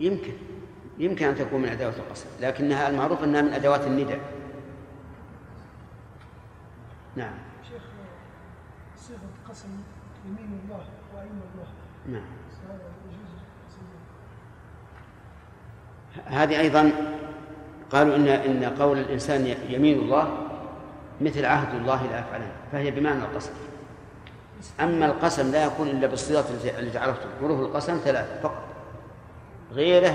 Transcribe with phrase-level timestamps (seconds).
[0.00, 0.32] يمكن
[0.98, 4.16] يمكن أن تكون من أدوات القسم لكنها المعروف أنها من أدوات الندى
[7.16, 7.34] نعم.
[7.68, 7.82] شيخ
[8.96, 9.18] صيغة
[9.48, 9.68] قسم
[10.26, 10.84] يمين الله
[11.14, 11.66] وأيم الله.
[12.08, 12.24] نعم.
[16.24, 16.92] هذه أيضا
[17.90, 20.48] قالوا إن إن قول الإنسان يمين الله
[21.20, 23.52] مثل عهد الله لا أفعلن فهي بمعنى القسم.
[24.80, 26.46] أما القسم لا يكون إلا بالصيغة
[26.78, 28.73] التي عرفتم حروف القسم ثلاثة فقط.
[29.74, 30.14] غيره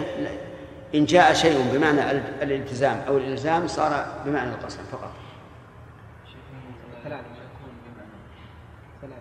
[0.96, 2.12] إن جاء شيء بمعنى
[2.44, 5.12] الالتزام أو الإلزام صار بمعنى القسم فقط.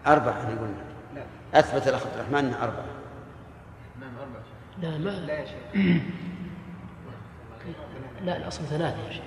[0.06, 0.74] أربعة قلنا.
[1.54, 2.84] أثبت الأخ عبد الرحمن أنها أربعة.
[4.00, 4.42] نعم أربعة
[4.82, 5.56] لا ما لا يا شيخ.
[8.24, 9.22] لا الأصل ثلاثة يا شيخ.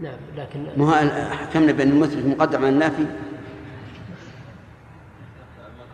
[0.00, 3.08] نعم لكن ما حكمنا بأن المثبت مقدم على النافي ما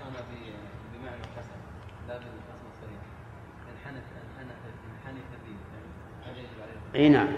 [0.00, 0.54] كان ب-
[0.94, 1.58] بمعنى القسم
[2.08, 3.02] لا بالقسم الصريح
[3.72, 4.04] انحنف
[4.40, 4.58] انحنف
[4.90, 5.56] انحنف به
[6.26, 6.40] يعني
[6.94, 7.28] أي نعم.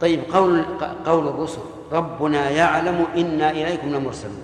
[0.00, 0.62] طيب قول
[1.06, 1.60] قول الرسل
[1.92, 4.42] ربنا يعلم إنا إليكم لمرسلون.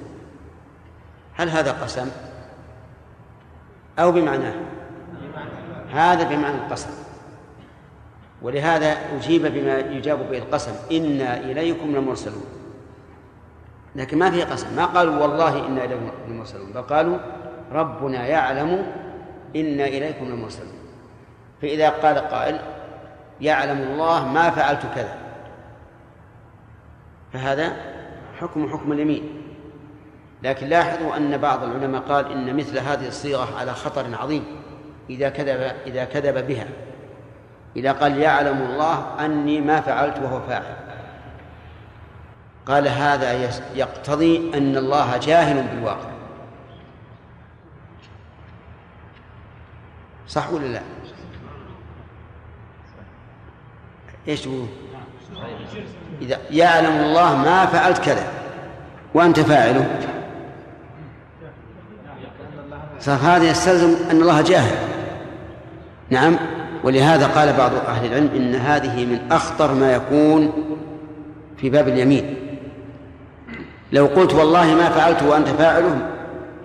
[1.35, 2.11] هل هذا قسم؟
[3.99, 4.55] أو بمعناه
[5.93, 6.91] هذا بمعنى القسم.
[8.43, 12.45] ولهذا أجيب بما يجاب به القسم إنا إليكم لمرسلون.
[13.97, 14.77] لكن ما فيه قسم.
[14.77, 17.19] ما قالوا والله إنا إليكم لمرسلون بل قالوا
[17.73, 18.87] ربنا يعلم
[19.57, 20.73] إنا إليكم لمرسلون.
[21.63, 22.61] فإذا قال قائل
[23.41, 25.15] يعلم الله ما فعلت كذا.
[27.33, 27.73] فهذا
[28.41, 29.23] حكم حكم اليمين.
[30.43, 34.45] لكن لاحظوا أن بعض العلماء قال إن مثل هذه الصيغة على خطر عظيم
[35.11, 36.67] إذا كذب إذا كذب بها.
[37.77, 40.77] إذا قال يعلم الله أني ما فعلت وهو فاعل.
[42.67, 43.33] قال هذا
[43.75, 46.12] يقتضي أن الله جاهل بالواقع.
[50.33, 50.81] صح ولا لا؟
[54.29, 54.67] إيش تقول؟
[56.23, 58.27] إذا يعلم الله ما فعلت كذا
[59.15, 59.99] وأنت فاعله
[63.01, 64.77] صار هذا يستلزم أن الله جاهل
[66.11, 66.37] نعم
[66.85, 70.53] ولهذا قال بعض أهل العلم إن هذه من أخطر ما يكون
[71.57, 72.37] في باب اليمين
[73.93, 76.11] لو قلت والله ما فعلت وأنت فاعله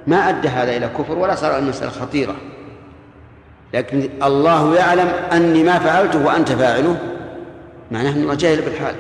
[0.08, 2.36] ما أدى هذا إلى كفر ولا صار المسألة خطيرة
[3.74, 6.98] لكن الله يعلم أني ما فعلته وأنت فاعله.
[7.92, 8.96] معناه أن الله جاهل بالحال.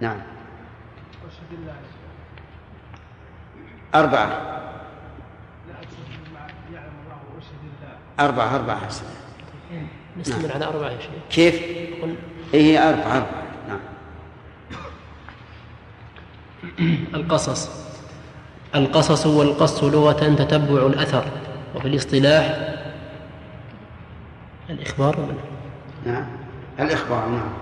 [0.00, 0.16] نعم.
[3.94, 4.56] أربعة.
[8.20, 8.86] أربعة أربعة.
[8.86, 9.04] حسن
[10.20, 11.10] نستمر على أربعة يا شيخ.
[11.30, 11.62] كيف؟
[12.02, 12.14] قل.
[12.54, 13.42] إيه أربعة أربعة.
[13.68, 13.80] نعم.
[17.14, 17.70] القصص.
[18.74, 21.24] القصص والقص لغة تتبع الأثر
[21.74, 22.75] وفي الاصطلاح
[24.70, 26.26] الإخبار؟ ولا- نعم.
[26.80, 27.52] الإخبار نعم.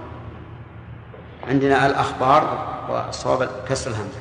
[1.49, 2.59] عندنا الأخبار
[2.91, 4.19] والصواب كسر الهمزة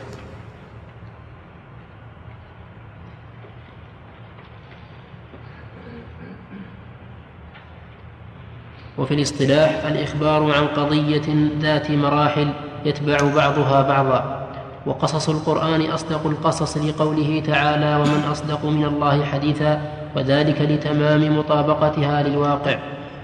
[8.98, 11.22] وفي الاصطلاح الإخبار عن قضية
[11.60, 12.54] ذات مراحل
[12.86, 14.48] يتبع بعضها بعضا
[14.86, 19.82] وقصص القرآن أصدق القصص لقوله تعالى ومن أصدق من الله حديثا
[20.16, 22.76] وذلك لتمام مطابقتها للواقع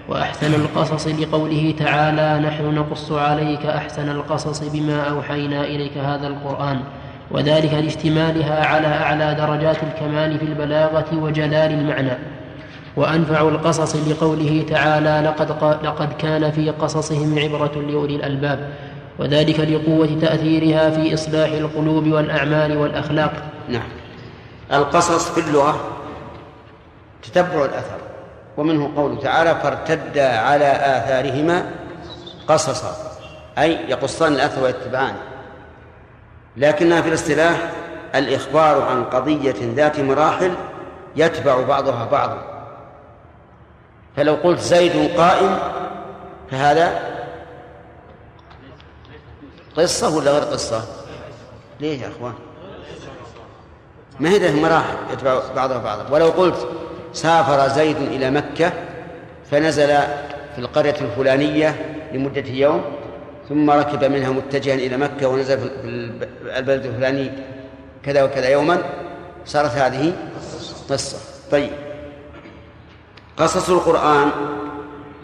[0.10, 6.80] وأحسن القصص لقوله تعالى نحن نقص عليك أحسن القصص بما أوحينا إليك هذا القرآن.
[7.32, 12.12] وذلك لاشتمالها على أعلى درجات الكمال في البلاغة وجلال المعنى.
[12.96, 18.70] وأنفع القصص لقوله تعالى لقد, قا- لقد كان في قصصهم عبرة لأولي الألباب.
[19.20, 23.34] وذلك لقوة تأثيرها في إصلاح القلوب والأعمال والأخلاق.
[23.70, 23.88] نعم.
[24.74, 25.80] القصص في اللغة
[27.24, 27.98] تتبع الأثر.
[28.58, 31.72] ومنه قوله تعالى فارتدا على آثارهما
[32.48, 32.96] قصصا.
[33.58, 35.22] أي يقصان الأثر ويتبعانه
[36.58, 37.72] لكنها في الاصطلاح
[38.16, 40.54] الإخبار عن قضية ذات مراحل
[41.16, 42.66] يتبع بعضها بعضا.
[44.16, 45.60] فلو قلت زيد قائم
[46.52, 47.02] فهذا
[49.78, 50.84] قصة ولا غير قصة؟
[51.80, 52.34] ليه يا أخوان؟
[54.20, 56.68] ما هي مراحل يتبع بعضها بعضا؟ ولو قلت
[57.14, 58.74] سافر زيد إلى مكة
[59.52, 59.88] فنزل
[60.56, 61.76] في القرية الفلانية
[62.14, 62.82] لمدة يوم
[63.50, 65.68] ثم ركب منها متجها إلى مكة ونزل في
[66.58, 67.32] البلد الفلاني
[68.04, 68.84] كذا وكذا يوما.
[69.46, 70.14] صارت هذه
[70.90, 71.18] قصة.
[71.52, 71.72] طيب.
[73.38, 74.32] قصص القرآن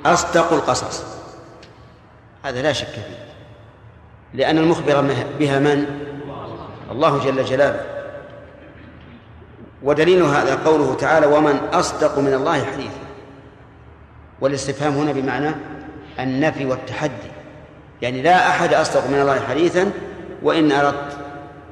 [0.06, 1.04] أصدق القصص.
[2.44, 3.26] هذا لا شك فيه.
[4.34, 5.02] لأن المخبر
[5.40, 5.86] بها من؟
[6.92, 7.95] الله جل جلاله.
[9.86, 13.06] ودليل هذا قوله تعالى ومن أصدق من الله حديثا.
[14.42, 15.52] والاستفهام هنا بمعنى
[16.20, 17.32] النفي والتحدي.
[18.02, 19.92] يعني لا أحد أصدق من الله حديثا
[20.44, 21.18] وإن أردت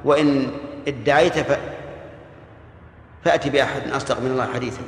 [0.04, 0.50] وإن
[0.88, 1.58] ادعيت ف...
[3.24, 4.82] فأتي بأحد أصدق من الله حديثا.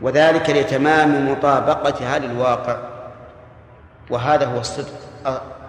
[0.00, 2.76] وذلك لتمام مطابقتها للواقع
[4.10, 4.92] وهذا هو الصدق.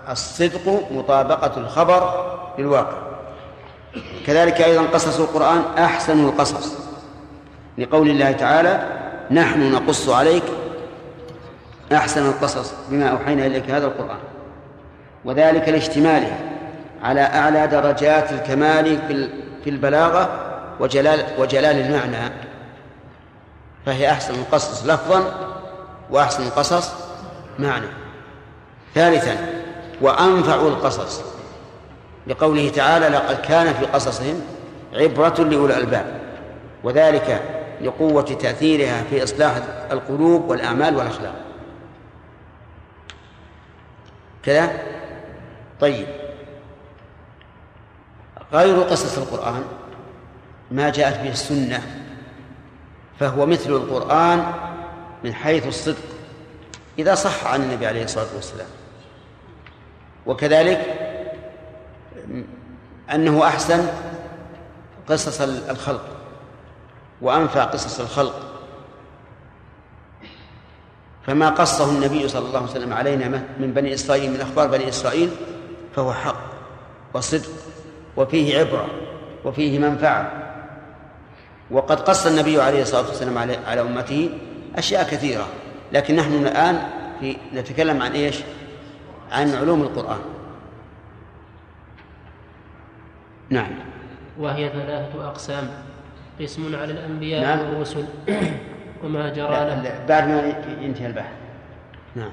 [0.09, 3.12] الصدق مطابقة الخبر للواقع.
[4.27, 6.73] كذلك أيضا قصص القرآن أحسن القصص.
[7.77, 8.87] لقول الله تعالى
[9.31, 10.43] نحن نقص عليك
[11.93, 14.19] أحسن القصص بما أوحينا إليك هذا القرآن.
[15.25, 16.39] وذلك لاشتماله
[17.03, 18.99] على أعلى درجات الكمال
[19.63, 20.29] في البلاغة
[20.79, 22.33] وجلال وجلال المعنى.
[23.85, 25.23] فهي أحسن القصص لفظا
[26.09, 26.91] وأحسن القصص
[27.59, 27.87] معنى.
[28.95, 29.37] ثالثا
[30.01, 31.32] وأنفع القصص.
[32.27, 34.41] لقوله تعالى لقد كان في قصصهم
[34.93, 36.21] عبرة لأولي الألباب
[36.83, 37.41] وذلك
[37.81, 39.55] لقوة تأثيرها في إصلاح
[39.91, 41.35] القلوب والأعمال والأخلاق.
[44.43, 44.71] كذا؟
[45.79, 46.07] طيب.
[48.53, 49.63] غير قصص القرآن
[50.71, 51.81] ما جاءت به السنة
[53.19, 54.53] فهو مثل القرآن
[55.23, 56.03] من حيث الصدق
[56.99, 58.67] إذا صح عن النبي عليه الصلاة والسلام.
[60.25, 61.02] وكذلك
[63.13, 63.87] أنه أحسن
[65.09, 66.05] قصص الخلق
[67.21, 68.49] وأنفع قصص الخلق.
[71.27, 73.27] فما قصه النبي صلى الله عليه وسلم علينا
[73.59, 75.29] من بني إسرائيل من أخبار بني إسرائيل
[75.95, 76.41] فهو حق
[77.13, 77.49] وصدق
[78.17, 78.87] وفيه عبرة
[79.45, 80.31] وفيه منفعة.
[81.71, 84.29] وقد قص النبي عليه الصلاة والسلام على, أمته
[84.75, 85.47] أشياء كثيرة
[85.91, 86.89] لكن نحن الآن
[87.19, 88.39] في نتكلم عن إيش؟
[89.31, 90.19] عن علوم القرآن.
[93.53, 93.71] نعم.
[94.39, 95.67] وهي ثلاثة أقسام.
[96.41, 97.59] قسم على الأنبياء نعم.
[97.59, 98.05] والرسل.
[99.03, 101.33] وما جرى له بعد ما ينتهي البحث.
[102.15, 102.31] نعم.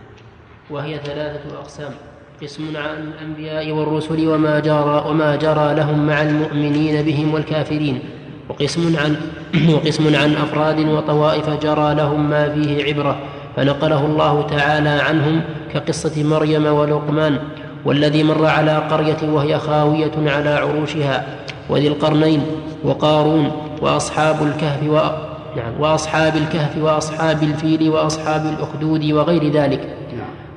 [0.70, 1.92] وهي ثلاثة أقسام.
[2.42, 8.00] قسم عن الأنبياء والرسل وما جرى وما جرى لهم مع المؤمنين بهم والكافرين.
[8.48, 9.16] وقسم عن
[9.74, 13.18] وقسم عن أفراد وطوائف جرى لهم ما فيه عبرة.
[13.56, 17.38] فنقله الله تعالى عنهم كقصة مريم ولقمان.
[17.84, 21.24] والذي مر على قرية وهي خاوية على عروشها
[21.68, 22.42] وذي القرنين
[22.84, 24.94] وقارون وأصحاب الكهف و...
[25.56, 29.96] نعم وأصحاب الكهف وأصحاب الفيل وأصحاب الأخدود وغير ذلك.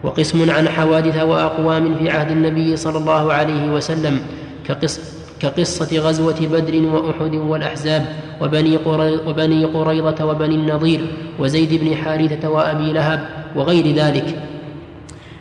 [0.04, 4.20] وقسم عن حوادث وأقوام في عهد النبي صلى الله عليه وسلم
[4.68, 5.00] كقص
[5.40, 8.06] كقصة غزوة بدر وأحد والأحزاب
[8.42, 11.08] وبني, قري وبني قريظة وبني النضير
[11.40, 13.20] وزيد بن حارثة وأبي لهب
[13.56, 14.40] وغير ذلك.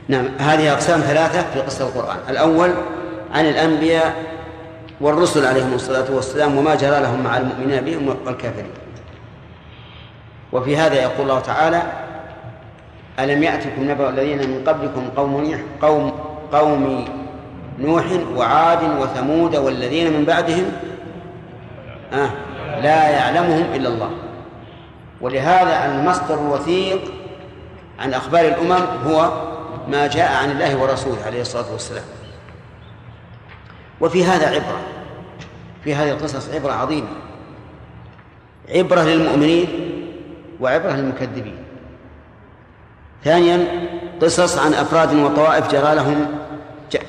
[0.08, 2.16] نعم هذه أقسام ثلاثة في قصة القرآن.
[2.28, 2.70] الأول
[3.34, 4.14] عن الأنبياء
[5.00, 8.70] والرسل عليهم الصلاة والسلام وما جرى لهم مع المؤمنين بهم والكافرين.
[10.52, 11.82] وفي هذا يقول الله تعالى
[13.18, 16.12] ألم يأتكم نبأ الذين من قبلكم قوم نوح قوم
[16.52, 17.04] قوم
[17.78, 18.04] نوح
[18.36, 20.72] وعاد وثمود والذين من بعدهم؟
[22.12, 22.30] آه
[22.82, 24.10] لا يعلمهم إلا الله.
[25.20, 27.00] ولهذا المصدر الوثيق
[28.00, 29.30] عن أخبار الأمم هو
[29.88, 32.04] ما جاء عن الله ورسوله عليه الصلاة والسلام.
[34.00, 34.80] وفي هذا عبرة
[35.84, 37.08] في هذه القصص عبرة عظيمة.
[38.68, 39.68] عبرة للمؤمنين
[40.60, 41.56] وعبرة للمكذبين.
[43.24, 43.88] ثانيا
[44.22, 46.26] قصص عن أفراد وطوائف جرى لهم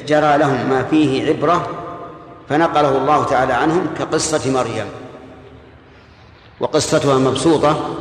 [0.08, 1.70] جرى لهم ما فيه عبرة
[2.50, 4.86] فنقله الله تعالى عنهم كقصة مريم.
[6.60, 7.96] وقصتها مبسوطة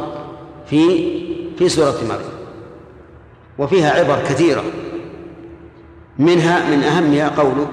[0.67, 1.13] في
[1.59, 2.42] في سورة مريم.
[3.59, 4.65] وفيها عبر كثيرة.
[6.19, 7.69] منها من أهمها قوله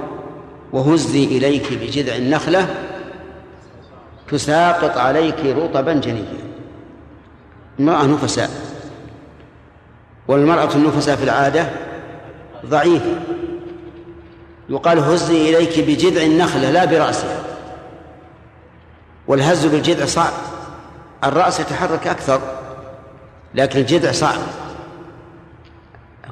[0.74, 2.76] وهزي إليك بجذع النخلة
[4.32, 6.40] تساقط عليك رطبا جنيا.
[7.80, 8.50] امرأة نفساء.
[10.28, 11.70] والمرأة النفساء في العادة
[12.66, 13.16] ضعيفة.
[14.70, 17.44] يقال هزي إليك بجذع النخلة لا برأسها.
[19.28, 20.34] والهز بالجذع صعب.
[21.24, 22.42] الرأس يتحرك أكثر
[23.56, 24.40] لكن الجذع صعب.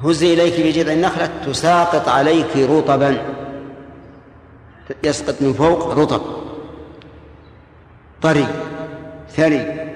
[0.04, 3.18] هزي إليك بجذع النخلة تساقط عليك رطبا.
[5.04, 6.22] يسقط من فوق رطب.
[8.22, 8.46] طري
[9.30, 9.88] ثري.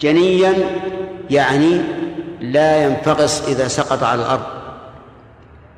[0.00, 0.54] جنيا
[1.30, 1.80] يعني
[2.40, 4.46] لا ينفقص إذا سقط على الأرض.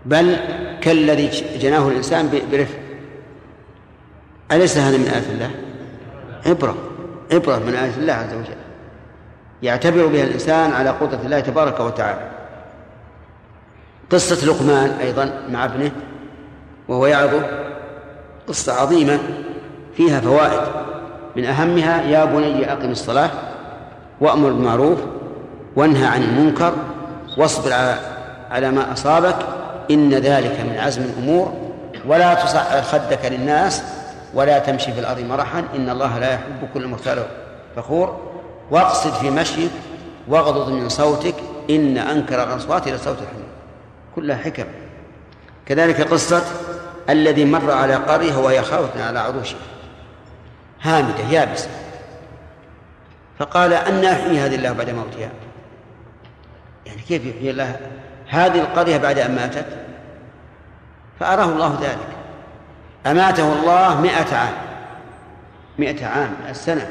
[0.06, 0.36] بل
[0.80, 2.78] كالذي جناه الإنسان برفق.
[4.52, 5.50] أليس هذا من آيات الله؟
[6.46, 6.76] عبرة
[7.32, 8.56] عبرة من آيات الله عز وجل.
[9.62, 12.29] يعتبر بها الإنسان على قدرة الله تبارك وتعالى.
[14.10, 15.90] قصة لقمان أيضا مع ابنه
[16.88, 17.42] وهو يعظه
[18.48, 19.18] قصة عظيمة
[19.96, 20.60] فيها فوائد.
[21.36, 23.30] من أهمها يا بني أقم الصلاة
[24.20, 24.98] وأمر بالمعروف
[25.76, 26.72] وانهى عن المنكر
[27.38, 27.72] واصبر
[28.50, 29.36] على ما أصابك
[29.90, 31.52] إن ذلك من عزم الأمور.
[32.06, 33.82] ولا تصعر خدك للناس
[34.34, 37.24] ولا تمشي في الأرض مرحا إن الله لا يحب كل مختال
[37.76, 38.16] فخور.
[38.70, 39.70] واقصد في مشيك
[40.28, 41.34] واغضض من صوتك
[41.70, 43.49] إن أنكر الأصوات إلى صوت الحمير
[44.14, 44.64] كلها حكم.
[45.66, 46.42] كذلك قصة
[47.10, 49.58] الذي مر على قرية وهي خاوة على عروشها
[50.82, 51.68] هامدة يابسة.
[53.38, 55.30] فقال أن أحيي هذه الله بعد موتها.
[56.86, 57.76] يعني كيف يحيي الله
[58.28, 59.66] هذه القرية بعد أن ماتت؟
[61.20, 62.08] فأراه الله ذلك.
[63.06, 64.54] أماته الله مئة عام.
[65.78, 66.90] مئة عام السنة.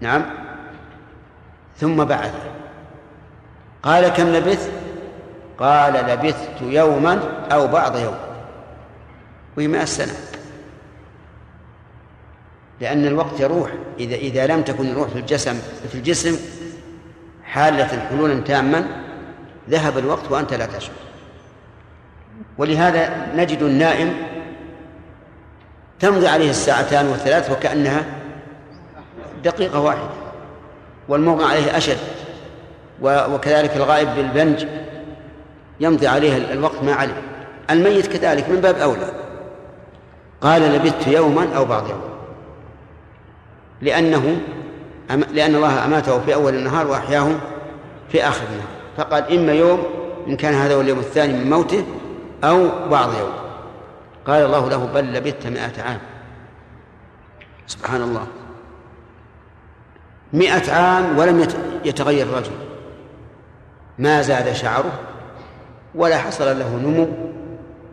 [0.00, 0.24] نعم.
[1.76, 2.34] ثم بعث
[3.82, 4.70] قال كم لبثت؟
[5.58, 7.20] قال لبثت يوما
[7.52, 8.16] أو بعض يوم.
[9.56, 10.14] وهي مئة سنة.
[12.80, 13.70] لأن الوقت يروح.
[13.98, 16.36] إذا إذا لم تكن الروح في الجسم في الجسم
[17.44, 18.86] حالة حلولا تاما
[19.70, 20.94] ذهب الوقت وأنت لا تشعر.
[22.58, 24.14] ولهذا نجد النائم
[26.00, 28.04] تمضي عليه الساعتان والثلاث وكأنها
[29.44, 30.08] دقيقة واحدة
[31.08, 31.98] والمغمى عليه أشد
[33.02, 34.66] وكذلك الغائب بالبنج
[35.80, 37.16] يمضي عليه الوقت ما علم.
[37.70, 39.12] الميت كذلك من باب أولى.
[40.40, 42.00] قال لبثت يوما أو بعض يوم.
[43.82, 44.40] لأنه
[45.32, 47.28] لأن الله أماته في أول النهار وأحياه
[48.08, 48.68] في آخر النهار.
[48.96, 49.84] فقال إما يوم
[50.28, 51.84] إن كان هذا هو اليوم الثاني من موته
[52.44, 53.32] أو بعض يوم.
[54.26, 55.98] قال الله له بل لبثت مائة عام.
[57.66, 58.26] سبحان الله.
[60.32, 61.48] مئة عام ولم
[61.84, 62.52] يتغير الرجل.
[63.98, 64.92] ما زاد شعره؟
[65.96, 67.08] ولا حصل له نمو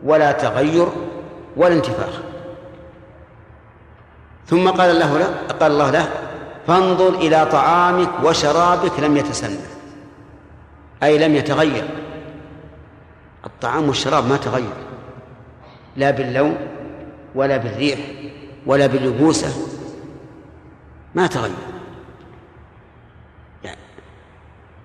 [0.04, 0.86] ولا تغير
[1.56, 2.20] ولا انتفاخ.
[4.46, 5.24] ثم قال له
[5.60, 6.08] قال الله له
[6.66, 9.56] فانظر إلى طعامك وشرابك لم يتسنى
[11.02, 11.88] أي لم يتغير.
[13.46, 14.72] الطعام والشراب ما تغير
[15.96, 16.56] لا باللون
[17.34, 17.98] ولا بالريح
[18.66, 19.48] ولا باللبوسة
[21.14, 21.64] ما تغير.
[23.64, 23.80] يعني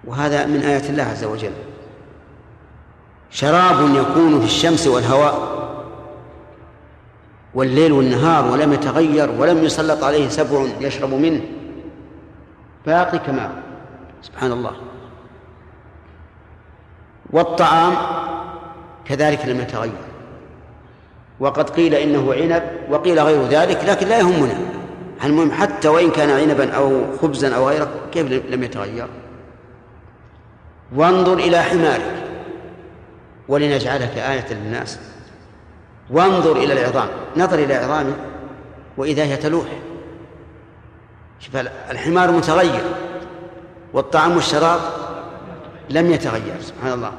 [0.04, 1.52] وهذا من آيات الله عز وجل.
[3.32, 5.50] شراب يكون في الشمس والهواء
[7.54, 11.42] والليل والنهار ولم يتغير ولم يسلط عليه سبع يشرب منه.
[12.86, 13.52] باقي كما
[14.22, 14.72] سبحان الله.
[17.30, 17.94] والطعام
[19.06, 19.92] كذلك لم يتغير.
[21.40, 24.58] وقد قيل إنه عنب وقيل غير ذلك لكن لا يهمنا.
[25.24, 29.08] المهم حتى وإن كان عنبا أو خبزا أو غيره كيف لم يتغير؟
[30.96, 32.29] وانظر إلى حمارك.
[33.50, 35.00] ولنجعلك آية للناس.
[36.10, 37.08] وانظر إلى العظام.
[37.38, 38.16] نظر إلى عظامه
[38.98, 39.68] وإذا هي تلوح.
[41.40, 41.56] شوف
[41.92, 42.84] الحمار متغير
[43.94, 44.80] والطعام والشراب
[45.90, 47.12] لم يتغير سبحان الله.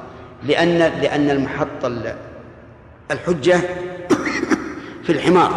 [0.43, 1.85] لأن لأن المحط
[3.11, 3.59] الحجة
[5.03, 5.51] في الحمار.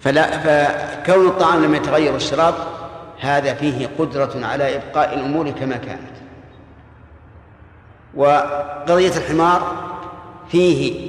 [0.00, 2.54] فلا فكون الطعام لم يتغير والشراب
[3.20, 6.15] هذا فيه قدرة على إبقاء الأمور كما كانت.
[8.16, 9.86] وقضية الحمار
[10.48, 11.06] فيه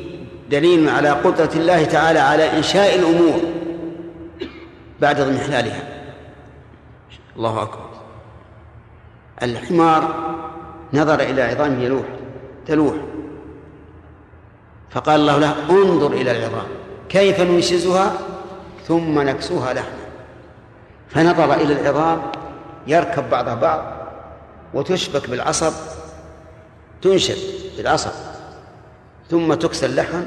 [0.49, 3.39] دليل على قدرة الله تعالى على إنشاء الأمور
[5.01, 5.83] بعد اضمحلالها
[7.35, 7.87] الله أكبر.
[9.43, 10.15] الحمار
[10.93, 12.05] نظر إلى عظامه يلوح
[12.67, 12.95] تلوح.
[14.89, 16.67] فقال الله له انظر إلى العظام
[17.09, 18.13] كيف ننشزها
[18.87, 20.07] ثم نكسوها لحما.
[21.09, 22.21] فنظر إلى العظام
[22.87, 23.83] يركب بعضها بعض
[24.73, 25.73] وتشبك بالعصب
[27.01, 27.35] تنشر
[27.77, 28.11] بالعصب
[29.29, 30.23] ثم تكسى اللحم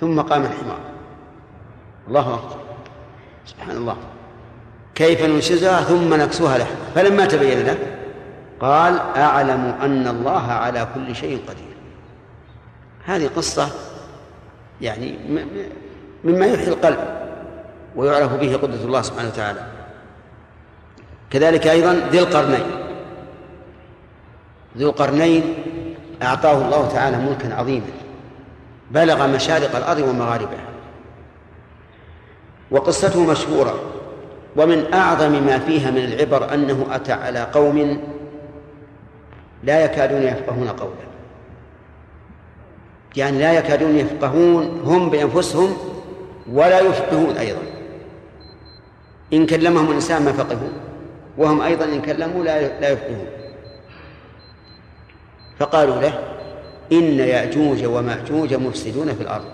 [0.00, 0.80] ثم قام الحمار.
[2.08, 2.56] الله أكبر.
[3.46, 3.96] سبحان الله.
[4.94, 6.74] كيف ننشزها؟ ثم نكسوها لحم.
[6.94, 7.78] فلما تبين له
[8.60, 11.74] قال أعلم أن الله على كل شيء قدير.
[13.04, 13.68] هذه قصة
[14.80, 15.18] يعني
[16.24, 16.98] مما يحيي القلب
[17.96, 19.66] ويعرف به قدرة الله سبحانه وتعالى.
[21.30, 22.83] كذلك أيضا ذي القرنين.
[24.76, 25.54] ذو القرنين
[26.22, 27.86] أعطاه الله تعالى ملكا عظيما
[28.90, 30.64] بلغ مشارق الأرض ومغاربها.
[32.70, 33.74] وقصته مشهورة
[34.56, 38.00] ومن أعظم ما فيها من العبر أنه أتى على قوم
[39.64, 41.04] لا يكادون يفقهون قولا.
[43.16, 45.76] يعني لا يكادون يفقهون هم بأنفسهم
[46.52, 47.62] ولا يفقهون أيضا.
[49.32, 50.68] إن كلمهم الإنسان ما فقهوا
[51.38, 53.26] وهم أيضا إن كلموا لا يفقهون.
[55.64, 56.12] فقالوا له
[56.92, 59.44] إن يأجوج ومأجوج مفسدون في الأرض.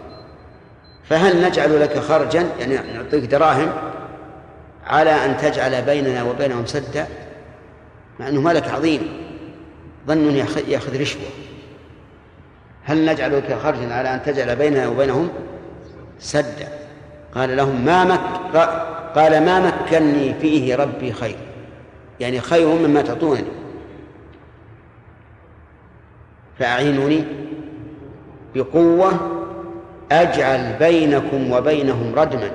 [1.05, 3.73] فهل نجعل لك خرجا؟ يعني نعطيك دراهم
[4.87, 7.07] على أن تجعل بيننا وبينهم سدا؟
[8.21, 9.09] مع أنه ملك عظيم.
[10.07, 10.37] ظن
[10.69, 11.23] يأخذ رشوة.
[12.85, 15.29] هل نجعل لك خرجا على أن تجعل بيننا وبينهم
[16.19, 16.69] سدا؟
[17.35, 18.21] قال لهم ما مك
[19.15, 21.37] قال ما مكني فيه ربي خير.
[22.21, 23.60] يعني خير مما تعطونني
[26.61, 27.25] فأعينوني
[28.55, 29.13] بقوة
[30.13, 32.51] أجعل بينكم وبينهم ردما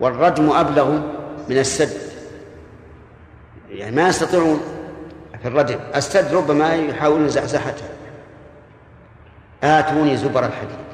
[0.00, 0.90] والردم أبلغ
[1.48, 2.00] من السد.
[3.70, 4.60] يعني ما يستطيعون
[5.42, 5.78] في الردم.
[5.94, 7.84] السد ربما يحاولون زحزحته.
[9.64, 10.86] آتوني زبر الحديد.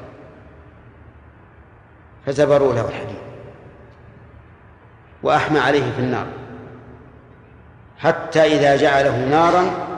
[2.25, 3.23] فزبروا له الحديد.
[5.23, 6.27] وأحمى عليه في النار.
[7.97, 9.92] حتى إذا جعله نارا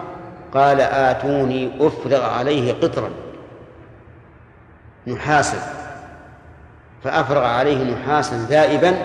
[0.55, 3.09] قال آتوني أفرغ عليه قطرا.
[5.07, 5.57] نحاسا
[7.03, 8.95] فأفرغ عليه نحاسا ذائبا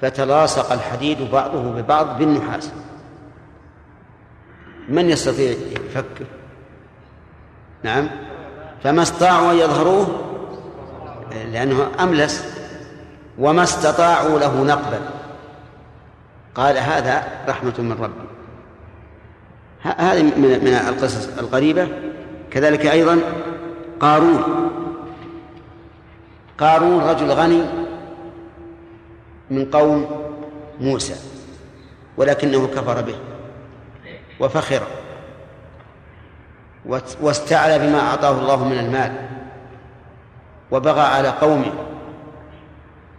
[0.00, 2.70] فتلاصق الحديد بعضه ببعض بالنحاس
[4.88, 6.26] من يستطيع يفكر؟
[7.82, 8.08] نعم.
[8.84, 10.22] فما استطاعوا أن يظهروه؟
[11.52, 12.56] لأنه أملس.
[13.38, 15.00] وما استطاعوا له نقبا.
[16.54, 18.35] قال هذا رحمة من ربي.
[19.98, 21.88] هذه من القصص القريبة.
[22.50, 23.18] كذلك أيضا
[24.00, 24.42] قارون.
[26.58, 27.62] قارون رجل غني
[29.50, 30.06] من قوم
[30.80, 31.14] موسى
[32.16, 33.14] ولكنه كفر به
[34.40, 34.82] وفخر
[37.20, 39.12] واستعلى بما أعطاه الله من المال
[40.70, 41.72] وبغى على قومه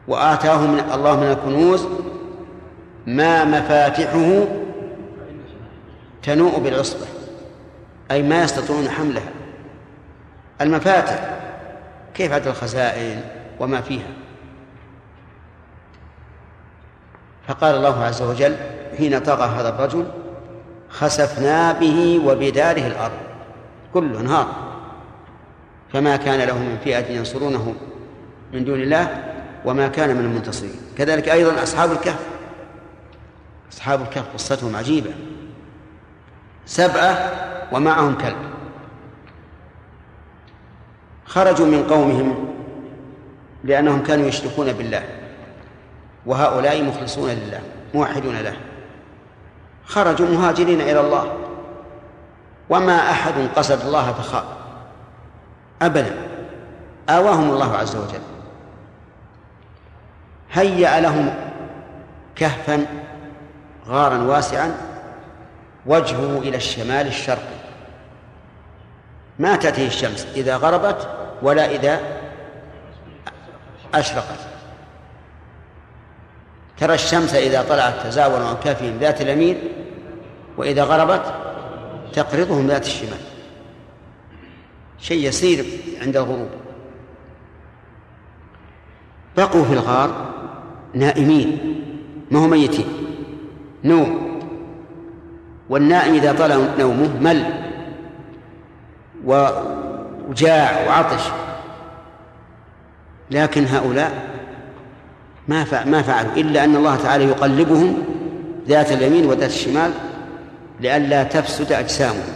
[0.07, 1.87] وآتاه من الله من الكنوز
[3.07, 4.45] ما مفاتحه
[6.27, 7.05] تنوء بالعصبة
[8.11, 9.29] أي ما يستطيعون حملها.
[10.61, 11.39] المفاتح
[12.13, 13.21] كيف عد الخزائن
[13.59, 14.07] وما فيها؟
[17.47, 18.55] فقال الله عز وجل
[18.97, 20.07] حين طغى هذا الرجل
[20.89, 23.17] خسفنا به وبداره الأرض
[23.93, 24.47] كله انهار.
[25.93, 27.75] فما كان له من فئة ينصرونه
[28.53, 29.23] من دون الله
[29.65, 30.75] وما كان من المنتصرين.
[30.97, 32.19] كذلك أيضا أصحاب الكهف.
[33.73, 35.13] أصحاب الكهف قصتهم عجيبة.
[36.67, 37.31] سبعة
[37.71, 38.37] ومعهم كلب.
[41.25, 42.53] خرجوا من قومهم
[43.63, 45.03] لأنهم كانوا يشركون بالله
[46.25, 47.61] وهؤلاء مخلصون لله
[47.93, 48.55] موحدون له.
[49.85, 51.37] خرجوا مهاجرين إلى الله
[52.69, 54.43] وما أحد قصد الله فخاب
[55.81, 56.15] أبدا.
[57.09, 58.21] آواهم الله عز وجل.
[60.51, 61.33] هيأ لهم
[62.35, 62.85] كهفا
[63.87, 64.96] غارا واسعا
[65.87, 67.57] وجهه إلى الشمال الشرقي.
[69.39, 71.09] ما تأتيه الشمس إذا غربت
[71.41, 71.99] ولا إذا
[73.93, 74.39] أشرقت.
[76.77, 79.57] ترى الشمس إذا طلعت تزاور عن كافهم ذات اليمين
[80.57, 81.33] وإذا غربت
[82.13, 83.19] تقرضهم ذات الشمال.
[84.99, 85.65] شيء يسير
[86.01, 86.49] عند الغروب.
[89.37, 90.33] بقوا في الغار
[90.93, 91.75] نائمين
[92.31, 92.87] ما هم ميتين.
[93.83, 94.26] نوم.
[95.69, 97.43] والنائم إذا طال نومه مل
[99.25, 101.23] وجاع وعطش.
[103.31, 104.11] لكن هؤلاء
[105.47, 108.03] ما ما فعلوا إلا أن الله تعالى يقلبهم
[108.67, 109.91] ذات اليمين وذات الشمال
[110.79, 112.35] لئلا تفسد أجسامهم.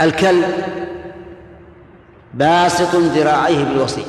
[0.00, 0.44] الكلب
[2.34, 4.06] باسط ذراعيه بالوسيط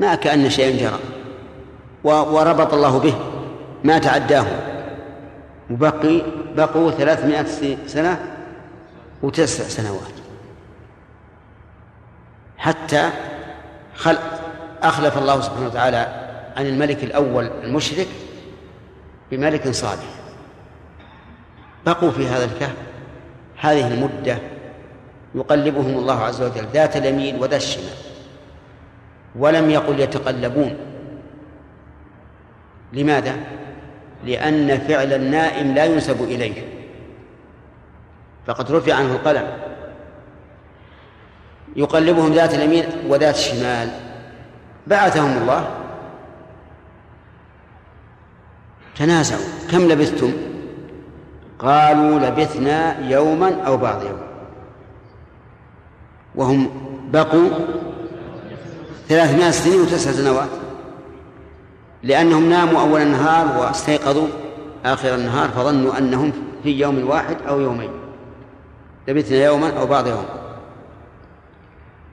[0.00, 0.98] ما كأن شيئا جرى
[2.04, 3.14] وربط الله به
[3.84, 4.46] ما تعداه.
[5.70, 6.22] وبقي
[6.56, 8.20] بقوا ثلاثمائة سنة
[9.22, 10.16] وتسع سنوات.
[12.58, 13.10] حتى
[13.94, 14.18] خل
[14.82, 16.26] أخلف الله سبحانه وتعالى
[16.56, 18.08] عن الملك الأول المشرك
[19.30, 20.08] بملك صالح.
[21.86, 22.76] بقوا في هذا الكهف.
[23.60, 24.38] هذه المدة
[25.34, 27.96] يقلبهم الله عز وجل ذات اليمين وذات الشمال.
[29.36, 30.76] ولم يقل يتقلبون.
[32.92, 33.36] لماذا؟
[34.26, 36.62] لأن فعل النائم لا ينسب إليه.
[38.46, 39.46] فقد رفع عنه القلم.
[41.76, 43.88] يقلبهم ذات اليمين وذات الشمال.
[44.86, 45.68] بعثهم الله.
[48.96, 49.44] تنازعوا.
[49.70, 50.32] كم لبثتم؟
[51.58, 54.20] قالوا لبثنا يوما أو بعض يوم.
[56.34, 56.70] وهم
[57.12, 57.48] بقوا
[59.08, 60.65] ثلاثمائة سنين وتسع سنوات.
[62.06, 64.28] لأنهم ناموا أول النهار واستيقظوا
[64.84, 67.90] آخر النهار فظنوا أنهم في يوم واحد أو يومين
[69.08, 70.24] لبثنا يوما أو بعض يوم.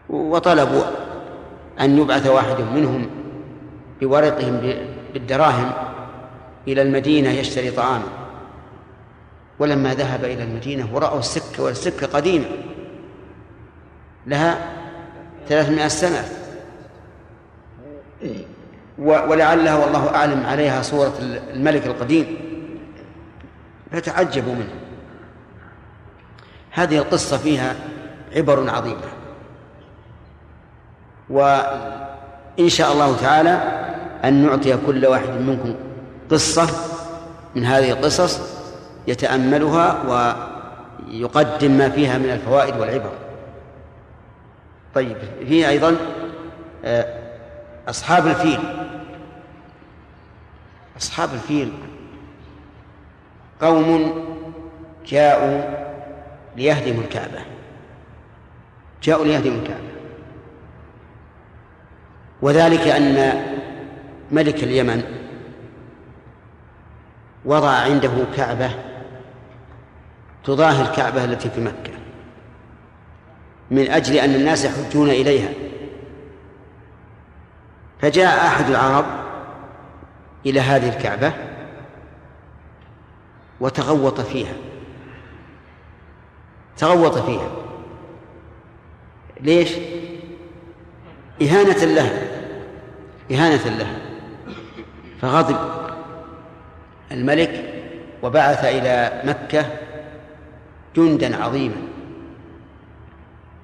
[0.09, 0.83] وطلبوا
[1.79, 3.09] أن يبعث واحد منهم
[4.01, 4.73] بورقهم
[5.13, 5.71] بالدراهم
[6.67, 8.07] إلى المدينة يشتري طعاما.
[9.59, 12.45] ولما ذهب إلى المدينة ورأوا السكة والسكة قديمة
[14.27, 14.57] لها
[15.49, 16.42] ثلاثمائة سنة.
[19.03, 21.13] ولعلها والله أعلم عليها صورة
[21.53, 22.37] الملك القديم.
[23.91, 24.73] فتعجبوا منه.
[26.71, 27.75] هذه القصة فيها
[28.35, 29.01] عبر عظيمة
[31.29, 33.61] وإن شاء الله تعالى
[34.23, 35.75] أن نعطي كل واحد منكم
[36.31, 36.67] قصة
[37.55, 38.39] من هذه القصص
[39.07, 39.97] يتأملها
[41.09, 43.11] ويقدم ما فيها من الفوائد والعبر.
[44.95, 45.95] طيب في أيضا
[46.85, 47.05] آه،
[47.89, 48.59] أصحاب الفيل.
[50.97, 51.73] أصحاب الفيل.
[53.61, 54.13] قوم
[55.05, 55.61] جاءوا
[56.57, 57.39] ليهدموا الكعبة.
[59.03, 59.93] جاءوا ليهدموا الكعبة.
[62.41, 63.43] وذلك أن
[64.31, 65.03] ملك اليمن
[67.45, 68.71] وضع عنده كعبة
[70.43, 71.93] تضاهي الكعبة التي في مكة
[73.71, 75.49] من أجل أن الناس يحجون إليها.
[78.01, 79.22] فجاء أحد العرب
[80.45, 81.33] إلى هذه الكعبة
[83.59, 84.53] وتغوط فيها.
[86.77, 87.51] تغوط فيها.
[89.41, 89.71] ليش؟
[91.41, 92.27] إهانة لها
[93.31, 93.97] إهانة لها
[95.21, 95.57] فغضب
[97.11, 97.73] الملك
[98.23, 99.65] وبعث إلى مكة
[100.95, 101.75] جندا عظيما.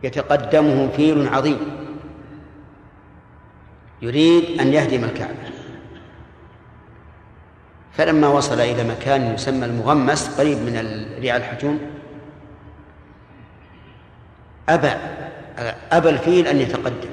[0.03, 1.59] يتقدمه فيل عظيم.
[4.01, 5.58] يريد أن يهدم الكعبة.
[7.99, 11.79] فلما وصل إلى مكان يسمى المغمس قريب من ريع الحجون
[14.69, 14.91] أبى
[15.91, 17.09] أبى الفيل أن يتقدم.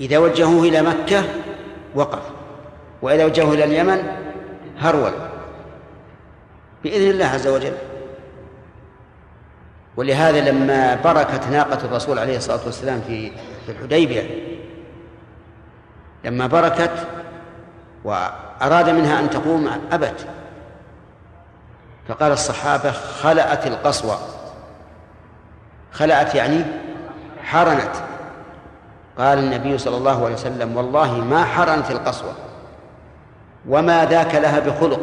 [0.00, 1.24] إذا وجهوه إلى مكة
[1.94, 2.22] وقف.
[3.02, 4.02] وإذا وجهوه إلى اليمن
[4.78, 5.12] هرول.
[6.84, 7.74] بإذن الله عز وجل.
[9.96, 13.30] ولهذا لما بركت ناقة الرسول عليه الصلاة والسلام في
[13.66, 14.22] في الحديبية
[16.24, 17.17] لما بركت
[18.04, 20.26] وأراد منها أن تقوم أبت
[22.08, 24.18] فقال الصحابة خلأت القصوى.
[25.92, 26.64] خلأت يعني
[27.42, 27.96] حرنت.
[29.18, 32.32] قال النبي صلى الله عليه وسلم والله ما حرنت القصوى.
[33.68, 35.00] وما ذاك لها بخلق.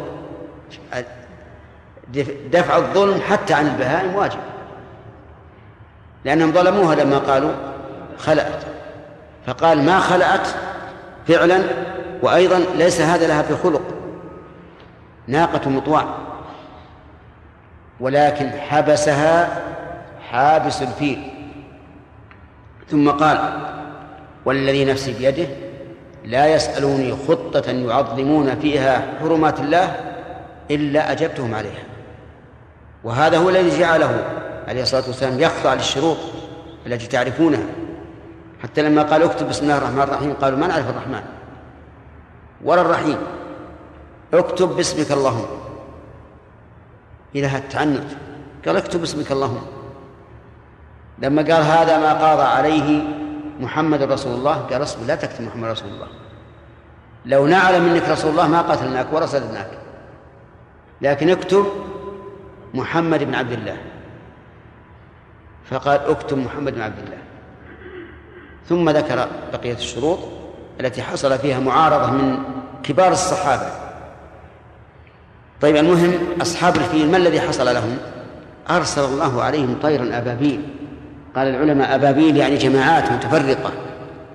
[2.52, 4.38] دفع الظلم حتى عن البهائم واجب.
[6.24, 7.52] لأنهم ظلموها لما قالوا
[8.18, 8.62] خلأت.
[9.46, 10.48] فقال ما خلأت؟
[11.28, 11.62] فعلا
[12.22, 13.82] وأيضا ليس هذا لها بخلق
[15.26, 16.04] ناقة مطواع
[18.00, 19.62] ولكن حبسها
[20.30, 21.30] حابس الفيل.
[22.90, 23.38] ثم قال
[24.44, 25.46] والذي نفسي بيده
[26.24, 29.96] لا يسألوني خطة يعظمون فيها حرمات الله
[30.70, 31.82] إلا أجبتهم عليها.
[33.04, 34.24] وهذا هو الذي جعله
[34.68, 36.16] عليه الصلاة والسلام يخضع للشروط
[36.86, 37.66] التي تعرفونها.
[38.62, 41.22] حتى لما قال اكتب بسم الله الرحمن الرحيم قالوا ما نعرف الرحمن.
[42.64, 43.18] ولا الرحيم.
[44.34, 45.46] اكتب باسمك اللهم.
[47.34, 48.10] إلى التعنت
[48.66, 49.66] قال اكتب باسمك اللهم.
[51.18, 53.02] لما قال هذا ما قاضى عليه
[53.60, 56.08] محمد رسول الله قال اصبر لا تكتب محمد رسول الله.
[57.26, 59.70] لو نعلم إنك رسول الله ما قتلناك ولا صددناك
[61.02, 61.66] لكن اكتب
[62.74, 63.76] محمد بن عبد الله.
[65.70, 67.18] فقال اكتب محمد بن عبد الله.
[68.68, 70.18] ثم ذكر بقية الشروط
[70.80, 72.38] التي حصل فيها معارضة من
[72.82, 73.68] كبار الصحابة.
[75.60, 77.98] طيب المهم أصحاب الفيل ما الذي حصل لهم؟
[78.70, 80.62] أرسل الله عليهم طيرا أبابيل.
[81.36, 83.72] قال العلماء أبابيل يعني جماعات متفرقة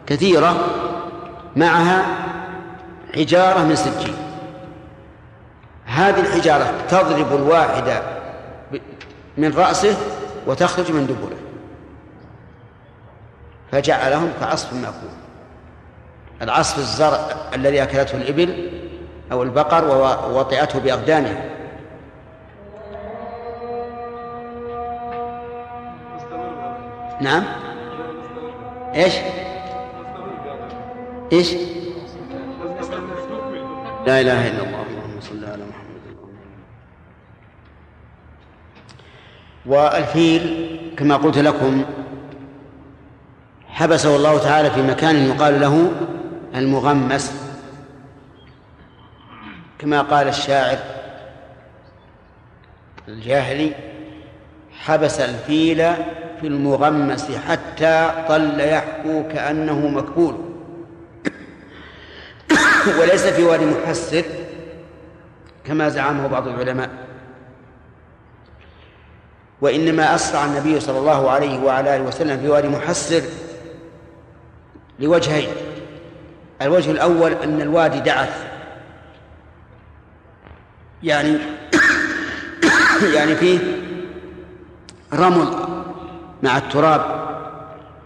[0.08, 0.56] كثيرة
[1.56, 2.06] معها
[3.16, 4.16] حجارة من سجين.
[5.86, 8.02] هذه الحجارة تضرب الواحد
[9.38, 9.98] من رأسه
[10.48, 11.41] وتخرج من دبره.
[13.72, 15.10] فجعلهم كعصف مأكول.
[16.42, 17.20] العصف الزرع
[17.54, 18.70] الذي أكلته الإبل
[19.32, 21.52] أو البقر ووطئته بأقدامها
[27.22, 27.44] نعم؟
[28.96, 29.14] إيش؟
[31.34, 31.54] إيش؟
[34.08, 36.02] لا إله إلا الله اللهم صل على محمد.
[39.66, 41.86] والفيل كما قلت لكم
[43.72, 45.92] حبسه الله تعالى في مكان يقال له
[46.56, 47.34] المغمس.
[49.80, 50.78] كما قال الشاعر
[53.08, 53.74] الجاهلي
[54.80, 55.78] حبس الفيل
[56.42, 60.36] في المغمس حتى ظل يحكو كأنه مكبول.
[63.00, 64.24] وليس في وادي محسر
[65.66, 66.90] كما زعمه بعض العلماء.
[69.62, 73.22] وإنما أسرع النبي صلى الله عليه وعلى آله وسلم في وادي محسر
[75.02, 75.50] لوجهين.
[76.62, 78.48] الوجه الأول أن الوادي دعث.
[81.04, 81.38] يعني
[83.16, 83.60] يعني فيه
[85.14, 85.48] رمل
[86.44, 87.22] مع التراب.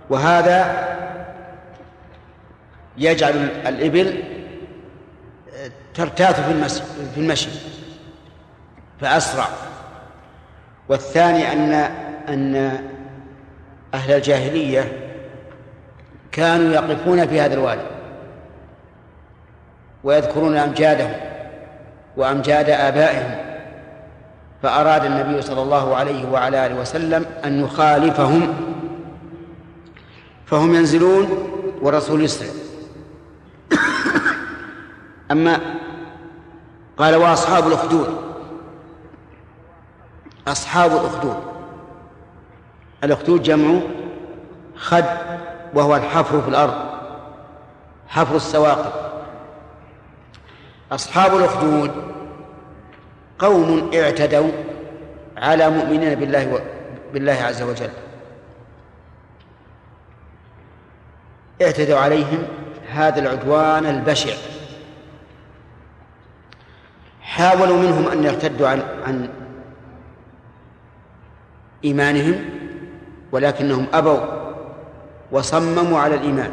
[0.10, 0.86] وهذا
[2.98, 4.24] يجعل الإبل
[5.94, 6.82] ترتاث في
[7.16, 7.50] في المشي
[9.02, 9.48] فأسرع.
[10.90, 11.74] والثاني أن
[12.30, 12.80] أن
[13.94, 15.15] أهل الجاهلية
[16.36, 17.82] كانوا يقفون في هذا الوادي
[20.04, 21.14] ويذكرون أمجادهم
[22.18, 23.36] وأمجاد آبائهم
[24.64, 28.54] فأراد النبي صلى الله عليه وعلى آله وسلم أن يخالفهم
[30.46, 31.28] فهم ينزلون
[31.82, 32.48] والرسول يسرع
[35.32, 35.60] أما
[36.98, 38.08] قال وأصحاب الأخدود
[40.48, 41.38] أصحاب الأخدود
[43.04, 43.80] الأخدود جمع
[44.76, 45.04] خد
[45.76, 46.76] وهو الحفر في الأرض
[48.08, 48.92] حفر السواقي
[50.92, 51.92] أصحاب الأخدود
[53.40, 54.52] قوم اعتدوا
[55.38, 56.60] على مؤمنين بالله و...
[57.14, 57.90] بالله عز وجل.
[61.62, 62.44] اعتدوا عليهم
[62.90, 64.34] هذا العدوان البشع.
[67.22, 69.30] حاولوا منهم أن يرتدوا عن عن
[71.86, 72.46] إيمانهم
[73.32, 74.45] ولكنهم أبوا
[75.32, 76.52] وصمموا على الإيمان.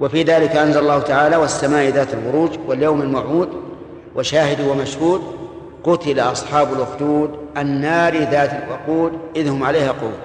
[0.00, 3.48] وفي ذلك أنزل الله تعالى والسماء ذات البروج واليوم الموعود
[4.14, 5.22] وشاهد ومشهود
[5.84, 10.18] قتل أصحاب الأخدود النار ذات الوقود إذ هم عليها قعود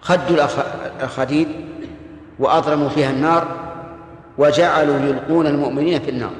[0.00, 0.36] خدوا
[0.96, 1.48] الأخاديد
[2.38, 3.46] وأضرموا فيها النار
[4.38, 6.32] وجعلوا يلقون المؤمنين في النار.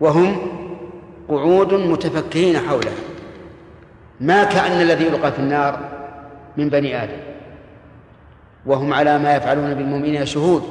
[0.00, 0.36] وهم
[1.28, 2.92] قعود متفكرين حولها.
[4.20, 5.78] ما كأن الذي يلقى في النار
[6.56, 7.31] من بني آدم.
[8.66, 10.62] وهم على ما يفعلون بالمؤمنين شهود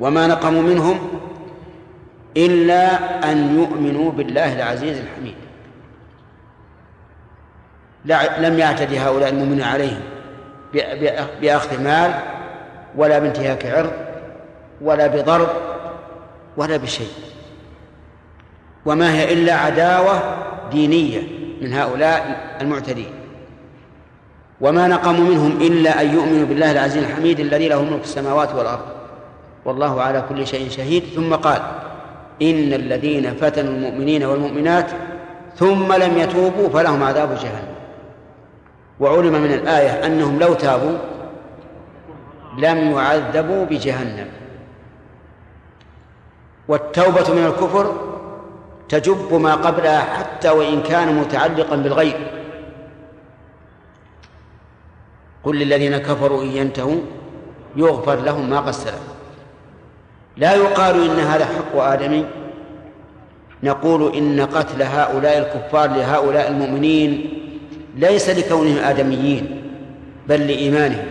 [0.00, 0.98] وما نقموا منهم
[2.36, 2.94] إلا
[3.32, 5.34] أن يؤمنوا بالله العزيز الحميد.
[8.38, 10.00] لم يعتدي هؤلاء المؤمنون عليهم
[11.40, 12.14] بأخذ مال
[12.96, 13.92] ولا بانتهاك عرض
[14.80, 15.48] ولا بضرب
[16.56, 17.12] ولا بشيء.
[18.86, 20.22] وما هي إلا عداوة
[20.70, 21.22] دينية
[21.60, 23.17] من هؤلاء المعتدين.
[24.60, 28.80] وما نقموا منهم إلا أن يؤمنوا بالله العزيز الحميد الذي له ملك السماوات والأرض.
[29.64, 31.04] والله على كل شيء شهيد.
[31.14, 31.62] ثم قال
[32.42, 34.90] إن الذين فتنوا المؤمنين والمؤمنات
[35.56, 37.74] ثم لم يتوبوا فلهم عذاب جهنم.
[39.00, 40.98] وعلم من الآية أنهم لو تابوا
[42.58, 44.26] لم يعذبوا بجهنم.
[46.68, 47.94] والتوبة من الكفر
[48.88, 52.37] تجب ما قبلها حتى وإن كان متعلقا بالغيب.
[55.44, 57.00] قل للذين كفروا إن ينتهوا
[57.76, 59.02] يغفر لهم ما قد سلف.
[60.36, 62.24] لا يقال إن هذا حق آدمي
[63.62, 67.32] نقول إن قتل هؤلاء الكفار لهؤلاء المؤمنين
[67.96, 69.62] ليس لكونهم آدميين
[70.28, 71.06] بل لإيمانهم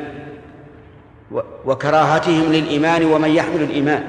[1.66, 4.04] وكراهتهم للإيمان ومن يحمل الإيمان.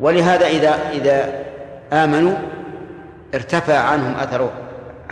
[0.00, 1.44] ولهذا إذا إذا
[1.92, 2.34] آمنوا
[3.34, 4.50] ارتفع عنهم أثر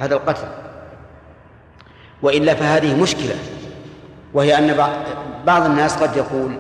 [0.01, 0.49] هذا القتل.
[2.23, 3.35] وإلا فهذه مشكلة.
[4.35, 4.77] وهي أن
[5.47, 6.51] بعض الناس قد يقول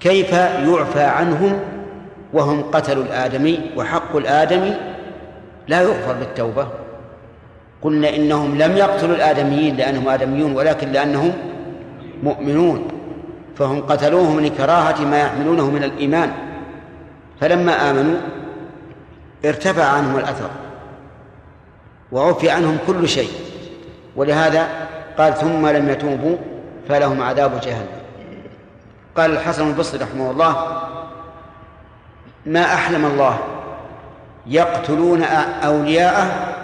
[0.00, 1.60] كيف يعفى عنهم
[2.32, 4.74] وهم قتلوا الآدمي وحق الآدمي
[5.68, 6.66] لا يغفر بالتوبة؟
[7.82, 11.32] قلنا إنهم لم يقتلوا الآدميين لأنهم آدميون ولكن لأنهم
[12.22, 12.88] مؤمنون
[13.56, 16.32] فهم قتلوهم لكراهة ما يحملونه من الإيمان.
[17.40, 18.16] فلما آمنوا
[19.44, 20.50] ارتفع عنهم الأثر
[22.12, 23.30] وعفي عنهم كل شيء.
[24.16, 24.87] ولهذا
[25.18, 26.36] قال ثم لم يتوبوا
[26.88, 27.98] فلهم عذاب جهنم.
[29.16, 30.82] قال الحسن البصري رحمه الله
[32.46, 33.38] ما أحلم الله
[34.46, 35.22] يقتلون
[35.64, 36.54] أولياءه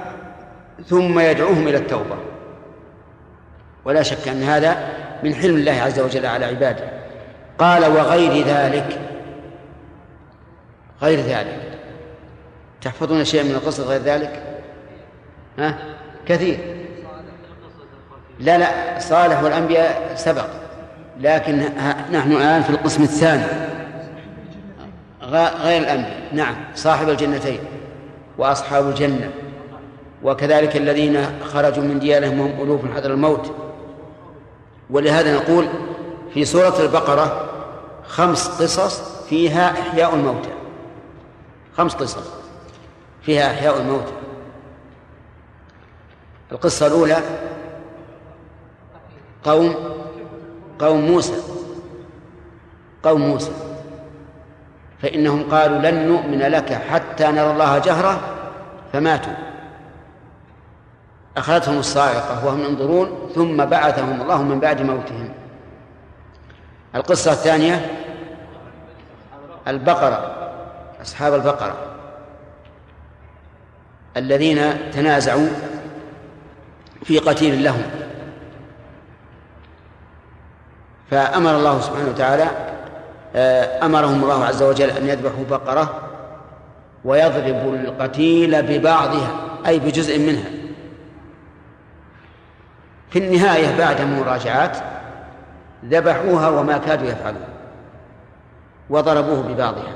[0.87, 2.17] ثم يدعوهم إلى التوبة.
[3.85, 4.89] ولا شك أن هذا
[5.23, 6.85] من حلم الله عز وجل على عباده.
[7.59, 9.01] قال وغير ذلك.
[11.03, 11.79] غير ذلك.
[12.81, 14.43] تحفظون شيئا من القصة غير ذلك؟
[15.59, 15.79] ها؟
[16.27, 16.74] كثير.
[18.41, 20.47] لا لا صالح والأنبياء سبق
[21.21, 21.57] لكن
[22.13, 23.45] نحن الآن في القسم الثاني.
[25.23, 26.29] غير الأنبياء.
[26.33, 27.59] نعم صاحب الجنتين
[28.39, 29.31] وأصحاب الجنة.
[30.23, 33.53] وكذلك الذين خرجوا من ديارهم وهم ألوف حذر الموت.
[34.91, 35.69] ولهذا نقول
[36.35, 37.51] في سورة البقرة
[38.07, 40.51] خمس قصص فيها إحياء الموتى.
[41.77, 42.29] خمس قصص
[43.23, 44.13] فيها إحياء الموتى.
[46.53, 47.17] القصة الأولى
[49.45, 49.75] قوم
[50.79, 51.35] قوم موسى
[53.03, 53.53] قوم موسى.
[55.03, 58.21] فإنهم قالوا لن نؤمن لك حتى نرى الله جهرة
[58.93, 59.33] فماتوا.
[61.37, 65.29] أخذتهم الصاعقة وهم ينظرون ثم بعثهم الله من بعد موتهم.
[66.95, 67.91] القصة الثانية
[69.69, 70.51] البقرة
[71.03, 71.77] أصحاب البقرة
[74.17, 75.49] الذين تنازعوا
[77.05, 78.04] في قتيل لهم.
[81.11, 82.47] فأمر الله سبحانه وتعالى
[83.37, 86.01] آه، أمرهم الله عز وجل أن يذبحوا بقرة
[87.05, 89.31] ويضربوا القتيل ببعضها
[89.67, 90.51] أي بجزء منها.
[93.11, 94.77] في النهاية بعد مراجعات
[95.85, 97.49] ذبحوها وما كادوا يفعلون
[98.91, 99.95] وضربوه ببعضها.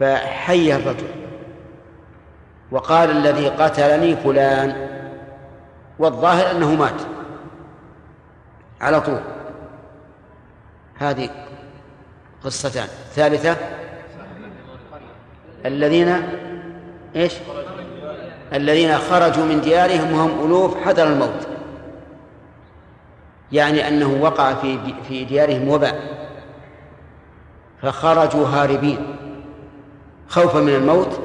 [0.00, 1.08] فحي الرجل
[2.70, 4.88] وقال الذي قتلني فلان
[5.98, 7.19] والظاهر أنه مات.
[8.80, 9.20] على طول.
[10.98, 11.30] هذه
[12.44, 12.88] قصتان.
[13.14, 13.56] ثالثة.
[15.66, 16.22] الذين
[17.16, 17.32] إيش؟
[18.52, 21.48] الذين خرجوا من ديارهم وهم ألوف حذر الموت.
[23.52, 26.00] يعني أنه وقع في في ديارهم وباء.
[27.82, 29.16] فخرجوا هاربين.
[30.28, 31.20] خوفا من الموت.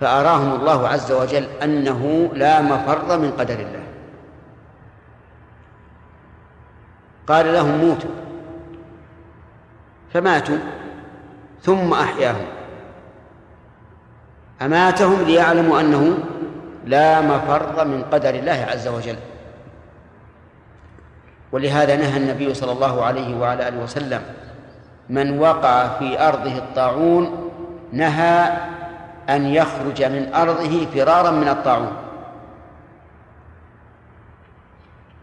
[0.00, 3.85] فأراهم الله عز وجل أنه لا مفر من قدر الله.
[7.26, 8.10] قال لهم موتوا.
[10.12, 10.58] فماتوا
[11.62, 12.46] ثم أحياهم.
[14.62, 16.18] أماتهم ليعلموا أنه
[16.84, 19.16] لا مفر من قدر الله عز وجل.
[21.52, 24.22] ولهذا نهى النبي صلى الله عليه وعلى آله وسلم
[25.08, 27.50] من وقع في أرضه الطاعون
[27.92, 28.56] نهى
[29.28, 31.92] أن يخرج من أرضه فرارا من الطاعون.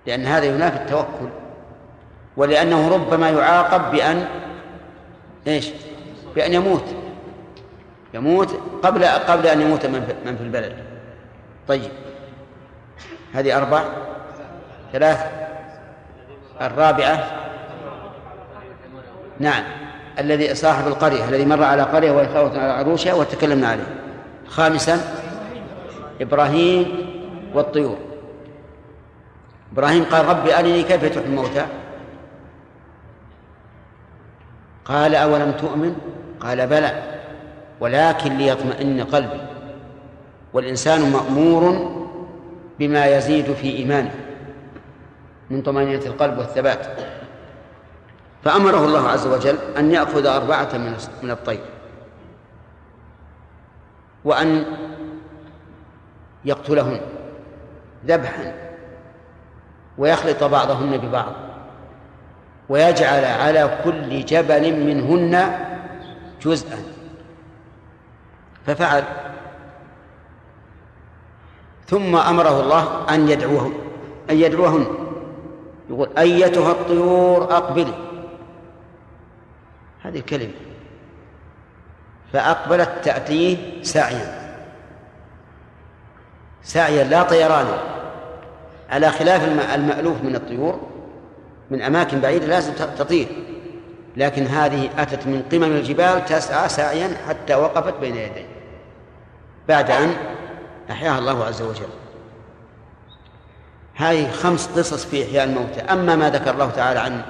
[0.07, 1.42] لأن هذا ينافي التوكل.
[2.37, 4.27] ولأنه ربما يعاقب بأن
[5.47, 5.69] إيش؟
[6.35, 6.83] بأن يموت.
[8.13, 9.85] يموت قبل قبل أن يموت
[10.25, 10.73] من في البلد.
[11.67, 11.91] طيب.
[13.33, 13.83] هذه أربع.
[14.93, 15.19] ثلاث.
[16.61, 17.23] الرابعة.
[19.39, 19.63] نعم.
[20.19, 23.87] الذي صاحب القرية الذي مر على قرية وهي على عروشها وتكلمنا عليه.
[24.47, 24.99] خامسا.
[26.21, 26.85] إبراهيم
[27.53, 27.97] والطيور.
[29.73, 31.65] إبراهيم قال ربي أرني كيف تحيي الموتى؟
[34.85, 35.95] قال أولم تؤمن؟
[36.39, 37.19] قال بلى
[37.79, 39.41] ولكن ليطمئن قلبي.
[40.53, 41.91] والإنسان مأمور
[42.79, 44.15] بما يزيد في إيمانه
[45.49, 46.87] من طمأنينة القلب والثبات.
[48.43, 50.77] فأمره الله عز وجل أن يأخذ أربعة
[51.23, 51.63] من الطير
[54.25, 54.65] وأن
[56.45, 57.01] يقتلهن
[58.05, 58.53] ذبحا
[59.97, 61.33] ويخلط بعضهن ببعض.
[62.73, 65.59] ويجعل على كل جبل منهن
[66.41, 66.77] جزءا.
[68.65, 69.03] ففعل.
[71.87, 73.73] ثم أمره الله أن يدعوهم
[74.29, 74.85] أن يدعوهن.
[75.89, 77.93] يقول أيتها الطيور أقبلي.
[80.01, 80.53] هذه الكلمة.
[82.33, 84.57] فأقبلت تأتيه سعيا
[86.63, 87.77] سعيا لا طيرانا
[88.89, 89.43] على خلاف
[89.75, 90.92] المألوف من الطيور
[91.71, 93.27] من أماكن بعيدة لازم تطير.
[94.17, 98.45] لكن هذه أتت من قمم الجبال تسعى سعيا حتى وقفت بين يديه
[99.67, 100.13] بعد أن
[100.91, 101.89] أحياها الله عز وجل.
[103.95, 105.81] هذه خمس قصص في إحياء الموتى.
[105.81, 107.21] أما ما ذكر الله تعالى عن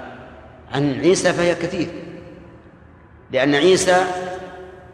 [0.74, 1.88] عن عيسى فهي كثير.
[3.32, 4.06] لأن عيسى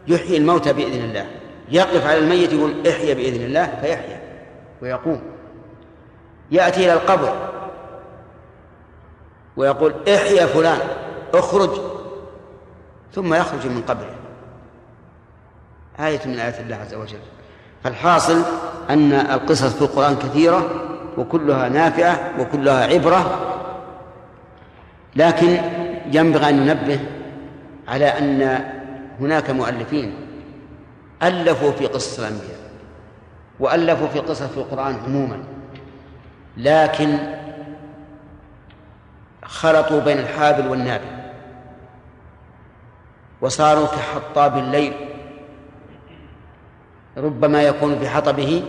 [0.08, 1.26] يحيي الموتى بإذن الله.
[1.68, 4.20] يقف على الميت يقول احيا بإذن الله فيحيا
[4.82, 5.22] ويقوم.
[6.50, 7.59] يأتي إلى القبر.
[9.60, 10.78] ويقول احيا فلان
[11.34, 11.70] اخرج.
[13.14, 14.14] ثم يخرج من قبره.
[16.00, 17.18] آية من آيات الله عز وجل.
[17.84, 18.42] فالحاصل
[18.90, 20.70] أن القصص في القرآن كثيرة
[21.18, 23.40] وكلها نافعة وكلها عبرة
[25.16, 25.58] لكن
[26.12, 27.00] ينبغي أن ننبه
[27.88, 28.64] على أن
[29.20, 30.14] هناك مؤلفين
[31.22, 32.60] ألفوا في قصص الأنبياء
[33.60, 35.38] وألفوا في قصص القرآن عموما
[36.56, 37.18] لكن
[39.50, 41.20] خلطوا بين الحابل والنابل
[43.40, 44.92] وصاروا كحطاب الليل
[47.16, 48.62] ربما يكون في حطبه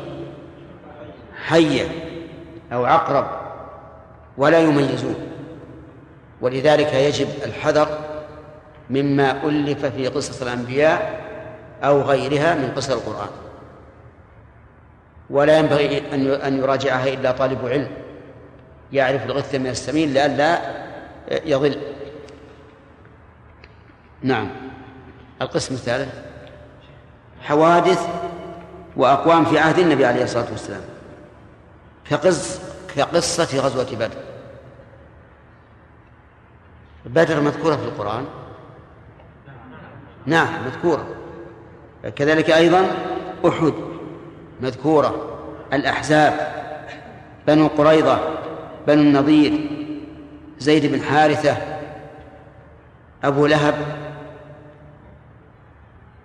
[1.46, 1.88] حية
[2.74, 3.28] أو عقرب
[4.38, 5.16] ولا يميزون.
[6.42, 7.88] ولذلك يجب الحذر
[8.90, 11.22] مما ألف في قصص الأنبياء
[11.84, 13.30] أو غيرها من قصص القرآن.
[15.30, 16.04] ولا ينبغي
[16.48, 18.01] أن يراجعها إلا طالب علم.
[18.94, 20.62] يعرف الغث من السمين لئلا
[21.46, 21.82] يضل.
[24.22, 24.50] نعم.
[25.42, 26.16] القسم الثالث.
[27.42, 28.08] حوادث
[28.96, 30.82] وأقوام في عهد النبي عليه الصلاة والسلام.
[32.10, 32.60] كقص
[32.96, 34.18] كقصة غزوة بدر.
[37.06, 38.26] بدر مذكورة في القرآن؟
[40.26, 41.08] نعم مذكورة.
[42.16, 42.88] كذلك أيضا
[43.48, 43.74] أحد
[44.62, 45.38] مذكورة.
[45.74, 46.52] الأحزاب.
[47.48, 48.20] بنو قريظة.
[48.88, 49.70] بنو النضير
[50.60, 51.58] زيد بن حارثة
[53.24, 53.76] أبو لهب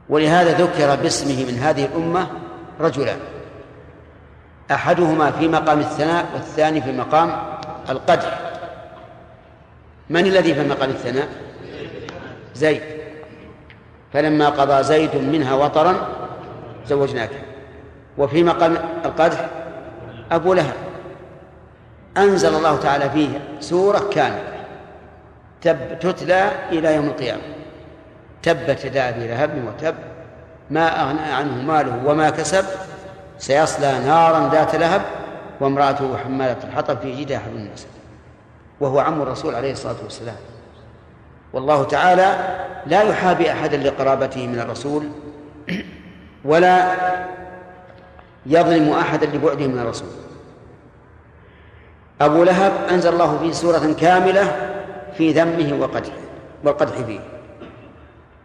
[0.08, 2.26] ولهذا ذكر باسمه من هذه الأمة
[2.80, 3.18] رجلان
[4.70, 7.36] أحدهما في مقام الثناء والثاني في مقام
[7.88, 8.32] القدر
[10.10, 11.28] من الذي في مقام الثناء؟
[12.54, 12.82] زيد.
[14.12, 16.08] فلما قضى زيد منها وطرا
[16.86, 17.30] زوجناك.
[18.18, 19.48] وفي مقام القدح
[20.32, 20.85] أبو لهب.
[22.16, 23.28] أنزل الله تعالى فيه
[23.60, 24.56] سورة كاملة
[25.62, 27.42] تب تتلى إلى يوم القيامة.
[28.42, 29.94] تبت يدا أبي لهب وتب.
[30.70, 32.64] ما أغنى عنه ماله وما كسب
[33.38, 35.02] سيصلى نارا ذات لهب
[35.60, 37.88] وامرأته حمالة الحطب في جيدها حبل النسب.
[38.80, 40.36] وهو عم الرسول عليه الصلاة والسلام.
[41.52, 42.36] والله تعالى
[42.86, 45.08] لا يحابي أحدا لقرابته من الرسول
[46.44, 46.94] ولا
[48.46, 50.08] يظلم أحدا لبعده من الرسول.
[52.20, 54.72] أبو لهب أنزل الله فيه سورة كاملة
[55.16, 56.16] في ذمه وقدحه
[56.64, 57.20] والقدح فيه.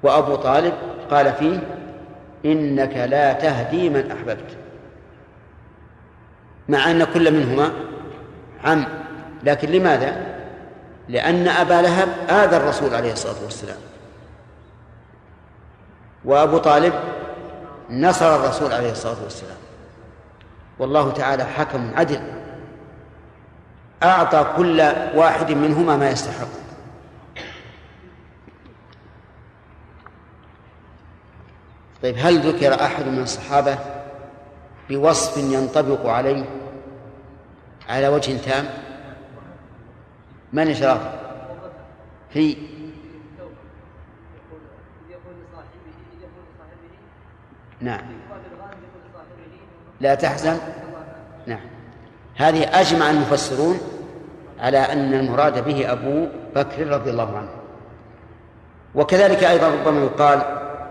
[0.03, 0.73] وأبو طالب
[1.11, 1.59] قال فيه
[2.45, 4.57] إنك لا تهدي من أحببت.
[6.69, 7.71] مع أن كل منهما
[8.63, 8.85] عم
[9.43, 10.15] لكن لماذا؟
[11.09, 13.77] لأن أبا لهب آذى الرسول عليه الصلاة والسلام.
[16.25, 16.93] وأبو طالب
[17.89, 19.57] نصر الرسول عليه الصلاة والسلام.
[20.79, 22.21] والله تعالى حكم عدل.
[24.03, 24.81] أعطى كل
[25.15, 26.47] واحد منهما ما يستحق.
[32.03, 33.77] طيب هل ذكر أحد من الصحابة
[34.89, 36.45] بوصف ينطبق عليه
[37.89, 38.65] على وجه تام؟
[40.53, 41.01] من إشراف؟
[42.29, 42.57] في
[47.81, 48.01] نعم.
[50.01, 50.57] لا تحزن.
[51.47, 51.80] نعم.
[52.41, 53.79] هذه أجمع المفسرون
[54.59, 57.49] على أن المراد به أبو بكر رضي الله عنه.
[58.95, 60.41] وكذلك أيضا ربما يقال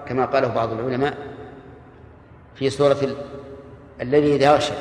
[0.09, 1.15] كما قاله بعض العلماء
[2.55, 2.97] في سورة
[4.01, 4.73] الذي إذا يغشى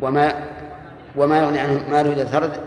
[0.00, 0.34] وما
[1.16, 2.60] وما يغني عنه ماله إذا ثرد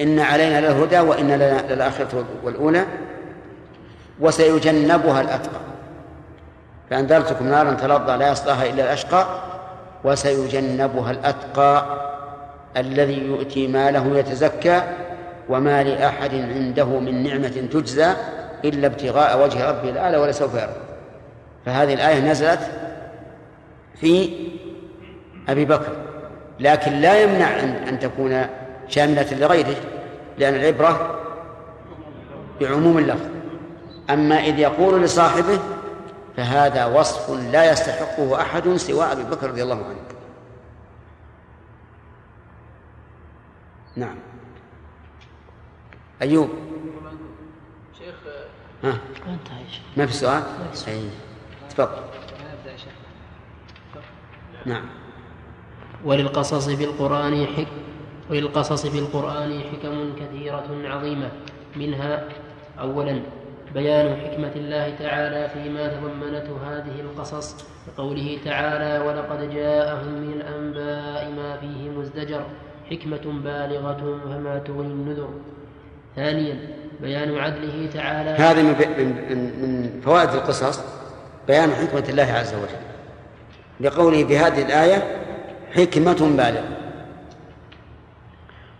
[0.00, 2.86] إن علينا للهدى وإن لنا للآخرة والأولى
[4.20, 5.67] وسيجنبها الأتقى.
[6.90, 9.26] فأنذرتكم نارا تلظى لا يصلاها إلا الأشقى
[10.04, 11.84] وسيجنبها الأتقى
[12.76, 14.82] الذي يؤتي ماله يتزكى
[15.48, 18.12] وما لأحد عنده من نعمة تجزى
[18.64, 20.80] إلا ابتغاء وجه ربه الأعلى ولسوف يرضى
[21.66, 22.60] فهذه الآية نزلت
[24.00, 24.30] في
[25.48, 25.92] أبي بكر
[26.60, 28.46] لكن لا يمنع أن تكون
[28.88, 29.76] شاملة لغيره
[30.38, 31.20] لأن العبرة
[32.60, 33.28] بعموم اللفظ.
[34.10, 35.58] أما إذ يقول لصاحبه
[36.38, 39.98] فهذا وصف لا يستحقه أحد سوى أبي بكر رضي الله عنه.
[43.96, 44.16] نعم.
[46.22, 46.50] أيوب.
[47.98, 48.14] شيخ
[48.84, 48.98] ها؟
[49.96, 50.42] ما في سؤال؟
[50.88, 51.10] أي.
[51.70, 52.02] تفضل.
[54.66, 54.84] نعم.
[56.04, 57.68] وللقصص في القرآن حك
[58.30, 61.30] وللقصص في القرآن حكم كثيرة عظيمة
[61.76, 62.28] منها
[62.80, 63.22] أولا
[63.74, 67.56] بيان حكمة الله تعالى فيما تضمنته هذه القصص
[67.86, 72.42] كقوله تعالى ولقد جاءهم من الأنباء ما فيه مزدجر
[72.90, 75.28] حكمة بالغة فما تغني النذر.
[76.16, 76.58] ثانيا
[77.00, 78.74] بيان عدله تعالى هذا من
[79.62, 80.80] من فوائد القصص
[81.46, 82.82] بيان حكمة الله عز وجل.
[83.80, 85.02] لقوله بهذه الآية
[85.72, 86.68] حكمة بالغة.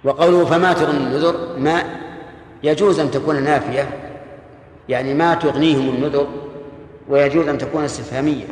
[0.05, 1.83] وقوله فما تغني النذر ما
[2.63, 4.08] يجوز أن تكون نافية
[4.89, 6.29] يعني ما تغنيهم النذر
[7.09, 8.47] ويجوز أن تكون استفهامية.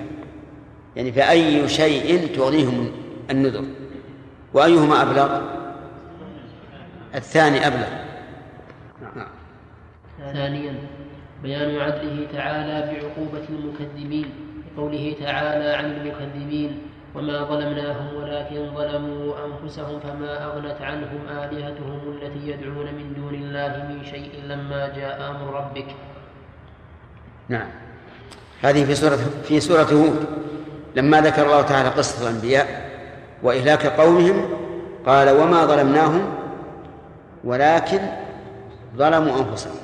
[0.97, 2.91] يعني فأي شيء تغنيهم
[3.31, 3.65] النذر.
[4.55, 5.41] وأيهما أبلغ؟
[7.15, 7.89] الثاني أبلغ.
[9.17, 9.29] نعم.
[10.33, 10.75] ثانيا
[11.43, 14.31] بيان عدله تعالى بعقوبة المكذبين
[14.77, 16.79] بقوله تعالى عن المكذبين
[17.15, 24.05] وما ظلمناهم ولكن ظلموا أنفسهم فما أغنت عنهم آلهتهم التي يدعون من دون الله من
[24.05, 25.87] شيء لما جاء أمر ربك.
[27.49, 27.69] نعم.
[28.63, 29.19] هذه في سورة
[29.49, 30.27] في سورة هود.
[30.97, 32.91] لما ذكر الله تعالى قصة الأنبياء
[33.43, 34.49] وإهلاك قومهم
[35.07, 36.35] قال وما ظلمناهم
[37.45, 38.01] ولكن
[38.97, 39.77] ظلموا أنفسهم.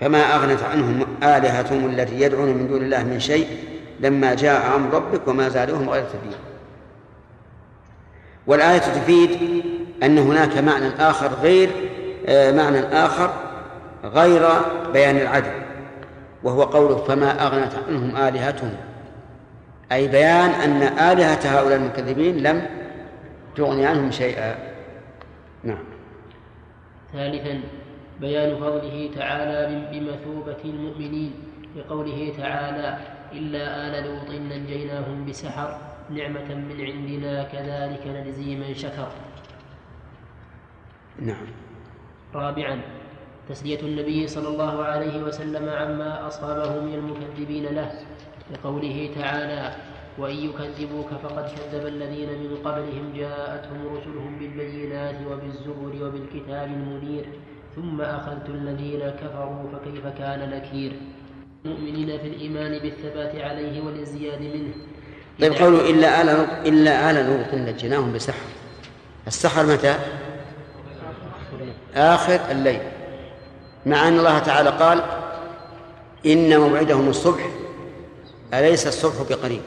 [0.00, 3.46] فما أغنت عنهم آلهتهم التي يدعون من دون الله من شيء
[4.00, 6.38] لما جاء أمر ربك وما زادوهم غير تبين
[8.46, 9.38] والآية تفيد
[10.02, 11.70] أن هناك معنى آخر غير
[12.28, 13.30] معنى آخر
[14.04, 14.48] غير
[14.92, 15.62] بيان العدل
[16.42, 18.76] وهو قوله فما أغنت عنهم آلهتهم.
[19.92, 22.66] أي بيان أن آلهة هؤلاء المكذبين لم
[23.56, 24.54] تغني عنهم شيئا.
[25.64, 25.84] نعم.
[27.12, 27.60] ثالثا
[28.20, 31.32] بيان فضله تعالى بمثوبة المؤمنين
[31.76, 32.98] بقوله تعالى
[33.32, 35.78] إلا آل لوط نجيناهم بسحر
[36.10, 39.08] نعمة من عندنا كذلك نجزي من شكر.
[41.20, 41.46] نعم.
[42.34, 42.80] رابعا
[43.48, 47.92] تسلية النبي صلى الله عليه وسلم عما أصابه من المكذبين له
[48.50, 49.74] بقوله تعالى
[50.18, 57.24] وإن يكذبوك فقد كذب الذين من قبلهم جاءتهم رسلهم بالبينات وبالزبر وبالكتاب المنير
[57.76, 60.92] ثم أخذت الذين كفروا فكيف كان نكير؟
[61.64, 64.72] المؤمنين في الإيمان بالثبات عليه والازدياد منه.
[65.40, 66.28] طيب قولوا إلا آل
[66.66, 68.46] إلا آل لوط نجيناهم بسحر.
[69.26, 69.94] السحر متى؟
[71.94, 72.80] آخر الليل.
[73.86, 75.02] مع أن الله تعالى قال
[76.26, 77.48] إن موعدهم الصبح
[78.54, 79.62] أليس الصبح بقريب؟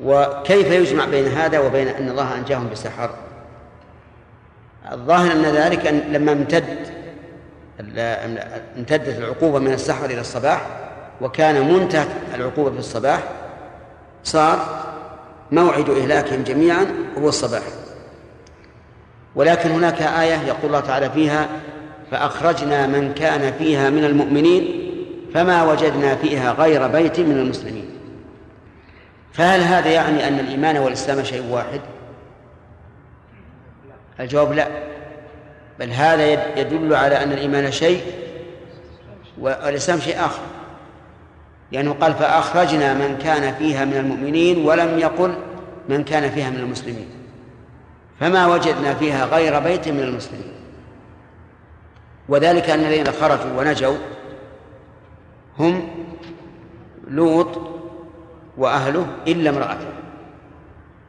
[0.00, 3.10] وكيف يجمع بين هذا وبين أن الله أنجاهم بسحر؟
[4.92, 6.94] الظاهر أن ذلك أن لما امتد
[8.76, 10.66] امتدت العقوبة من السحر إلى الصباح
[11.20, 13.22] وكان منتهى العقوبة في الصباح
[14.24, 14.84] صار
[15.52, 16.86] موعد إهلاكهم جميعا
[17.18, 17.62] هو الصباح.
[19.34, 21.48] ولكن هناك آية يقول الله تعالى فيها
[22.10, 24.90] فأخرجنا من كان فيها من المؤمنين
[25.34, 27.90] فما وجدنا فيها غير بيت من المسلمين.
[29.32, 31.80] فهل هذا يعني أن الإيمان والإسلام شيء واحد؟
[34.20, 34.68] الجواب لا.
[35.78, 38.02] بل هذا يدل على أن الإيمان شيء
[39.38, 40.42] والإسلام شيء آخر.
[41.72, 45.34] لأنه قال فأخرجنا من كان فيها من المؤمنين ولم يقل
[45.88, 47.23] من كان فيها من المسلمين.
[48.20, 50.52] فما وجدنا فيها غير بيت من المسلمين.
[52.28, 53.96] وذلك أن الذين خرجوا ونجوا
[55.58, 55.88] هم
[57.08, 57.48] لوط
[58.56, 59.86] وأهله إلا امرأته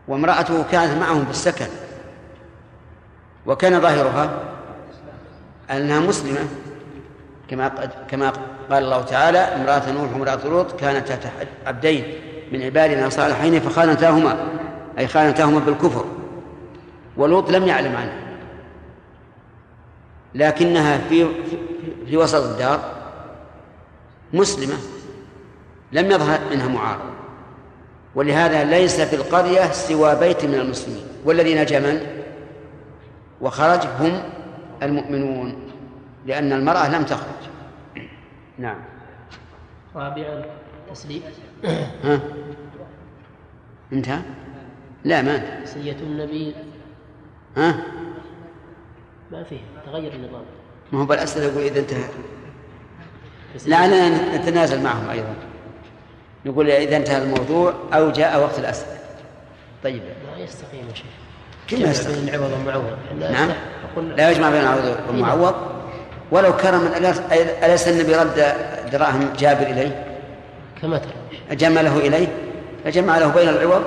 [0.08, 1.68] وامرأته كانت معهم في السكن.
[3.46, 4.40] وكان ظاهرها
[5.72, 6.48] أنها مسلمة
[7.50, 7.68] كما
[8.08, 8.30] كما
[8.72, 12.04] قال الله تعالى امرأة نوح وامرأة لوط كانتا تحت عبدين
[12.52, 14.38] من عبادنا صالحين فخانتاهما
[15.00, 16.06] أي خانتاهما بالكفر.
[17.18, 18.26] ولوط لم يعلم عنها.
[20.36, 21.28] لكنها في
[22.08, 22.96] في وسط الدار
[24.34, 24.76] مسلمة
[25.92, 27.16] لم يظهر منها معارض.
[28.16, 31.04] ولهذا ليس في القرية سوى بيت من المسلمين.
[31.26, 32.24] والذي نجا من؟
[33.42, 34.24] وخرج هم
[34.84, 35.56] المؤمنون
[36.26, 37.50] لأن المرأة لم تخرج.
[38.58, 38.78] نعم.
[39.96, 40.46] رابعا
[40.92, 41.22] تسليم.
[42.04, 42.20] ها؟
[43.94, 44.20] انتهى؟
[45.04, 46.56] لا ما تسلية النبي
[47.58, 47.76] ها؟
[49.32, 50.42] ما فيه تغير النظام
[50.92, 52.04] ما هو بالأسئلة يقول إذا انتهى.
[53.66, 55.34] لعلنا نتنازل معهم أيضا.
[56.46, 58.98] نقول إذا انتهى الموضوع أو جاء وقت الأسئلة.
[59.84, 60.02] طيب.
[60.04, 61.06] ما يستقيم يا شيخ.
[61.68, 62.98] كيف ما يستقيم؟ العوض والمعوض.
[63.20, 63.50] نعم.
[64.18, 65.56] لا يجمع بين العوض والمعوض.
[66.32, 66.92] ولو كرم
[67.64, 68.56] أليس النبي رد
[68.92, 70.06] دراهم جابر إليه؟
[70.82, 71.56] كما ترى.
[71.56, 72.28] جمله إليه؟
[72.86, 73.84] فجمع له بين العوض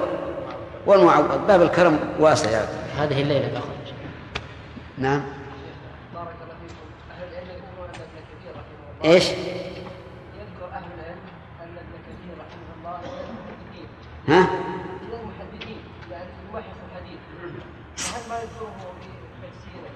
[0.87, 1.47] والمعوض.
[1.47, 2.67] باب الكرم واسع يعني.
[2.99, 3.93] هذه الليلة أخرج
[4.99, 5.23] نعم.
[9.05, 11.21] إيش؟ يذكر أهل العلم
[11.63, 13.01] أن ابن كثير رحمه الله
[14.29, 14.41] ها؟
[15.03, 15.81] من المحدثين
[16.11, 17.19] يعني يوحف الحديث.
[17.97, 19.09] فهل ما يذكره في
[19.43, 19.91] تفسيره؟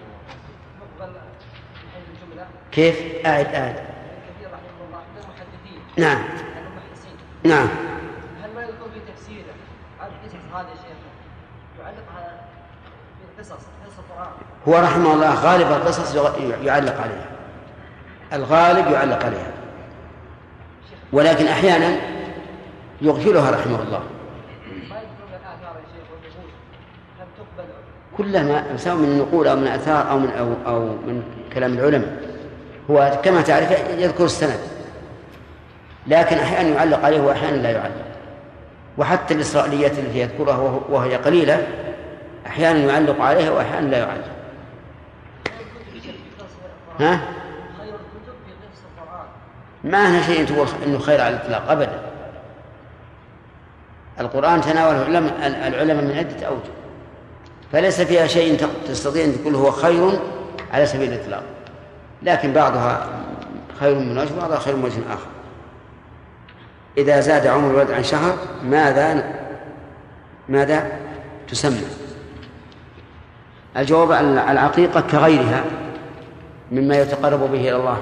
[0.81, 2.47] مقبل من حيث الجملة.
[2.73, 3.77] كيف؟ أعد أعد.
[3.77, 5.81] ابن كثير رحمه الله من المحدثين.
[5.99, 6.19] نعم.
[6.55, 7.17] يعني المحدثين.
[7.45, 7.69] نعم
[8.43, 9.55] هل ما يذكر في تفسيره
[10.01, 10.99] هذه القصص هذه يا شيخ
[11.81, 12.47] يعلقها
[13.19, 13.53] في القصص
[13.87, 14.33] قصص القران
[14.69, 16.15] هو رحمه الله غالب القصص
[16.65, 17.27] يعلق عليها.
[18.33, 19.51] الغالب يعلق عليها.
[21.13, 21.97] ولكن أحيانا
[23.03, 24.01] يغفلها رحمه الله.
[28.17, 31.23] كلها سواء من النقول أو من آثار أو من أو, أو من
[31.55, 32.17] كلام العلماء.
[32.91, 34.61] هو كما تعرف يذكر السند.
[36.07, 38.05] لكن أحيانا يعلق عليه وأحيانا لا يعلق.
[38.99, 41.67] وحتى الإسرائيليات التي يذكرها وهي قليلة
[42.47, 44.42] أحيانا يعلق عليها وأحيانا لا يعلق.
[47.03, 47.21] ها؟
[47.79, 48.33] خير الكتب
[48.99, 49.27] القرآن
[49.85, 52.03] ما هنا شيء تقول إنه خير على الإطلاق ابدا.
[54.21, 55.09] القرآن تناوله
[55.67, 56.71] العلماء من عدة أوجه.
[57.73, 60.19] فليس فيها شيء تستطيع أن تقول هو خير
[60.73, 61.43] على سبيل الإطلاق.
[62.23, 63.07] لكن بعضها
[63.81, 65.27] خير من وجه وبعضها خير من وجه آخر.
[66.99, 69.33] إذا زاد عمر الولد عن شهر ماذا
[70.49, 70.93] ماذا
[71.49, 71.85] تسمى؟
[73.77, 75.65] الجواب على العقيقة كغيرها.
[76.73, 77.99] مما يتقرب به إلى الله.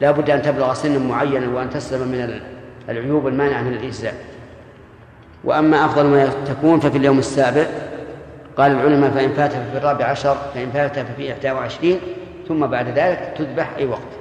[0.00, 2.40] لا بد أن تبلغ سنا معينا وأن تسلم من
[2.88, 4.14] العيوب المانعة من الإجزاء.
[5.44, 7.66] وأما أفضل ما تكون ففي اليوم السابع
[8.56, 12.00] قال العلماء فإن فات ففي الرابع عشر فإن فات ففي إحدى وعشرين
[12.48, 14.12] ثم بعد ذلك تذبح أي وقت.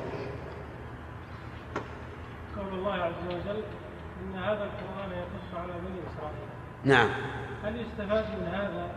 [2.58, 3.62] قول الله عز وجل
[4.22, 6.48] إن هذا القرآن يقص على بني إسرائيل.
[6.84, 7.10] نعم.
[7.64, 8.88] هل يستفاد من هذا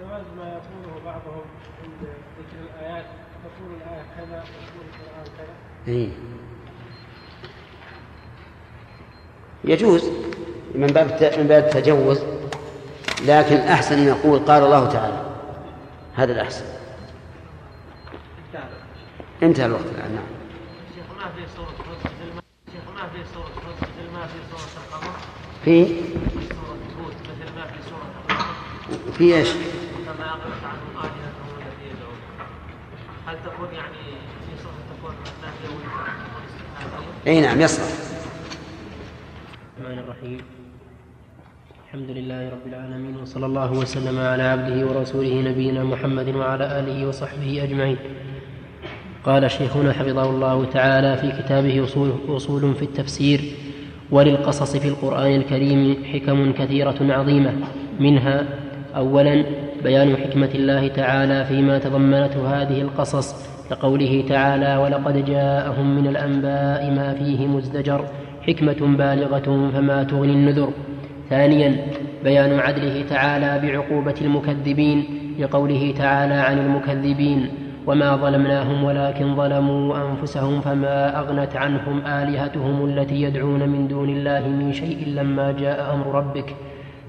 [0.00, 1.44] جواز ما يقوله بعضهم؟
[4.16, 4.44] كذا
[5.88, 6.08] إيه.
[9.64, 10.10] يجوز
[10.74, 12.22] من باب من باب التجوز
[13.26, 15.22] لكن أحسن أن يقول قال الله تعالى
[16.14, 16.64] هذا الأحسن
[19.42, 20.24] انتهى الوقت الآن نعم
[20.94, 21.40] شيخ ما في
[22.34, 22.42] ما
[22.72, 25.14] شيخ ما في حزن مثل ما في صورة القمر
[25.64, 26.02] في
[29.18, 31.23] في إيش؟ كما التي يدعون
[33.26, 33.94] هل تكون يعني
[34.46, 34.66] في
[34.98, 35.68] تكون نافية؟
[37.26, 37.86] إي نعم يصلح
[39.78, 40.38] الرحمن الرحيم.
[41.86, 47.62] الحمد لله رب العالمين وصلى الله وسلم على عبده ورسوله نبينا محمد وعلى آله وصحبه
[47.62, 47.96] أجمعين.
[49.24, 53.40] قال شيخنا حفظه الله تعالى في كتابه اصول, أصول في التفسير
[54.10, 57.54] وللقصص في القرآن الكريم حكم كثيرة عظيمة
[58.00, 58.46] منها
[58.96, 59.44] اولا
[59.84, 63.34] بيان حكمة الله تعالى فيما تضمنته هذه القصص
[63.70, 68.04] كقوله تعالى ولقد جاءهم من الأنباء ما فيه مزدجر
[68.46, 70.70] حكمة بالغة فما تغني النذر.
[71.30, 71.76] ثانيا
[72.24, 75.04] بيان عدله تعالى بعقوبة المكذبين
[75.38, 77.48] لقوله تعالى عن المكذبين
[77.86, 84.72] وما ظلمناهم ولكن ظلموا أنفسهم فما أغنت عنهم آلهتهم التي يدعون من دون الله من
[84.72, 86.54] شيء لما جاء أمر ربك.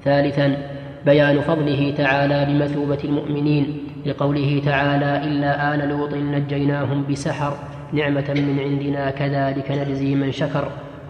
[0.03, 0.57] ثالثا
[1.06, 7.53] بيان فضله تعالى بمثوبة المؤمنين لقوله تعالى إلا آل لوط نجيناهم بسحر
[7.93, 10.68] نعمة من عندنا كذلك نجزي من شكر.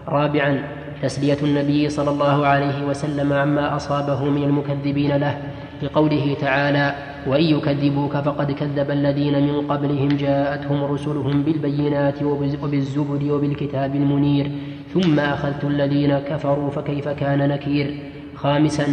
[0.08, 0.62] رابعا
[1.02, 5.38] تسلية النبي صلى الله عليه وسلم عما أصابه من المكذبين له
[5.82, 6.94] لقوله تعالى
[7.26, 14.50] وإن يكذبوك فقد كذب الذين من قبلهم جاءتهم رسلهم بالبينات وبالزبر وبالكتاب المنير
[14.94, 17.96] ثم أخذت الذين كفروا فكيف كان نكير.
[18.36, 18.86] خامسا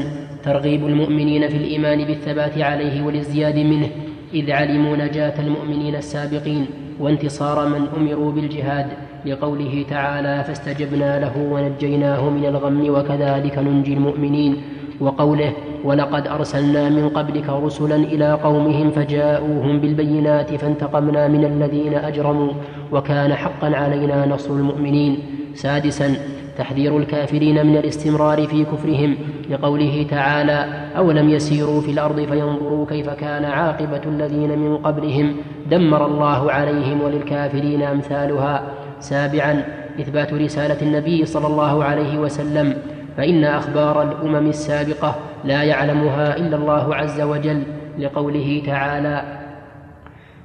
[0.44, 3.90] ترغيب المؤمنين في الإيمان بالثبات عليه والازدياد منه
[4.34, 6.66] إذ علموا نجاة المؤمنين السابقين
[7.00, 8.88] وانتصار من أمروا بالجهاد
[9.26, 14.62] لقوله تعالى فاستجبنا له ونجيناه من الغم وكذلك ننجي المؤمنين
[15.00, 22.54] وقوله ولقد أرسلنا من قبلك رسلا إلى قومهم فجاءوهم بالبينات فانتقمنا من الذين أجرموا
[22.92, 25.18] وكان حقا علينا نصر المؤمنين
[25.56, 26.16] سادسا
[26.58, 29.18] تحذير الكافرين من الاستمرار في كفرهم
[29.50, 35.36] لقوله تعالى أولم يسيروا في الأرض فينظروا كيف كان عاقبة الذين من قبلهم
[35.72, 38.64] دمر الله عليهم وللكافرين أمثالها.
[39.00, 39.64] سابعا
[40.00, 42.78] إثبات رسالة النبي صلى الله عليه وسلم
[43.18, 47.64] فإن أخبار الأمم السابقة لا يعلمها إلا الله عز وجل
[48.00, 49.43] لقوله تعالى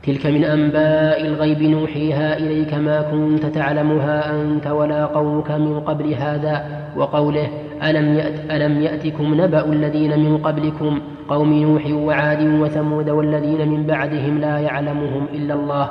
[0.03, 6.86] تلك من أنباء الغيب نوحيها إليك ما كنت تعلمها أنت ولا قومك من قبل هذا
[6.96, 7.49] وقوله
[7.82, 14.38] ألم, يأت ألم يأتكم نبأ الذين من قبلكم قوم نوح وعاد وثمود والذين من بعدهم
[14.38, 15.90] لا يعلمهم إلا الله.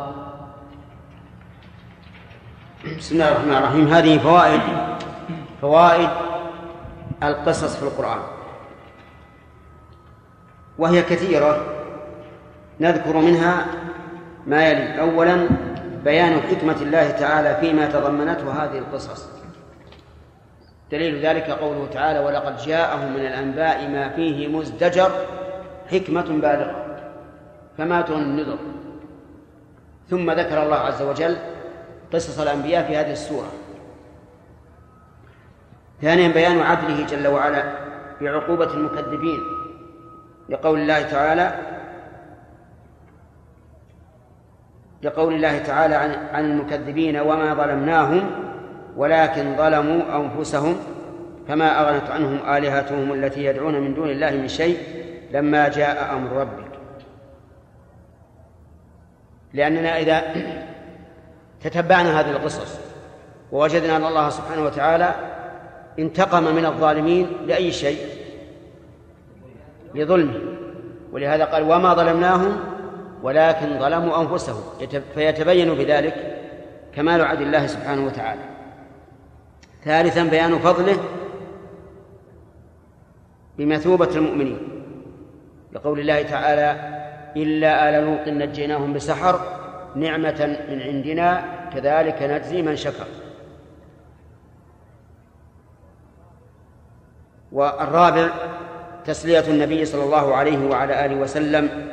[2.97, 3.87] بسم الله الرحمن الرحيم.
[3.87, 4.61] هذه فوائد
[5.61, 6.09] فوائد
[7.23, 8.19] القصص في القرآن.
[10.77, 11.57] وهي كثيرة
[12.79, 13.65] نذكر منها
[14.47, 15.01] ما يلي.
[15.01, 15.49] أولا
[16.03, 19.29] بيان حكمة الله تعالى فيما تضمنته هذه القصص.
[20.91, 25.11] دليل ذلك قوله تعالى ولقد جاءهم من الأنباء ما فيه مزدجر
[25.91, 26.85] حكمة بالغة
[27.77, 28.57] فما النذر.
[30.09, 31.37] ثم ذكر الله عز وجل
[32.13, 33.51] قصص الأنبياء في هذه السورة.
[36.01, 37.63] ثانيا بيان عدله جل وعلا
[38.21, 39.39] بعقوبة المكذبين
[40.49, 41.76] لقول الله تعالى
[45.03, 48.31] لقول الله تعالى عن, عن المكذبين وما ظلمناهم
[48.97, 50.77] ولكن ظلموا أنفسهم
[51.47, 54.77] فما أغنت عنهم آلهتهم التي يدعون من دون الله من شيء
[55.31, 56.67] لما جاء أمر ربك.
[59.53, 60.21] لأننا إذا
[61.63, 62.79] تتبعنا هذه القصص
[63.51, 65.15] ووجدنا أن الله سبحانه وتعالى
[65.99, 67.99] انتقم من الظالمين لأي شيء؟
[69.95, 70.39] لظلمه.
[71.11, 72.76] ولهذا قال وما ظلمناهم
[73.24, 74.63] ولكن ظلموا أنفسهم.
[75.13, 76.38] فيتبين بذلك
[76.95, 78.41] كمال عدل الله سبحانه وتعالى.
[79.84, 80.97] ثالثا بيان فضله
[83.57, 84.59] بمثوبة المؤمنين.
[85.74, 86.97] لقول الله تعالى
[87.36, 89.39] إلا آل لوط نجيناهم بسحر
[89.95, 93.05] نعمة من عندنا كذلك نجزي من شكر.
[97.51, 98.30] والرابع
[99.05, 101.88] تسلية النبي صلى الله عليه وعلى آله وسلم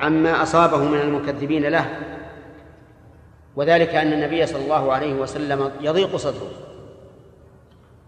[0.00, 1.86] عما أصابه من المكذبين له.
[3.56, 6.50] وذلك أن النبي صلى الله عليه وسلم يضيق صدره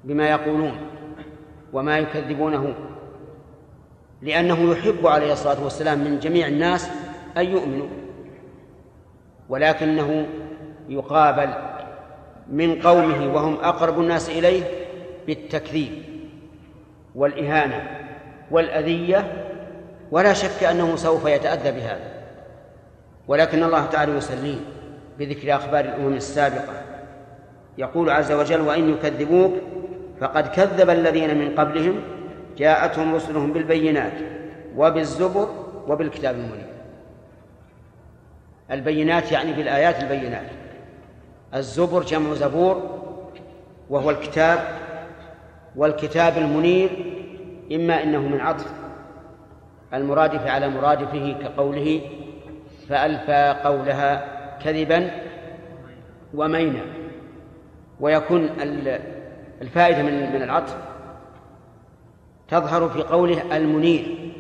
[0.05, 0.77] بما يقولون
[1.73, 2.75] وما يكذبونه
[4.23, 6.91] لأنه يحب عليه الصلاة والسلام من جميع الناس
[7.37, 7.89] أن يؤمنوا
[9.49, 10.27] ولكنه
[10.89, 11.49] يقابل
[12.51, 14.63] من قومه وهم أقرب الناس إليه
[15.27, 15.93] بالتكذيب
[17.15, 17.91] والإهانة
[18.51, 19.47] والأذية
[20.11, 22.13] ولا شك أنه سوف يتأذى بهذا.
[23.29, 24.59] ولكن الله تعالى يسليه
[25.19, 26.83] بذكر أخبار الأمم السابقة.
[27.79, 29.53] يقول عز وجل وإن يكذبوك
[30.21, 32.01] فقد كذب الذين من قبلهم.
[32.59, 34.13] جاءتهم رسلهم بالبينات
[34.77, 35.49] وبالزبر
[35.89, 36.67] وبالكتاب المنير.
[38.71, 40.47] البينات يعني بالآيات البينات.
[41.55, 43.01] الزبر جمع زبور
[43.91, 44.59] وهو الكتاب
[45.77, 46.91] والكتاب المنير
[47.73, 48.73] إما إنه من عطف
[49.95, 52.01] المرادف على مرادفه كقوله
[52.89, 54.25] فألفى قولها
[54.65, 55.11] كذبا
[56.35, 56.81] ومينا.
[58.01, 58.51] ويكون
[59.63, 60.77] الفائدة من من العطف
[62.49, 64.33] تظهر في قوله المنير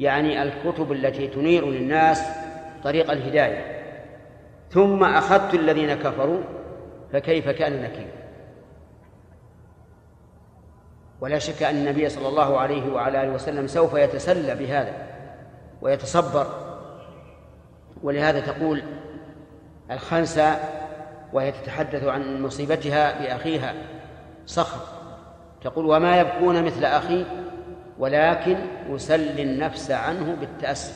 [0.00, 2.22] يعني الكتب التي تنير للناس
[2.84, 3.74] طريق الهداية.
[4.70, 6.40] ثم أخذت الذين كفروا
[7.12, 8.23] فكيف كان نكير؟
[11.20, 14.92] ولا شك أن النبي صلى الله عليه وعلى آله وسلم سوف يتسلى بهذا
[15.82, 16.46] ويتصبر.
[18.02, 18.82] ولهذا تقول
[19.90, 20.56] الخنسة
[21.32, 23.74] وهي تتحدث عن مصيبتها بأخيها
[24.46, 24.80] صخر.
[25.62, 27.26] تقول وما يبكون مثل أخي
[27.98, 28.56] ولكن
[28.90, 30.92] أسلي النفس عنه بالتأسي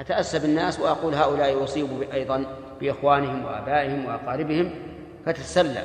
[0.00, 2.44] أتأسى بالناس وأقول هؤلاء يصيبوا أيضا
[2.80, 4.70] بإخوانهم وآبائهم وأقاربهم
[5.26, 5.82] فتتسلى.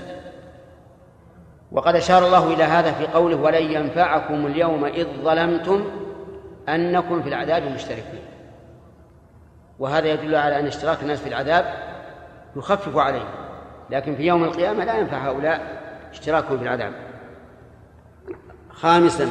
[1.71, 5.83] وقد أشار الله إلى هذا في قوله ولن ينفعكم اليوم إذ ظلمتم
[6.69, 8.19] أنكم في العذاب مشتركون
[9.79, 11.65] وهذا يدل على أن اشتراك الناس في العذاب
[12.55, 13.47] يخفف عليهم
[13.89, 16.93] لكن في يوم القيامة لا ينفع هؤلاء اشتراكهم في العذاب.
[18.69, 19.29] خامسا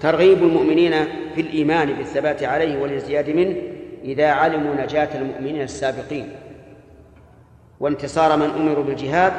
[0.00, 0.92] ترغيب المؤمنين
[1.34, 3.56] في الإيمان بالثبات عليه والازدياد منه
[4.04, 6.32] إذا علموا نجاة المؤمنين السابقين.
[7.80, 9.32] وانتصار من أمروا بالجهاد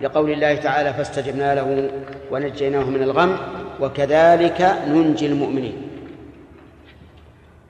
[0.00, 1.90] لقول الله تعالى فاستجبنا له
[2.30, 3.36] ونجيناه من الغم
[3.80, 5.74] وكذلك ننجي المؤمنين.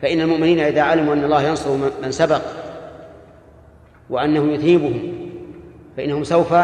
[0.02, 2.42] فإن المؤمنين إذا علموا أن الله ينصر من سبق
[4.10, 5.12] وأنه يثيبهم
[5.96, 6.54] فإنهم سوف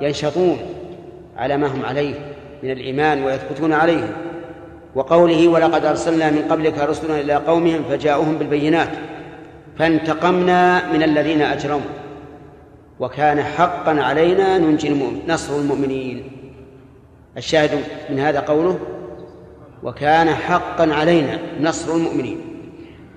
[0.00, 0.58] ينشطون
[1.36, 2.14] على ما هم عليه
[2.62, 4.16] من الإيمان ويثبتون عليه.
[4.94, 8.88] وقوله ولقد أرسلنا من قبلك رسلنا إلى قومهم فجاءوهم بالبينات
[9.78, 11.90] فانتقمنا من الذين أجرموا.
[13.00, 16.22] وكان حقا علينا ننجي المؤمن نصر المؤمنين.
[17.36, 17.70] الشاهد
[18.10, 18.78] من هذا قوله؟
[19.82, 22.40] وكان حقا علينا نصر المؤمنين.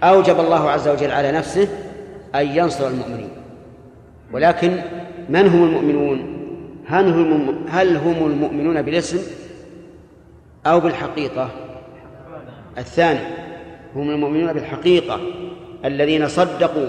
[0.03, 1.67] أوجب الله عز وجل على نفسه
[2.35, 3.29] أن ينصر المؤمنين.
[4.33, 4.81] ولكن
[5.29, 6.39] من هم المؤمنون؟
[6.85, 9.19] هل هم هل هم المؤمنون بالاسم
[10.65, 11.49] أو بالحقيقة؟
[12.77, 13.19] الثاني
[13.95, 15.19] هم المؤمنون بالحقيقة
[15.85, 16.87] الذين صدقوا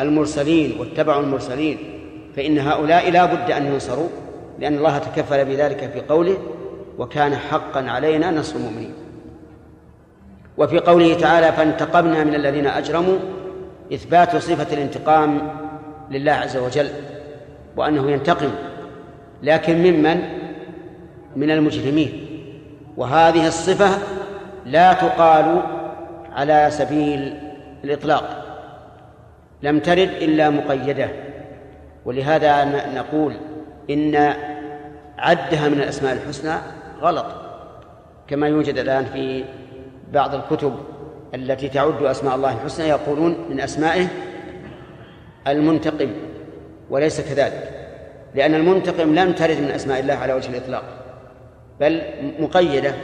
[0.00, 1.95] المرسلين واتبعوا المرسلين.
[2.36, 4.08] فإن هؤلاء لا بد أن ينصروا
[4.58, 6.36] لأن الله تكفل بذلك في قوله
[6.98, 8.94] وكان حقا علينا نصر المؤمنين
[10.58, 13.18] وفي قوله تعالى فانتقمنا من الذين أجرموا
[13.94, 15.50] إثبات صفة الانتقام
[16.10, 16.88] لله عز وجل
[17.76, 18.50] وأنه ينتقم
[19.42, 20.20] لكن ممن؟
[21.36, 22.26] من المجرمين.
[22.96, 23.98] وهذه الصفة
[24.66, 25.62] لا تقال
[26.32, 27.34] على سبيل
[27.84, 28.42] الإطلاق
[29.62, 31.08] لم ترد إلا مقيدة.
[32.06, 33.32] ولهذا نقول
[33.90, 34.34] إن
[35.18, 36.54] عدها من الأسماء الحسنى
[37.00, 37.26] غلط
[38.28, 39.44] كما يوجد الآن في
[40.12, 40.74] بعض الكتب
[41.34, 44.06] التي تعد أسماء الله الحسنى يقولون من أسمائه
[45.46, 46.10] المنتقم
[46.90, 47.70] وليس كذلك
[48.34, 50.82] لأن المنتقم لم ترد من أسماء الله على وجه الإطلاق
[51.80, 52.02] بل
[52.38, 52.94] مقيدة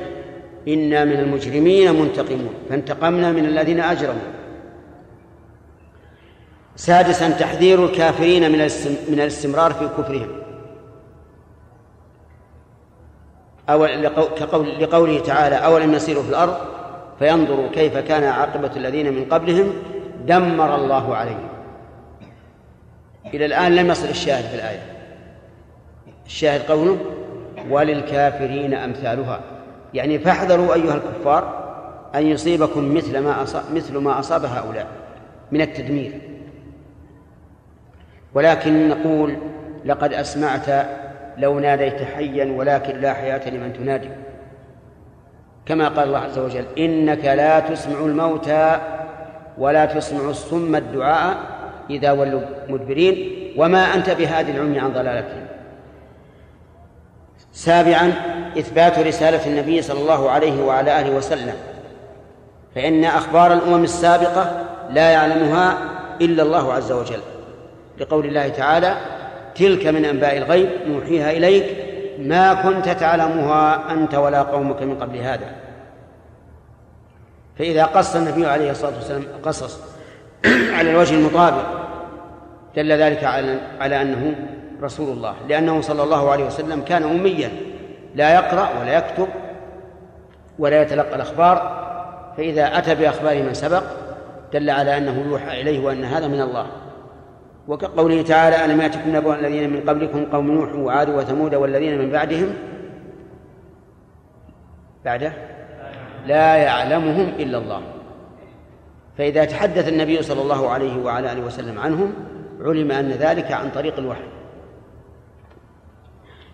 [0.68, 4.41] إنا من المجرمين منتقمون فانتقمنا من الذين أجرموا.
[6.76, 8.58] سادسا تحذير الكافرين من
[9.08, 10.28] من الاستمرار في كفرهم.
[13.68, 13.86] أو
[14.36, 16.56] كقول لقوله تعالى أولم يسيروا في الأرض
[17.18, 19.72] فينظروا كيف كان عاقبة الذين من قبلهم
[20.26, 21.48] دمر الله عليهم.
[23.34, 24.82] إلى الآن لم يصل الشاهد في الآية.
[26.26, 26.98] الشاهد قوله
[27.70, 29.40] وللكافرين أمثالها.
[29.94, 31.62] يعني فاحذروا أيها الكفار
[32.14, 34.86] أن يصيبكم مثل ما أصاب مثل ما أصاب هؤلاء
[35.52, 36.31] من التدمير.
[38.34, 39.36] ولكن نقول
[39.84, 40.86] لقد أسمعت
[41.38, 44.08] لو ناديت حيا ولكن لا حياة لمن تنادي.
[45.66, 48.80] كما قال الله عز وجل إنك لا تسمع الموتى
[49.58, 51.36] ولا تسمع الصم الدعاء
[51.90, 55.46] إذا ولوا مدبرين وما أنت بهادي العمي عن ضلالتهم.
[57.52, 58.12] سابعا
[58.58, 61.54] إثبات رسالة النبي صلى الله عليه وعلى آله وسلم.
[62.74, 65.78] فإن أخبار الأمم السابقة لا يعلمها
[66.20, 67.20] إلا الله عز وجل.
[67.98, 68.96] لقول الله تعالى
[69.54, 71.92] تلك من أنباء الغيب نوحيها إليك.
[72.18, 75.50] ما كنت تعلمها أنت ولا قومك من قبل هذا.
[77.58, 79.80] فإذا قص النبي عليه الصلاة والسلام قصص
[80.76, 81.64] على الوجه المطابق
[82.76, 84.34] دل ذلك على على أنه
[84.82, 85.34] رسول الله.
[85.48, 87.50] لأنه صلى الله عليه وسلم كان أميا.
[88.14, 89.28] لا يقرأ ولا يكتب
[90.58, 91.82] ولا يتلقى الأخبار.
[92.36, 93.82] فإذا أتى بأخبار من سبق
[94.52, 96.66] دل على أنه يوحى إليه وأن هذا من الله.
[97.68, 102.54] وكقوله تعالى ألم يأتكم نبأ الذين من قبلكم قوم نوح وعاد وثمود والذين من بعدهم
[105.04, 105.32] بعده
[106.26, 107.82] لا يعلمهم إلا الله
[109.18, 112.14] فإذا تحدث النبي صلى الله عليه وعلى آله وسلم عنهم
[112.60, 114.24] علم أن ذلك عن طريق الوحي.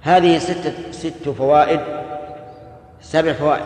[0.02, 1.80] هذه ستة ست فوائد
[3.00, 3.64] سبع فوائد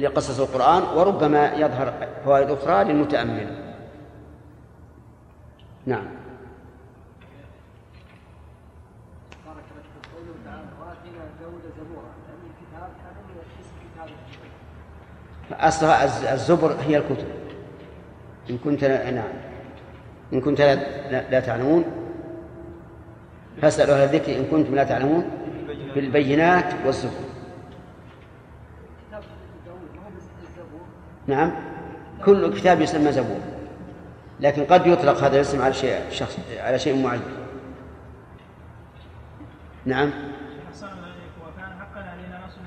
[0.00, 1.92] لقصص القرآن وربما يظهر
[2.24, 3.65] فوائد أخرى للمتأمل.
[5.86, 6.04] نعم.
[9.46, 10.12] بارك الله فيك.
[10.16, 12.10] قوله تعالى واتنا داود زبورا
[12.46, 14.08] الكتاب هذا من اسم كتاب
[15.60, 17.26] أصلها الز- الزبر هي الكتب.
[18.50, 19.28] إن كنت لا نعم.
[20.32, 20.74] إن كنت لا,
[21.30, 21.84] لا, تعلمون
[23.62, 25.24] فاسألوا أهل الذكر إن كنتم لا تعلمون
[25.94, 27.12] بالبينات والزبر
[31.26, 31.52] نعم.
[32.24, 33.40] كل كتاب يسمى زبور.
[34.40, 37.20] لكن قد يطلق هذا الاسم على شيء شخص على شيء معين.
[39.86, 40.10] نعم.
[40.82, 42.60] عليك وكان حقا علينا نصر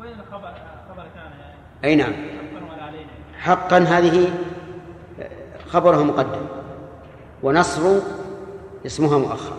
[0.00, 0.54] وين الخبر
[0.88, 1.54] خبر كان يعني
[1.84, 2.12] أي نعم.
[2.68, 4.30] حقا علينا حقا هذه
[5.68, 6.46] خبرها مقدم.
[7.42, 7.98] ونصر
[8.86, 9.56] اسمها مؤخر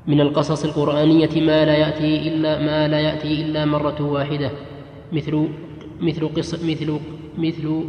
[0.07, 4.51] من القصص القرآنية ما لا يأتي إلا ما لا يأتي إلا مرة واحدة.
[5.13, 5.49] مثل
[6.01, 7.01] مثل قص مثل
[7.39, 7.85] مثل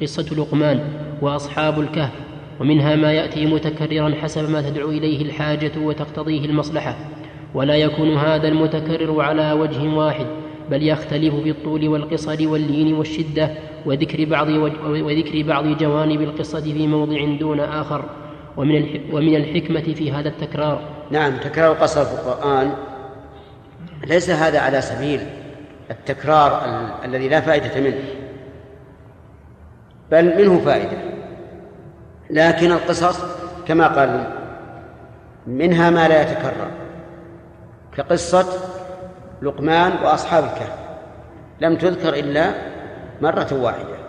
[0.00, 2.12] قصة لقمان وأصحاب الكهف
[2.60, 7.19] ومنها ما يأتي متكررا حسب ما تدعو إليه الحاجة وتقتضيه المصلحة.
[7.54, 10.26] ولا يكون هذا المتكرر على وجه واحد
[10.70, 13.50] بل يختلف بالطول والقصر واللين والشدة
[13.86, 14.48] وذكر بعض
[14.86, 18.04] وذكر بعض جوانب القصة في موضع دون آخر
[18.56, 20.80] ومن ومن الحكمة في هذا التكرار.
[21.10, 22.72] نعم تكرار القصر في القرآن
[24.06, 25.20] ليس هذا على سبيل
[25.90, 27.98] التكرار ال- الذي لا فائدة منه
[30.10, 30.98] بل منه فائدة.
[32.30, 33.24] لكن القصص
[33.68, 34.26] كما قال
[35.46, 36.70] منها ما لا يتكرر.
[38.00, 38.46] كقصة
[39.42, 40.78] لقمان وأصحاب الكهف.
[41.60, 42.52] لم تذكر إلا
[43.20, 44.00] مرة واحدة.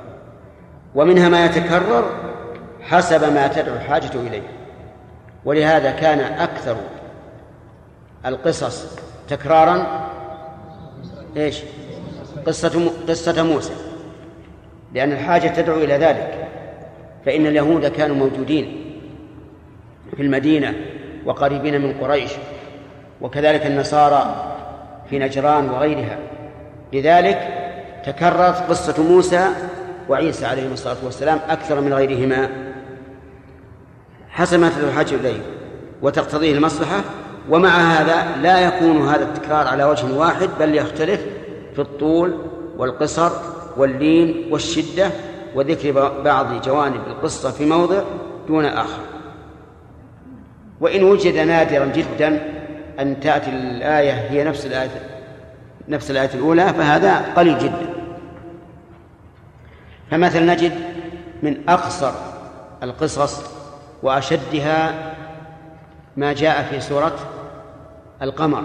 [0.96, 2.04] ومنها ما يتكرر
[2.82, 4.48] حسب ما تدعو الحاجة إليه.
[5.46, 6.78] ولهذا كان أكثر
[8.26, 8.98] القصص
[9.30, 10.08] تكرارا
[11.38, 11.62] إيش؟
[12.48, 13.74] قصة قصة موسى.
[14.94, 16.48] لأن الحاجة تدعو إلى ذلك.
[17.26, 18.96] فإن اليهود كانوا موجودين
[20.16, 20.76] في المدينة
[21.26, 22.32] وقريبين من قريش.
[23.22, 24.36] وكذلك النصارى
[25.10, 26.18] في نجران وغيرها.
[26.94, 27.48] لذلك
[28.06, 29.48] تكررت قصة موسى
[30.10, 32.50] وعيسى عليهما الصلاة والسلام أكثر من غيرهما.
[34.30, 35.42] حسب ما الحاجة إليه
[36.02, 37.02] وتقتضيه المصلحة
[37.50, 41.26] ومع هذا لا يكون هذا التكرار على وجه واحد بل يختلف
[41.74, 42.38] في الطول
[42.78, 43.32] والقصر
[43.78, 45.10] واللين والشدة
[45.56, 48.02] وذكر بعض جوانب القصة في موضع
[48.48, 49.02] دون آخر.
[50.82, 52.61] وإن وجد نادرا جدا
[53.02, 54.90] أن تأتي الآية هي نفس الآية
[55.88, 57.94] نفس الآية الأولى فهذا قليل جدا.
[60.12, 60.74] فمثلا نجد
[61.44, 62.12] من أقصر
[62.84, 63.44] القصص
[64.04, 64.94] وأشدها
[66.18, 67.16] ما جاء في سورة
[68.22, 68.64] القمر.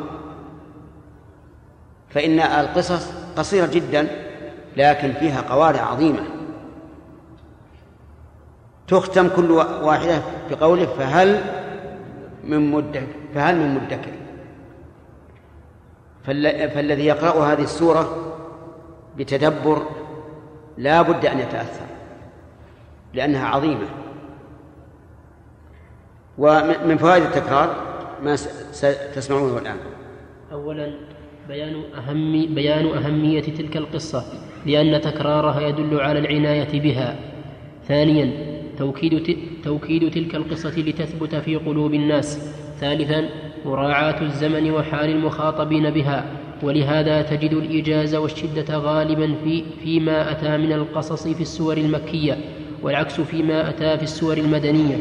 [2.11, 4.09] فإن القصص قصيرة جدا
[4.77, 6.23] لكن فيها قوارع عظيمة.
[8.89, 9.51] تختم كل
[9.83, 11.41] واحدة بقوله فهل
[12.45, 14.26] من مدكر فهل من مدكر؟
[16.27, 18.33] فالذي يقرأ هذه السورة
[19.19, 19.83] بتدبر
[20.79, 21.87] لا بد أن يتأثر
[23.15, 23.89] لأنها عظيمة.
[26.39, 27.77] ومن فوائد التكرار
[28.23, 28.37] ما
[28.73, 29.77] ستسمعونه الآن.
[30.53, 30.95] أولا
[31.49, 34.25] بيان أهم بيان أهمية تلك القصة
[34.67, 37.17] لأن تكرارها يدل على العناية بها.
[37.89, 38.33] ثانيا
[38.79, 42.53] توكيد توكيد تلك القصة لتثبت في قلوب الناس.
[42.81, 43.29] ثالثا
[43.67, 46.25] مراعاة الزمن وحال المخاطبين بها
[46.63, 52.37] ولهذا تجد الإيجاز والشدة غالبا في فيما أتى من القصص في السور المكية
[52.83, 54.97] والعكس فيما أتى في السور المدنية.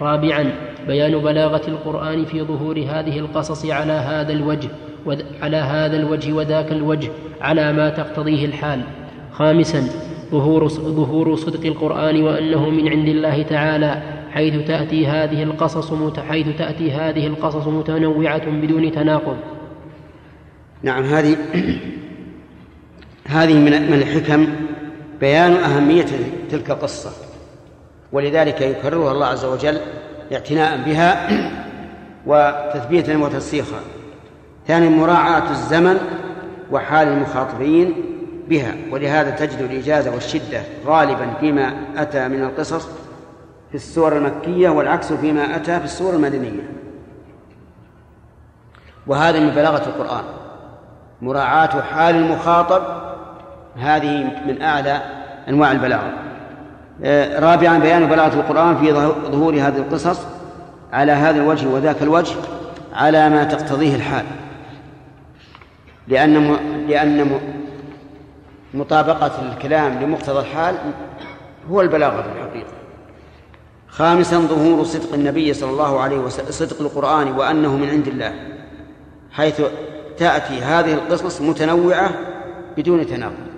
[0.00, 0.52] رابعا
[0.86, 4.68] بيان بلاغة القرآن في ظهور هذه القصص على هذا الوجه
[5.42, 8.80] على هذا الوجه وذاك الوجه على ما تقتضيه الحال.
[9.32, 9.88] خامسا
[10.30, 16.92] ظهور ظهور صدق القرآن وأنه من عند الله تعالى حيث تأتي هذه القصص حيث تأتي
[16.92, 19.36] هذه القصص متنوعة بدون تناقض.
[20.82, 21.36] نعم هذه
[23.36, 24.48] هذه من الحكم
[25.20, 26.06] بيان أهمية
[26.50, 27.10] تلك القصة.
[28.12, 29.78] ولذلك يكررها الله عز وجل
[30.32, 31.28] اعتناء بها
[32.26, 33.80] وتثبيتا وترسيخا
[34.66, 35.98] ثانيا مراعاة الزمن
[36.70, 37.94] وحال المخاطبين
[38.48, 38.74] بها.
[38.90, 42.88] ولهذا تجد الإجازة والشدة غالبا فيما أتى من القصص
[43.70, 46.70] في السور المكية والعكس فيما أتى في السور المدنية.
[49.06, 50.24] وهذا من بلاغة القرآن.
[51.22, 52.82] مراعاة حال المخاطب
[53.76, 55.02] هذه من أعلى
[55.48, 56.12] أنواع البلاغة.
[57.04, 58.92] آه، رابعا بيان بلاغة القرآن في
[59.30, 60.20] ظهور هذه القصص
[60.92, 62.36] على هذا الوجه وذاك الوجه
[62.94, 64.24] على ما تقتضيه الحال.
[66.08, 66.56] لأن
[66.88, 67.40] لأن
[68.74, 70.74] مطابقة الكلام لمقتضى الحال
[71.70, 72.22] هو البلاغة.
[72.22, 72.49] في الحقيقة
[73.90, 78.34] خامسا ظهور صدق النبي صلى الله عليه وسلم صدق القرآن وأنه من عند الله
[79.30, 79.62] حيث
[80.16, 82.10] تأتي هذه القصص متنوعة
[82.76, 83.50] بدون تناقض.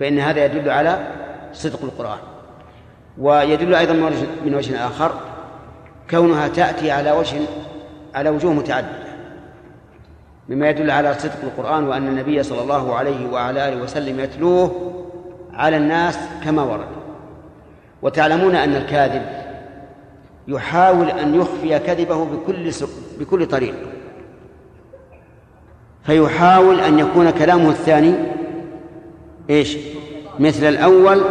[0.00, 1.12] فإن هذا يدل على
[1.52, 2.18] صدق القرآن.
[3.18, 3.92] ويدل أيضا
[4.44, 5.12] من وجه آخر
[6.10, 7.38] كونها تأتي على وجه
[8.14, 9.10] على وجوه متعددة
[10.48, 14.92] مما يدل على صدق القرآن وأن النبي صلى الله عليه وعلى آله وسلم يتلوه
[15.52, 16.99] على الناس كما ورد.
[18.02, 19.22] وتعلمون أن الكاذب
[20.48, 22.72] يحاول أن يخفي كذبه بكل
[23.20, 23.74] بكل طريق
[26.02, 28.14] فيحاول أن يكون كلامه الثاني
[29.50, 29.76] إيش؟
[30.38, 31.24] مثل الأول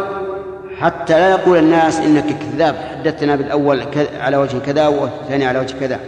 [0.80, 3.82] حتى لا يقول الناس إنك كذاب حدثتنا بالأول
[4.20, 6.00] على وجه كذا والثاني على وجه كذا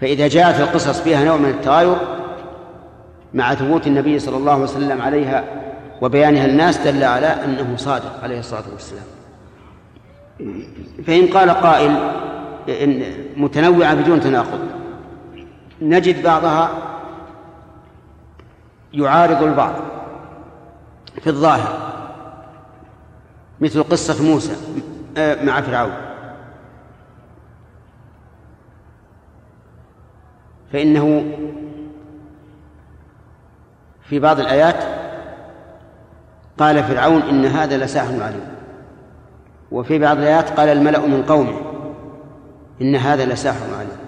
[0.00, 1.96] فإذا جاءت القصص فيها نوع من التغاير
[3.34, 5.44] مع ثبوت النبي صلى الله عليه وسلم عليها
[6.02, 9.04] وبيانها الناس دل على أنه صادق عليه الصلاة والسلام.
[11.06, 11.90] فإن قال قائل
[12.68, 13.02] إن
[13.36, 14.60] متنوعة بدون تناقض
[15.82, 16.70] نجد بعضها
[18.92, 19.74] يعارض البعض
[21.20, 21.88] في الظاهر
[23.60, 24.56] مثل قصة موسى
[25.16, 25.92] آه، مع فرعون.
[30.72, 31.24] فإنه
[34.02, 34.97] في بعض الآيات
[36.58, 38.48] قال فرعون إن هذا لساحر عليم.
[39.70, 41.60] وفي بعض الآيات قال الملأ من قومه
[42.82, 43.98] إن هذا لساحر عليم.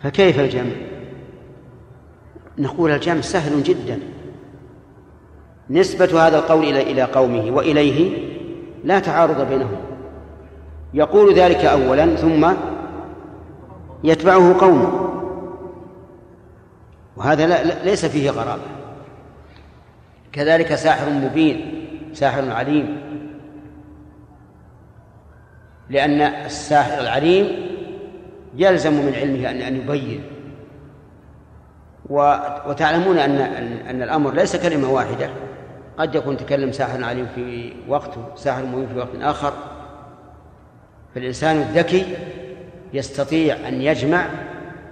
[0.00, 0.72] فكيف الجمع؟
[2.58, 3.98] نقول الجمع سهل جدا.
[5.70, 8.28] نسبة هذا القول إلى إلى قومه وإليه
[8.84, 9.76] لا تعارض بينهم.
[10.94, 12.52] يقول ذلك أولا ثم
[14.04, 15.10] يتبعه قومه.
[17.16, 18.62] وهذا لا ليس فيه غرابة.
[20.36, 23.00] كذلك ساحر مبين ساحر عليم.
[25.90, 27.46] لأن الساحر العليم
[28.54, 30.22] يلزم من علمه أن أن يبين.
[32.66, 33.36] وتعلمون أن
[33.88, 35.30] أن الأمر ليس كلمة واحدة.
[35.98, 39.52] قد يكون تكلم ساحر عليم في وقت ساحر مبين في وقت آخر.
[41.14, 42.16] فالإنسان الذكي
[42.92, 44.26] يستطيع أن يجمع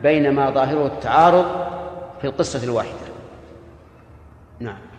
[0.03, 1.47] بين ما ظاهره التعارض
[2.21, 3.09] في القصة الواحدة.
[4.61, 4.94] نعم.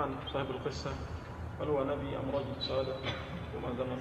[0.00, 0.90] لقمان صاحب القصة
[1.60, 2.96] هل هو نبي أم رجل صالح
[3.56, 3.98] وما زمن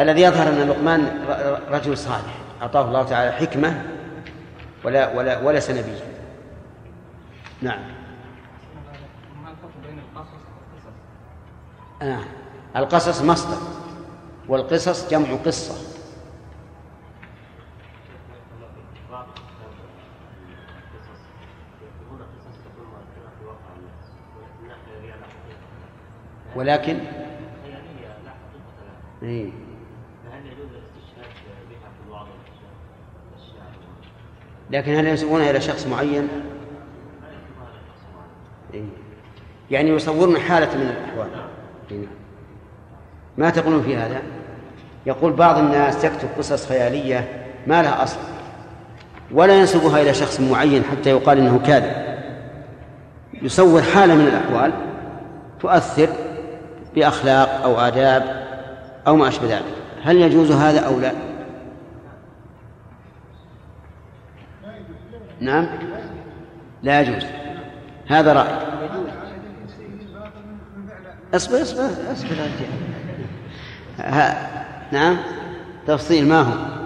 [0.00, 1.24] الذي يظهر أن لقمان
[1.70, 3.84] رجل صالح أعطاه الله تعالى حكمة
[4.84, 6.00] ولا ولا وليس نبيا
[7.62, 7.80] نعم؟
[12.02, 12.20] آه.
[12.76, 13.58] القصص مصدر
[14.48, 15.74] والقصص جمع قصة
[26.60, 26.98] ولكن
[29.22, 29.50] إيه.
[34.70, 36.28] لكن هل ينسبونها إلى شخص معين؟
[38.74, 38.84] إيه.
[39.70, 41.28] يعني يصورون حالة من الأحوال
[41.90, 42.06] إيه.
[43.38, 44.22] ما تقولون في هذا؟
[45.06, 48.18] يقول بعض الناس يكتب قصص خيالية ما لها أصل
[49.32, 52.10] ولا ينسبها إلى شخص معين حتى يقال إنه كاذب
[53.42, 54.72] يصور حالة من الأحوال
[55.60, 56.29] تؤثر
[56.94, 58.46] بأخلاق أو آداب
[59.06, 59.74] أو ما أشبه ذلك.
[60.02, 61.12] هل يجوز هذا أو لا؟
[65.40, 65.68] نعم.
[66.82, 67.24] لا يجوز.
[68.08, 68.70] هذا رأي.
[71.34, 72.36] أصبر أصبر أصبر.
[73.98, 74.50] ها
[74.92, 75.16] نعم.
[75.86, 76.80] تفصيل ما هو؟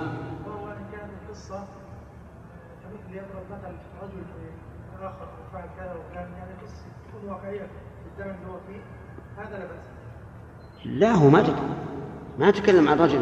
[9.39, 9.94] هذا لا بأس
[10.85, 11.55] لا هو ما تك...
[12.39, 13.21] ما تكلم عن رجل.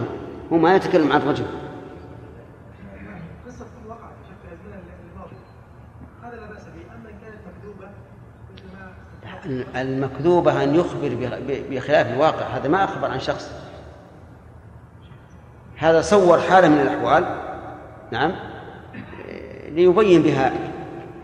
[0.52, 1.46] هو ما يتكلم عن رجل.
[9.76, 11.38] المكذوبة أن يخبر بخ-
[11.70, 12.46] بخلاف الواقع.
[12.46, 13.52] هذا ما أخبر عن شخص.
[15.76, 17.24] هذا صور حالة من الأحوال.
[18.10, 18.32] نعم.
[19.68, 20.52] ليبين بها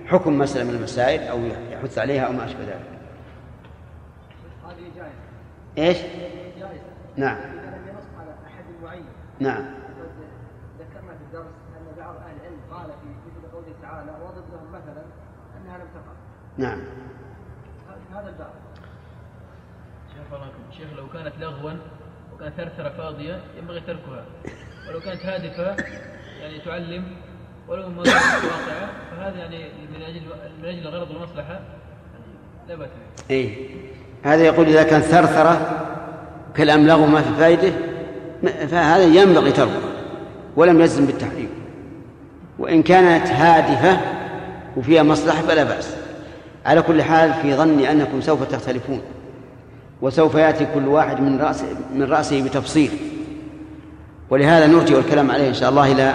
[0.07, 1.39] حكم مسألة من المسائل أو
[1.73, 2.98] يحث عليها أو ما أشبه ذلك.
[5.79, 5.97] إيش؟
[6.59, 6.83] جائزه
[7.17, 7.37] نعم.
[7.37, 9.05] اذا لم ينص على أحد معين
[9.41, 9.65] نعم.
[10.79, 15.03] ذكرنا في الدرس أن بعض أهل العلم قال في مثل قوله تعالى واضرب لهم مثلا
[15.57, 16.13] أنها لم تقع.
[16.59, 16.81] نعم.
[18.15, 18.51] هذا الباب.
[20.15, 20.51] شيخ الله.
[20.71, 21.73] شيخ لو كانت لغوا
[22.35, 24.25] وكانت ثرثرة فاضية ينبغي تركها.
[24.89, 25.85] ولو كانت هادفة
[26.41, 27.17] يعني تعلم
[27.69, 30.23] ولو ما كانت واقعة فهذا يعني من أجل
[30.59, 32.33] من أجل الغرض والمصلحة يعني
[32.69, 33.35] لا بأس به.
[33.35, 33.79] إيه.
[34.23, 35.61] هذا يقول إذا كان ثرثرة
[36.55, 37.73] كالأملاغ ما في فائدة
[38.43, 39.81] فهذا ينبغي تركه
[40.57, 41.49] ولم يلزم بالتحريم.
[42.59, 44.01] وإن كانت هادفة
[44.77, 45.97] وفيها مصلحة فلا بأس.
[46.67, 49.01] على كل حال في ظني أنكم سوف تختلفون
[50.03, 52.91] وسوف يأتي كل واحد من رأسه من رأسه بتفصيل.
[54.31, 56.15] ولهذا نرجع الكلام عليه إن شاء الله إلى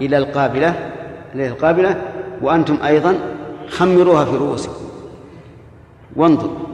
[0.00, 0.74] إلى القابلة
[1.34, 1.96] إلى القابلة.
[2.42, 3.14] وأنتم أيضا
[3.68, 4.84] خمروها في رؤوسكم.
[6.16, 6.69] وانظروا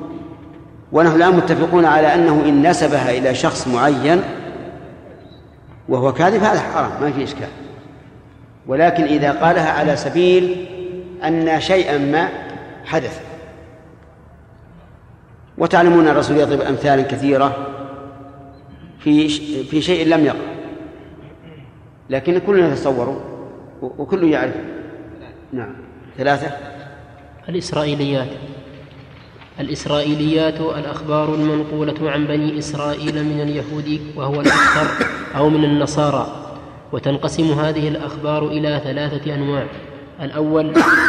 [0.92, 4.22] ونحن الآن متفقون على أنه إن نسبها إلى شخص معين
[5.88, 7.48] وهو كاذب هذا حرام ما في إشكال.
[8.66, 10.66] ولكن إذا قالها على سبيل
[11.24, 12.28] أن شيئا ما
[12.84, 13.20] حدث.
[15.58, 17.66] وتعلمون الرسول يضرب أمثالا كثيرة
[18.98, 19.28] في
[19.64, 20.56] في شيء لم يقع
[22.10, 23.22] لكن كلنا يتصور
[23.82, 24.54] وكل يعرف.
[25.52, 25.72] نعم.
[26.18, 26.50] ثلاثة؟
[27.48, 28.28] الإسرائيليات.
[29.60, 35.06] الإسرائيليات الأخبار المنقولة عن بني إسرائيل من اليهود وهو الأكثر
[35.36, 36.26] أو من النصارى
[36.92, 39.66] وتنقسم هذه الأخبار إلى ثلاثة أنواع.
[40.22, 40.66] الأول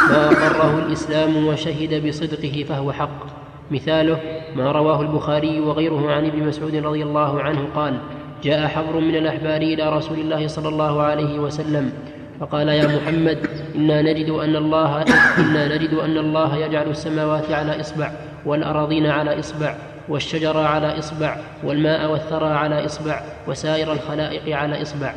[0.10, 3.38] ما أقره الإسلام وشهد بصدقه فهو حق.
[3.72, 4.20] مثاله
[4.56, 7.98] ما رواه البخاري وغيره عن ابن مسعود رضي الله عنه قال
[8.44, 11.92] جاء حبر من الأحبار إلى رسول الله صلى الله عليه وسلم
[12.40, 13.38] فقال يا محمد
[13.76, 15.06] إنا نجد أن الله
[15.38, 18.12] إنا نجد أن الله يجعل السماوات على إصبع
[18.48, 19.76] والأراضين على إصبع
[20.10, 25.14] والشجر على إصبع والماء والثرى على إصبع وسائر الخلائق على إصبع.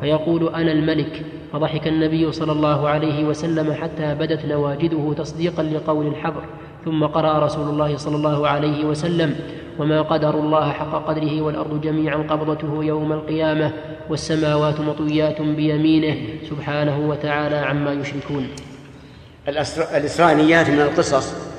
[0.00, 1.22] فيقول أنا الملك.
[1.52, 6.44] فضحك النبي صلى الله عليه وسلم حتى بدت نواجذه تصديقا لقول الحبر.
[6.84, 9.36] ثم قرأ رسول الله صلى الله عليه وسلم
[9.78, 13.72] وما قدر الله حق قدره والأرض جميعا قبضته يوم القيامة
[14.10, 16.16] والسماوات مطويات بيمينه
[16.50, 18.48] سبحانه وتعالى عما يشركون.
[19.94, 21.53] الإسرائيليات من القصص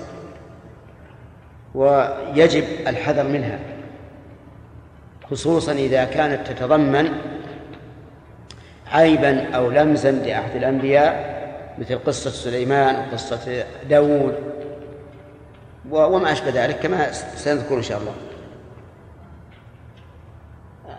[1.76, 3.60] ويجب الحذر منها
[5.32, 7.12] خصوصا إذا كانت تتضمن
[8.92, 11.36] عيبا أو لمزا لأحد الأنبياء
[11.78, 14.36] مثل قصة سليمان وقصة داود
[15.90, 18.14] وما أشبه ذلك كما سنذكر إن شاء الله.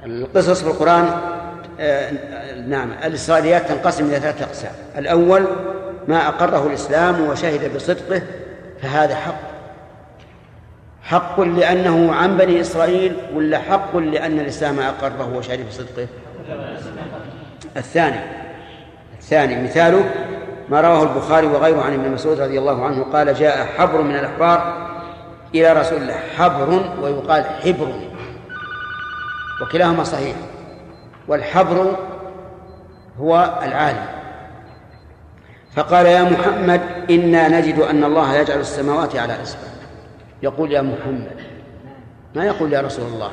[0.05, 1.11] القصص في القرآن
[1.81, 2.11] آه،
[2.67, 4.73] نعم الإسرائيليات تنقسم إلى ثلاثة أقسام.
[4.99, 5.47] الأول
[6.09, 8.23] ما أقره الإسلام وشهد بصدقه
[8.83, 9.56] فهذا حق.
[11.07, 16.07] حق لأنه عن بني إسرائيل ولا حق لأن الإسلام أقره وشهد بصدقه
[17.77, 18.21] الثاني
[19.19, 20.05] الثاني مثاله
[20.69, 24.87] ما رواه البخاري وغيره عن ابن مسعود رضي الله عنه قال جاء حبر من الأحبار
[25.55, 26.21] إلى رسول الله.
[26.39, 27.89] حبر ويقال حبر
[29.63, 30.37] وكلاهما صحيح
[31.29, 31.97] والحبر
[33.21, 34.07] هو العالم.
[35.77, 36.81] فقال يا محمد
[37.11, 39.76] إنا نجد أن الله يجعل السماوات على أسفل
[40.43, 41.37] يقول يا محمد
[42.35, 43.33] ما يقول يا رسول الله؟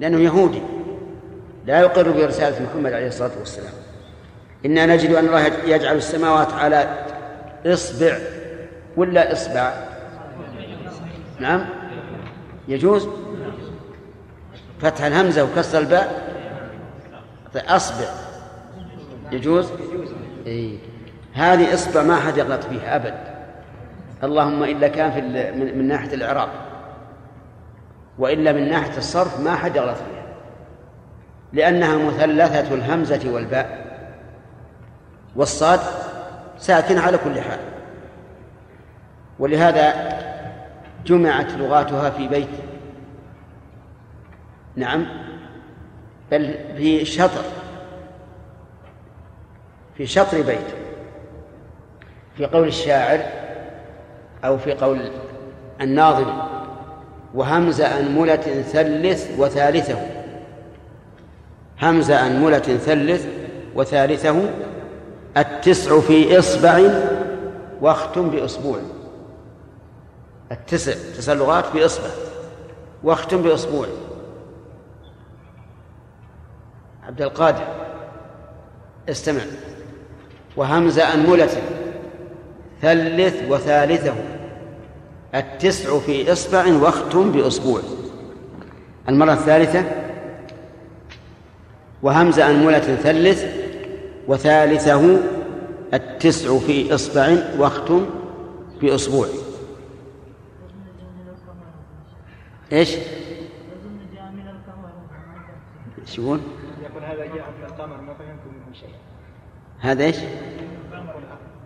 [0.00, 0.62] لأنه يهودي.
[1.66, 3.72] لا يقر برسالة محمد عليه الصلاة والسلام.
[4.66, 7.04] إنا نجد أن الله يجعل السماوات على
[7.66, 8.18] إصبع
[8.96, 9.72] ولا إصبع؟
[11.40, 11.64] نعم.
[12.68, 13.08] يجوز؟
[14.80, 16.32] فتح الهمزة وكسر الباء.
[17.56, 18.08] أصبع.
[19.32, 19.66] يجوز؟
[20.46, 20.78] إيه.
[21.32, 23.31] هذه إصبع ما حد يغلط فيها أبد.
[24.24, 25.20] اللهم إلا كان في
[25.78, 26.48] من, ناحية الإعراب.
[28.18, 30.22] وإلا من ناحية الصرف ما حد يغلط فيها.
[31.52, 33.82] لأنها مثلثة الهمزة والباء.
[35.36, 35.80] والصاد
[36.58, 37.58] ساكن على كل حال.
[39.38, 40.18] ولهذا
[41.06, 42.48] جمعت لغاتها في بيت.
[44.76, 45.06] نعم.
[46.30, 47.44] بل في شطر.
[49.96, 50.66] في شطر بيت.
[52.36, 53.41] في قول الشاعر
[54.44, 55.10] أو في قول
[55.80, 56.32] الناظم
[57.34, 59.98] وهمز أنملة ثلث وثالثه.
[61.82, 63.26] همز أنملة ثلث
[63.74, 64.50] وثالثه
[65.36, 66.80] التسع في إصبع
[67.80, 68.78] واختم بأسبوع
[70.52, 72.08] التسع تسع لغات في إصبع
[73.04, 73.86] واختم بأسبوع
[77.06, 77.64] عبد القادر
[79.08, 79.42] استمع.
[80.56, 81.50] وهمز أنملة
[82.82, 84.14] ثلث وثالثه.
[85.34, 87.80] التسع في إصبع واختم بأسبوع
[89.08, 89.84] المرة الثالثة
[92.02, 93.44] وهمز أنملة ثلث
[94.28, 95.20] وثالثه
[95.94, 98.06] التسع في إصبع واختم
[98.80, 99.26] بأسبوع
[102.72, 102.96] إيش؟
[106.00, 106.40] إيش يقول؟
[106.82, 108.94] يقول هذا جاء من القمر ما فهمت منه شيء
[109.80, 110.16] هذا إيش؟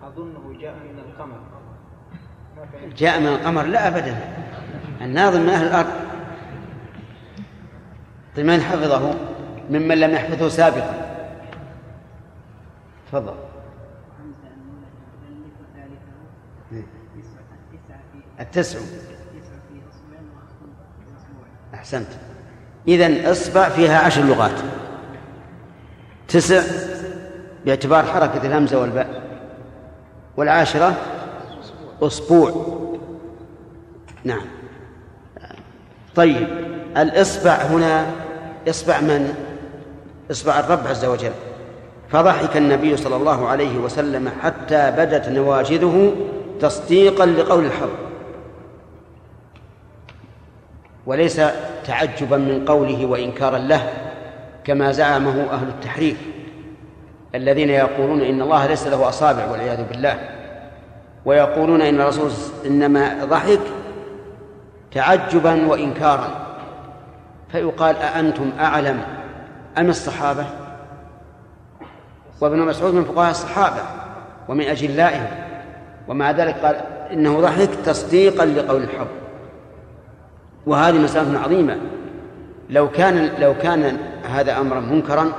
[0.02, 1.55] أظنه جاء من القمر
[2.96, 4.16] جاء من القمر؟ لا أبدا.
[5.00, 5.92] الناظم من أهل الأرض.
[8.36, 9.14] طيب من حفظه؟
[9.70, 10.94] ممن لم يحفظه سابقا.
[13.08, 13.34] تفضل.
[18.40, 18.78] التسع.
[21.74, 22.08] أحسنت.
[22.88, 24.60] إذن إصبع فيها عشر لغات.
[26.28, 26.62] تسع
[27.64, 29.22] باعتبار حركة الهمزة والباء.
[30.36, 30.96] والعاشرة
[32.02, 32.52] أسبوع.
[34.24, 34.46] نعم.
[36.14, 36.48] طيب
[36.96, 38.06] الإصبع هنا
[38.68, 39.34] إصبع من؟
[40.30, 41.32] إصبع الرب عز وجل.
[42.08, 46.12] فضحك النبي صلى الله عليه وسلم حتى بدت نواجذه
[46.60, 48.06] تصديقا لقول الحق
[51.06, 51.40] وليس
[51.84, 53.92] تعجبا من قوله وإنكارا له
[54.64, 56.16] كما زعمه أهل التحريف
[57.34, 60.35] الذين يقولون إن الله ليس له أصابع والعياذ بالله.
[61.26, 62.30] ويقولون إن الرسول
[62.66, 63.60] إنما ضحك
[64.92, 66.46] تعجبا وإنكارا.
[67.52, 69.00] فيقال أأنتم أعلم
[69.78, 70.44] أم الصحابة؟
[72.40, 73.82] وابن مسعود من فقهاء الصحابة
[74.48, 75.26] ومن أجلائهم.
[76.08, 76.76] ومع ذلك قال
[77.12, 79.06] إنه ضحك تصديقا لقول الحق.
[80.66, 81.76] وهذه مسألة عظيمة.
[82.70, 85.32] لو كان لو كان هذا أمرا منكرا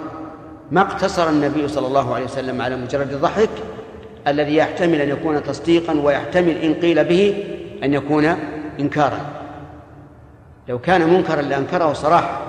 [0.72, 3.49] ما اقتصر النبي صلى الله عليه وسلم على مجرد الضحك
[4.28, 7.44] الذي يحتمل أن يكون تصديقا ويحتمل إن قيل به
[7.84, 8.36] أن يكون
[8.80, 9.20] إنكارا.
[10.68, 12.41] لو كان منكرا لأنكره صراحة.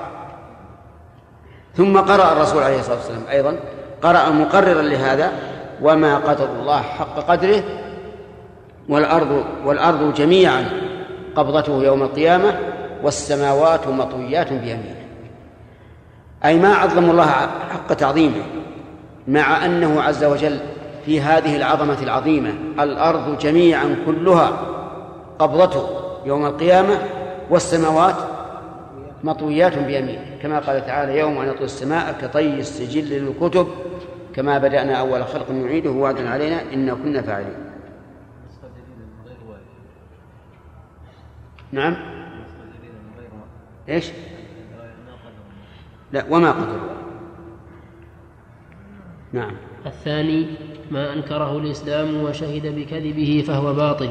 [1.75, 3.57] ثم قرأ الرسول عليه الصلاة والسلام أيضا
[4.03, 5.33] قرأ مقررا لهذا
[5.83, 7.63] وما قدر الله حق قدره
[8.89, 10.65] والأرض والأرض جميعا
[11.37, 12.59] قبضته يوم القيامة
[13.03, 14.99] والسماوات مطويات بيمينه.
[16.45, 17.27] أي ما عظم الله
[17.71, 18.43] حق تعظيمه
[19.29, 20.59] مع أنه عز وجل
[21.09, 24.49] في هذه العظمة العظيمة الأرض جميعا كلها
[25.39, 25.89] قبضته
[26.25, 26.99] يوم القيامة
[27.51, 28.15] والسماوات
[29.25, 33.69] مطويات بيمينه كما قال تعالى يوم نطوي السماء كطي السجل للكتب.
[34.35, 37.55] كما بدأنا أول خلق نعيده وعدا علينا إنا كنا فاعلين.
[41.73, 41.97] نعم.
[43.89, 44.13] قدر
[46.13, 46.81] لا وما قدر
[49.33, 49.68] نعم.
[49.89, 50.47] الثاني
[50.90, 54.10] ما أنكره الإسلام وشهد بكذبه فهو باطل.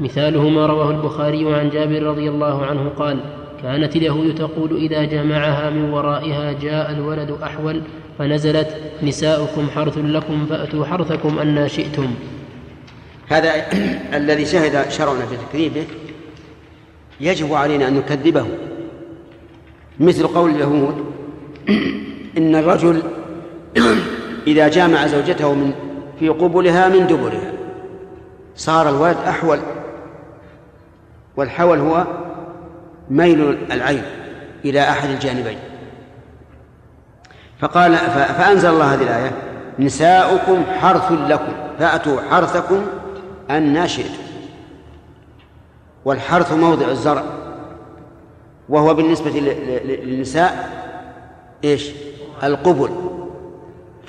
[0.00, 3.20] مثاله ما رواه البخاري عن جابر رضي الله عنه قال
[3.62, 7.82] كانت اليهود تقول إذا جمعها من ورائها جاء الولد أحول
[8.18, 12.14] فنزلت نساؤكم حرث لكم فأتوا حرثكم أنا شئتم.
[13.28, 13.52] هذا
[14.20, 15.84] الذي شهد شرعنا في تكذيبه
[17.20, 18.46] يجب علينا أن نكذبه.
[20.00, 21.04] مثل قول اليهود
[22.38, 23.02] إن الرجل
[24.46, 25.72] إذا جامع زوجته من
[26.20, 27.52] في قبلها من دبرها.
[28.56, 29.58] صار الولد أحول.
[31.36, 32.06] والحول هو
[33.10, 34.02] ميل العين
[34.64, 35.58] إلى أحد الجانبين.
[37.58, 39.32] فقال فأنزل الله هذه الآية
[39.78, 42.86] نساؤكم حرث لكم فأتوا حرثكم
[43.50, 44.22] أن شئتم
[46.04, 47.24] والحرث موضع الزرع.
[48.68, 49.30] وهو بالنسبة
[49.84, 50.70] للنساء
[51.64, 51.90] إيش؟
[52.44, 53.11] القبل.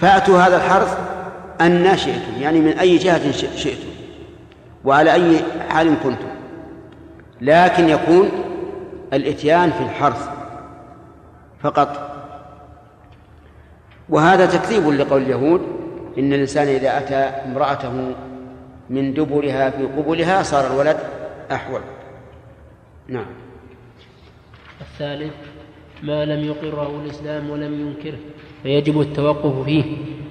[0.03, 0.97] فأتوا هذا الحرث
[1.61, 3.88] أن شئتم يعني من أي جهة شئتم
[4.85, 6.27] وعلى أي حال كنتم.
[7.41, 8.30] لكن يكون
[9.13, 10.30] الإتيان في الحرث
[11.61, 12.09] فقط.
[14.09, 15.61] وهذا تكذيب لقول اليهود
[16.17, 18.13] إن الإنسان إذا أتى امرأته
[18.89, 20.97] من دبرها في قبلها صار الولد
[21.51, 21.81] أحول.
[23.07, 23.25] نعم.
[24.81, 25.34] الثالث
[26.03, 28.19] ما لم يقره الإسلام ولم ينكره.
[28.64, 29.84] فيجب التوقف فيه.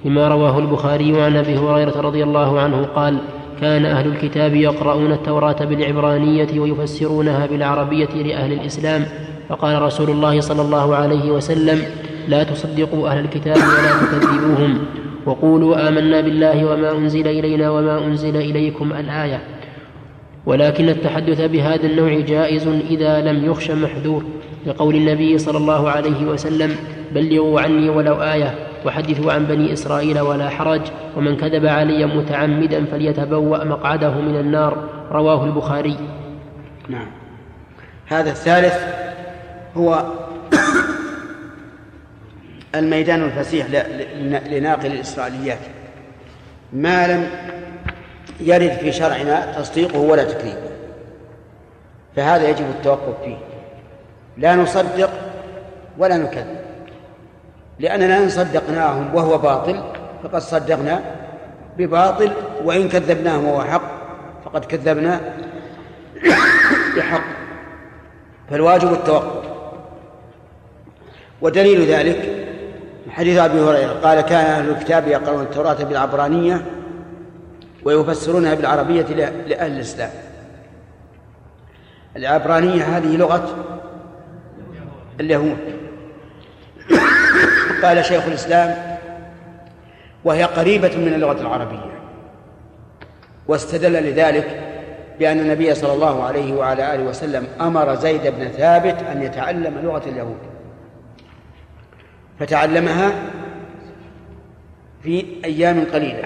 [0.05, 3.17] لما رواه البخاري عن أبي هريرة رضي الله عنه قال
[3.61, 9.05] كان أهل الكتاب يقرؤون التوراة بالعبرانية ويفسرونها بالعربية لأهل الإسلام
[9.49, 11.81] فقال رسول الله صلى الله عليه وسلم
[12.27, 14.79] لا تصدقوا أهل الكتاب ولا تكذبوهم.
[15.25, 19.41] وقولوا آمنا بالله وما أنزل إلينا وما أنزل إليكم الآية.
[20.45, 24.23] ولكن التحدث بهذا النوع جائز إذا لم يخش محذور
[24.65, 26.75] لقول النبي صلى الله عليه وسلم
[27.11, 30.81] بلغوا عني ولو آية وحدثوا عن بني إسرائيل ولا حرج
[31.17, 34.89] ومن كذب علي متعمدا فليتبوأ مقعده من النار.
[35.11, 35.97] رواه البخاري.
[36.89, 37.07] نعم.
[38.05, 38.75] هذا الثالث
[39.77, 40.03] هو
[42.75, 43.67] الميدان الفسيح
[44.51, 45.59] لناقل الإسرائيليات.
[46.73, 47.27] ما لم
[48.39, 50.73] يرد في شرعنا تصديقه ولا تكذيبه
[52.15, 53.52] فهذا يجب التوقف فيه.
[54.37, 55.09] لا نصدق
[55.97, 56.57] ولا نكذب.
[57.79, 59.83] لأننا إن صدقناهم وهو باطل
[60.23, 61.01] فقد صدقنا
[61.77, 62.31] بباطل
[62.63, 63.91] وإن كذبناهم وهو حق
[64.45, 65.19] فقد كذبنا
[66.97, 67.23] بحق.
[68.49, 69.43] فالواجب التوقف.
[71.41, 72.45] ودليل ذلك
[73.09, 76.65] حديث أبي هريرة قال كان أهل الكتاب يقرؤون التوراة بالعبرانية
[77.85, 80.09] ويفسرونها بالعربية ل- لأهل الإسلام.
[82.15, 83.49] العبرانية هذه لغة
[85.19, 85.57] اليهود
[87.83, 88.97] قال شيخ الإسلام
[90.23, 91.93] وهي قريبة من اللغة العربية.
[93.47, 94.61] واستدل لذلك
[95.19, 100.09] بأن النبي صلى الله عليه وعلى آله وسلم أمر زيد بن ثابت أن يتعلم لغة
[100.09, 100.37] اليهود.
[102.39, 103.11] فتعلمها
[105.03, 106.23] في أيام قليلة.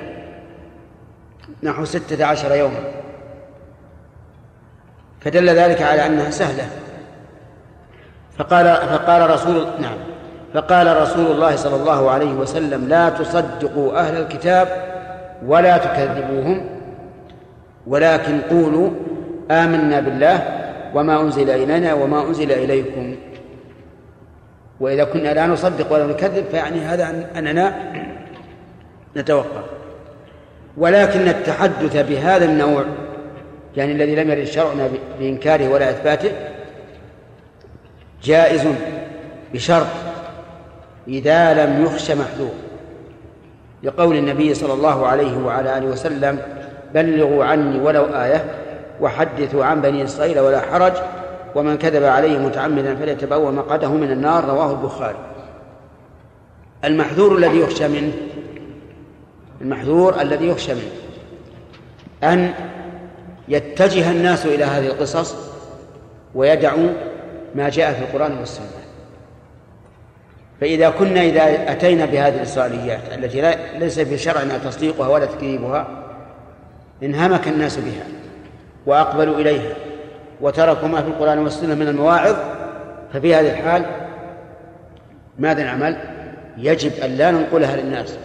[1.64, 2.80] نحو ستة عشر يوما.
[5.22, 6.70] فدل ذلك على أنها سهلة.
[8.38, 9.98] فقال فقال رسول نعم.
[10.54, 14.68] فقال رسول الله صلى الله عليه وسلم لا تصدقوا أهل الكتاب
[15.46, 16.66] ولا تكذبوهم
[17.88, 18.90] ولكن قولوا
[19.52, 20.44] آمنا بالله
[20.94, 23.16] وما أنزل إلينا وما أنزل إليكم.
[24.80, 27.74] وإذا كنا لا نصدق ولا نكذب فيعني هذا أن- أننا
[29.18, 29.64] نتوقف.
[30.78, 32.84] ولكن التحدث بهذا النوع
[33.78, 34.90] يعني الذي لم يرد شرعنا
[35.20, 36.32] بإنكاره ولا إثباته
[38.24, 38.68] جائز
[39.54, 39.88] بشرط
[41.08, 42.52] إذا لم يخش محذور
[43.84, 46.40] لقول النبي صلى الله عليه وعلى آله وسلم
[46.94, 48.46] بلغوا عني ولو آية
[49.02, 50.94] وحدثوا عن بني إسرائيل ولا حرج
[51.56, 54.46] ومن كذب عليه متعمدا فليتبوأ مقعده من النار.
[54.46, 55.18] رواه البخاري.
[56.86, 58.14] المحذور الذي يخشى منه
[59.62, 60.92] المحذور الذي يخشى منه
[62.24, 62.54] أن
[63.48, 65.36] يتجه الناس إلى هذه القصص
[66.36, 66.90] ويدعوا
[67.58, 68.68] ما جاء في القرآن والسنة.
[70.62, 75.88] فإذا كنا إذا أتينا بهذه الإسرائيليات التي لا ليس في شرعنا تصديقها ولا تكذيبها
[77.04, 78.04] انهمك الناس بها
[78.86, 79.76] وأقبلوا إليها
[80.42, 82.36] وتركوا ما في القرآن والسنة من المواعظ.
[83.14, 83.86] ففي هذه الحال
[85.40, 85.98] ماذا نعمل؟
[86.58, 88.18] يجب أن لا ننقلها للناس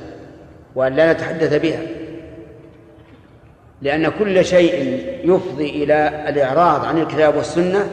[0.75, 1.81] وأن لا نتحدث بها.
[3.83, 7.89] لأن كل شيء يفضي إلى الإعراض عن الكتاب والسنة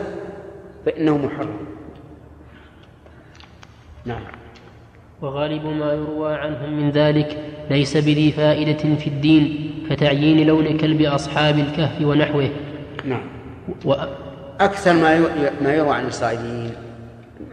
[0.86, 1.58] فإنه محرم.
[4.06, 4.22] نعم.
[5.22, 7.38] وغالب ما يروى عنهم من ذلك
[7.70, 12.50] ليس بذي فائدة في الدين كتعيين لون كلب أصحاب الكهف ونحوه.
[13.06, 13.28] نعم.
[13.86, 13.94] و...
[14.60, 16.72] أكثر ما ي- ما يروى عن الإسرائيليين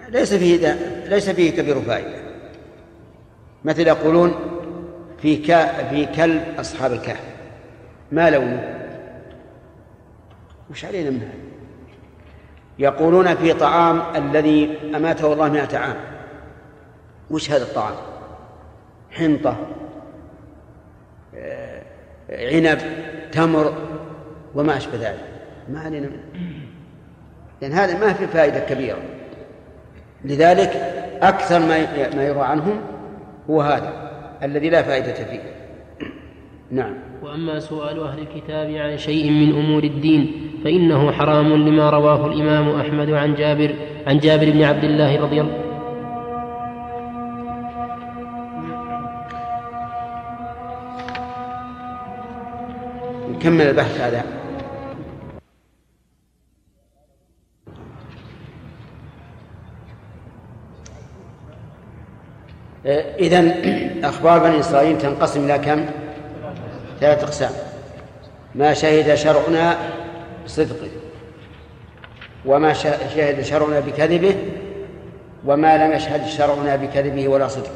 [0.08, 0.76] ليس فيه دا
[1.08, 2.26] ليس فيه كبير فائدة.
[3.64, 4.34] مثل يقولون
[5.22, 5.66] في ك...
[5.90, 7.24] في كلب أصحاب الكهف.
[8.12, 8.76] ما لونه؟
[10.70, 11.45] وش علينا من هذا؟
[12.78, 15.96] يقولون في طعام الذي أماته الله مئة عام.
[17.30, 17.94] وش هذا الطعام؟
[19.10, 19.56] حنطة
[21.36, 21.82] آه،
[22.30, 22.78] عنب
[23.32, 23.74] تمر
[24.54, 25.24] وما أشبه ذلك.
[25.68, 26.10] ما علينا
[27.62, 28.98] لأن هذا ما في فائدة كبيرة.
[30.24, 30.70] لذلك
[31.22, 32.80] أكثر ما ما يروى عنهم
[33.50, 34.10] هو هذا
[34.42, 35.40] الذي لا فائدة فيه.
[36.70, 36.94] نعم.
[37.36, 43.10] وأما سؤال أهل الكتاب عن شيء من أمور الدين فإنه حرام لما رواه الإمام أحمد
[43.10, 43.74] عن جابر
[44.06, 45.58] عن جابر بن عبد الله رضي الله
[53.30, 54.24] نكمل البحث هذا
[63.18, 63.54] إذا
[64.08, 66.05] أخبار بني إسرائيل تنقسم إلى كم؟
[67.00, 67.50] ثلاثة أقسام
[68.54, 69.76] ما شهد شرعنا
[70.44, 70.88] بصدقه
[72.46, 74.36] وما شه- شهد شرعنا بكذبه
[75.46, 77.70] وما لم يشهد شرعنا بكذبه ولا صدقه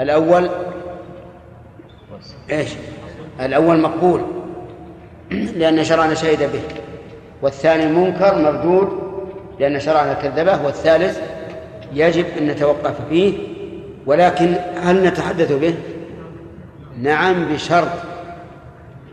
[0.00, 0.50] الأول
[2.50, 2.68] إيش؟
[3.40, 4.22] الأول مقبول
[5.30, 6.60] لأن شرعنا شهد به
[7.42, 8.88] والثاني منكر مردود
[9.60, 11.20] لأن شرعنا كذبه والثالث
[11.92, 13.38] يجب أن نتوقف فيه
[14.06, 15.74] ولكن هل نتحدث به؟
[17.02, 17.88] نعم بشرط.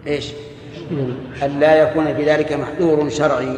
[0.07, 0.32] إيش؟
[1.44, 3.57] أن لا يكون في ذلك محذور شرعي.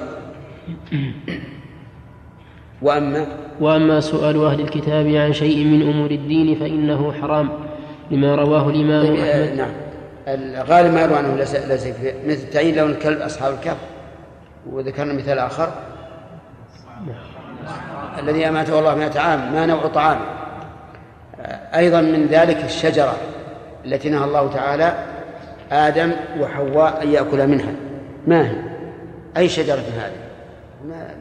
[2.82, 3.28] وأما؟
[3.60, 7.49] وأما سؤال أهل الكتاب عن شيء من أمور الدين فإنه حرام
[8.12, 9.58] لما رواه الإمام طيب، آه، أحمد.
[9.58, 9.72] نعم.
[10.28, 11.56] الغالب ما يروى عنه ليس
[12.26, 13.78] مثل تعيين لون الكلب أصحاب الكهف.
[14.70, 15.72] وذكرنا مثال آخر.
[18.20, 20.18] الذي أماته الله مئة عام ما نوع طعام.
[21.41, 23.18] آه، أيضا من ذلك الشجرة.
[23.88, 25.05] التي نهى الله تعالى
[25.72, 27.72] آدم وحواء أن يأكل منها.
[28.27, 28.55] ما هي؟
[29.38, 30.27] أي شجرة هذه؟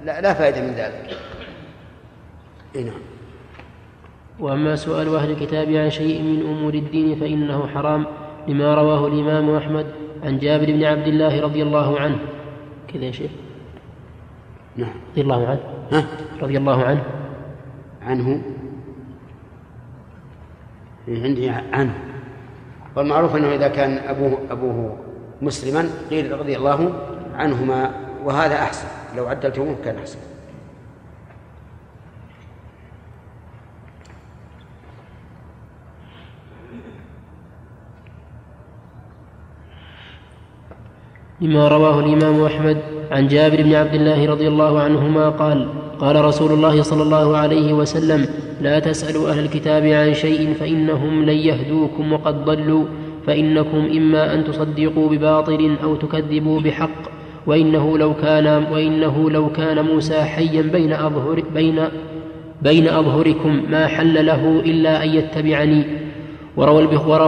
[0.05, 1.19] لا, لا فائدة من ذلك.
[2.75, 3.01] إيه نعم.
[4.41, 8.07] وأما سؤال أهل الكتاب عن شيء من أمور الدين فإنه حرام
[8.49, 9.87] لما رواه الإمام أحمد
[10.23, 12.19] عن جابر بن عبد الله رضي الله عنه.
[12.89, 13.31] كذا يا شيخ.
[14.77, 14.95] نعم.
[15.13, 15.61] رضي الله عنه.
[15.93, 16.07] ها؟
[16.43, 17.03] رضي الله عنه.
[18.03, 18.43] عنه؟
[21.09, 21.95] إيه، عندي عنه.
[22.97, 24.97] والمعروف أنه إذا كان ابوه أبوه
[25.43, 26.93] مسلما قيل رضي الله
[27.35, 27.91] عنهما
[28.25, 28.89] وهذا أحسن.
[29.17, 30.19] لو عدلتموه كان أحسن.
[41.41, 46.53] لما رواه الإمام أحمد عن جابر بن عبد الله رضي الله عنهما قال قال رسول
[46.53, 48.27] الله صلى الله عليه وسلم
[48.61, 52.85] لا تسألوا أهل الكتاب عن شيء فإنهم لن يهدوكم وقد ضلوا
[53.27, 57.17] فإنكم إما أن تصدقوا بباطل أو تكذبوا بحق
[57.47, 61.89] وإنه لو كان وإنه لو كان موسى حيا بين أظهر بين
[62.63, 65.85] بين أظهركم ما حل له إلا أن يتبعني.
[66.57, 66.83] وروى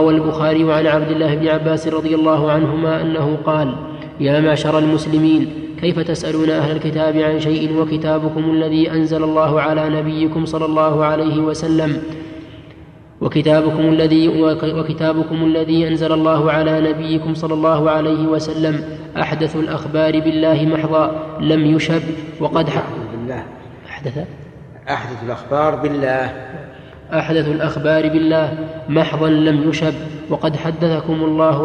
[0.09, 3.75] البخاري عن عبد الله بن عباس رضي الله عنهما أنه قال
[4.19, 10.45] يا معشر المسلمين كيف تسألون أهل الكتاب عن شيء وكتابكم الذي أنزل الله على نبيكم
[10.45, 12.01] صلى الله عليه وسلم؟
[13.21, 14.27] وكتابكم الذي
[14.63, 18.83] وكتابكم الذي أنزل الله على نبيكم صلى الله عليه وسلم
[19.17, 22.01] أحدث الأخبار بالله محضا لم يشب
[22.39, 23.43] وقد ح- بالله.
[23.89, 24.17] أحدث؟
[24.89, 26.33] أحدث الأخبار بالله.
[27.13, 28.53] أحدث الأخبار بالله
[28.89, 29.93] محضا لم يشب
[30.29, 31.61] وقد حدثكم الله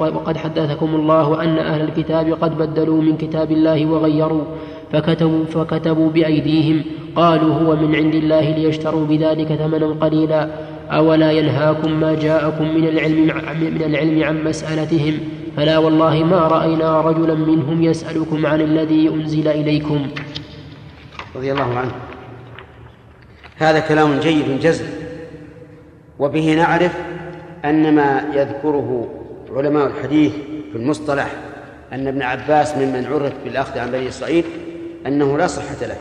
[0.00, 4.44] وقد حدثكم الله أن أهل الكتاب قد بدلوا من كتاب الله وغيروا.
[4.92, 6.82] فكتبوا فكتبوا بأيديهم.
[7.16, 10.48] قالوا هو من عند الله ليشتروا بذلك ثمنا قليلا.
[10.90, 13.26] أولا ينهاكم ما جاءكم من العلم
[13.60, 15.14] من العلم عن مسألتهم.
[15.56, 20.06] فلا والله ما رأينا رجلا منهم يسألكم عن الذي أنزل إليكم.
[21.36, 22.07] رضي الله عنه.
[23.58, 24.86] هذا كلام جيد جزم
[26.18, 26.92] وبه نعرف
[27.64, 29.08] أن ما يذكره
[29.50, 30.32] علماء الحديث
[30.72, 31.32] في المصطلح
[31.92, 34.44] أن ابن عباس ممن عرف بالأخذ عن بني إسرائيل
[35.06, 35.96] أنه لا صحة له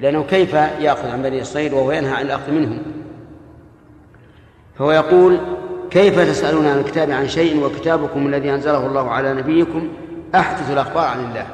[0.00, 2.78] لأنه كيف يأخذ عن بني إسرائيل وهو ينهى عن الأخذ منهم؟
[4.78, 5.38] فهو يقول
[5.90, 9.88] كيف تسألون عن الكتاب عن شيء وكتابكم الذي أنزله الله على نبيكم
[10.34, 11.46] أحدث الأخبار عن الله؟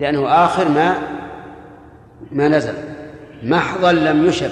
[0.00, 0.94] لأنه آخر ما
[2.32, 2.74] ما نزل.
[3.46, 4.50] محضا لم يشب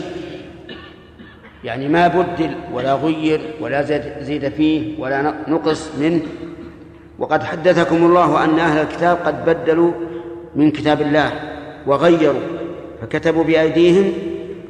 [1.65, 3.83] يعني ما بدل ولا غير ولا
[4.23, 6.23] زيد فيه ولا نقص منه.
[7.19, 9.93] وقد حدثكم الله أن أهل الكتاب قد بدلوا
[10.57, 11.33] من كتاب الله
[11.87, 12.41] وغيروا
[13.01, 14.13] فكتبوا بأيديهم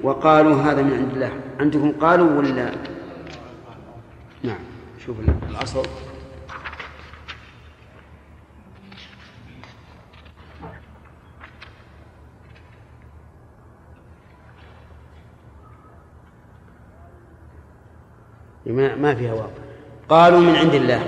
[0.03, 1.31] وقالوا هذا من عند الله.
[1.61, 2.71] عندكم قالوا ولا؟
[4.43, 4.65] نعم
[5.07, 5.17] شوف
[5.51, 5.83] الأصل.
[18.75, 19.49] ما ما فيها واو.
[20.09, 21.01] قالوا من عند الله.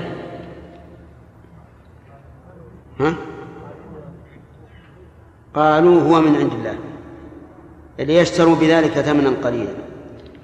[3.01, 3.14] ها؟
[5.55, 6.76] قالوا هو من عند الله.
[7.98, 9.72] ليشتروا بذلك ثمنا قليلا.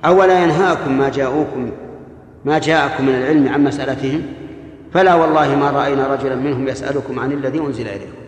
[0.05, 1.71] أولا ينهاكم ما جاءوكم
[2.45, 4.23] ما جاءكم من العلم عن مسألتهم؟
[4.95, 8.23] فلا والله ما رأينا رجلا منهم يسألكم عن الذي أنزل إليكم.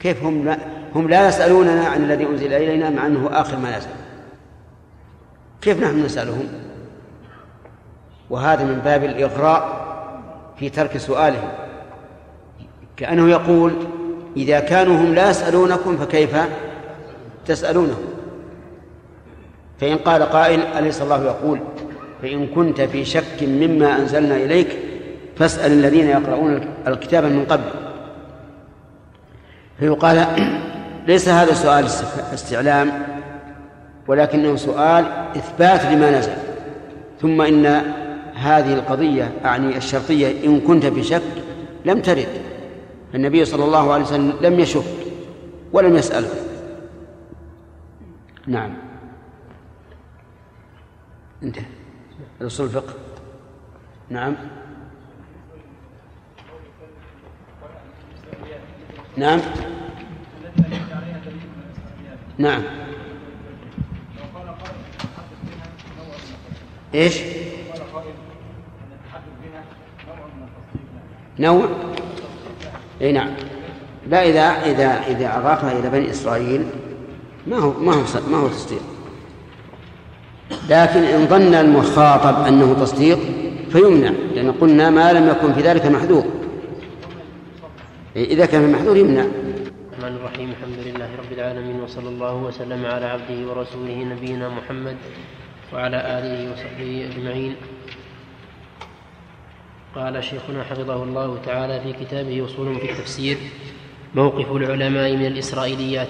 [0.00, 0.58] كيف هم لا
[0.94, 3.88] هم لا يسألوننا عن الذي أنزل إلينا مع أنه آخر ما نزل
[5.60, 6.48] كيف نحن نسألهم؟
[8.30, 9.88] وهذا من باب الإغراء
[10.58, 11.48] في ترك سؤالهم
[12.96, 13.72] كأنه يقول
[14.36, 16.36] إذا كانوا هم لا يسألونكم فكيف
[17.46, 18.04] تسألونهم؟
[19.80, 21.60] فإن قال قائل أليس الله يقول؟
[22.22, 24.78] فإن كنت في شك مما أنزلنا إليك
[25.36, 27.70] فاسأل الذين يقرؤون الكتاب من قبل.
[29.78, 30.26] فيقال
[31.06, 31.84] ليس هذا سؤال
[32.34, 32.92] استعلام
[34.08, 35.04] ولكنه سؤال
[35.36, 36.32] إثبات لما نزل.
[37.20, 37.82] ثم إن
[38.38, 41.22] هذه القضية أعني الشرطية إن كنت في شك
[41.84, 42.28] لم ترد.
[43.14, 44.84] النبي صلى الله عليه وسلم لم يشك
[45.72, 46.28] ولم يسأله
[48.46, 48.74] نعم.
[51.42, 51.64] انتهى.
[52.42, 52.94] اصول الفقه.
[54.10, 54.34] نعم.
[59.16, 59.40] نعم.
[62.38, 62.62] نعم.
[66.94, 67.22] إيش؟
[71.38, 71.68] نوع؟
[73.02, 73.30] إي نعم.
[74.08, 76.64] لا إذا إذا إذا أضافها إلى بني إسرائيل
[77.46, 78.82] ما هو ما هو ما هو تصديق.
[80.68, 83.18] لكن إن ظن المخاطب أنه تصديق
[83.72, 86.24] فيمنع لأن قلنا ما لم يكن في ذلك محذور
[88.16, 89.24] إذا كان محذور يمنع.
[89.92, 94.96] الرحمن الرحيم الحمد لله رب العالمين وصلى الله وسلم على عبده ورسوله نبينا محمد
[95.74, 97.56] وعلى آله وصحبه أجمعين.
[99.98, 103.36] قال شيخنا حفظه الله تعالى في كتابه أصول في التفسير
[104.14, 106.08] موقف العلماء من الإسرائيليات.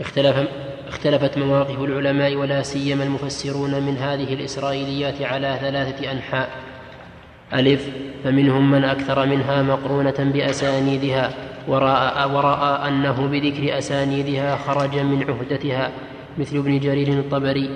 [0.00, 0.48] اختلف
[0.88, 6.48] اختلفت مواقف العلماء ولا سيما المفسرون من هذه الإسرائيليات على ثلاثة أنحاء.
[7.52, 7.88] ألف
[8.24, 11.34] فمنهم من أكثر منها مقرونة بأسانيدها
[11.68, 15.90] ورأى, ورأى أنه بذكر أسانيدها خرج من عهدتها
[16.38, 17.70] مثل ابن جرير الطبري.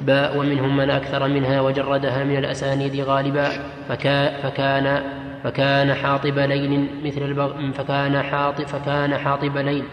[0.00, 3.48] باء ومنهم من أكثر منها وجردها من الأسانيد غالبا
[3.88, 5.02] فكا فكان
[5.44, 9.84] فكان حاطب ليل مثل البغ فكان حاطب فكان حاطب ليل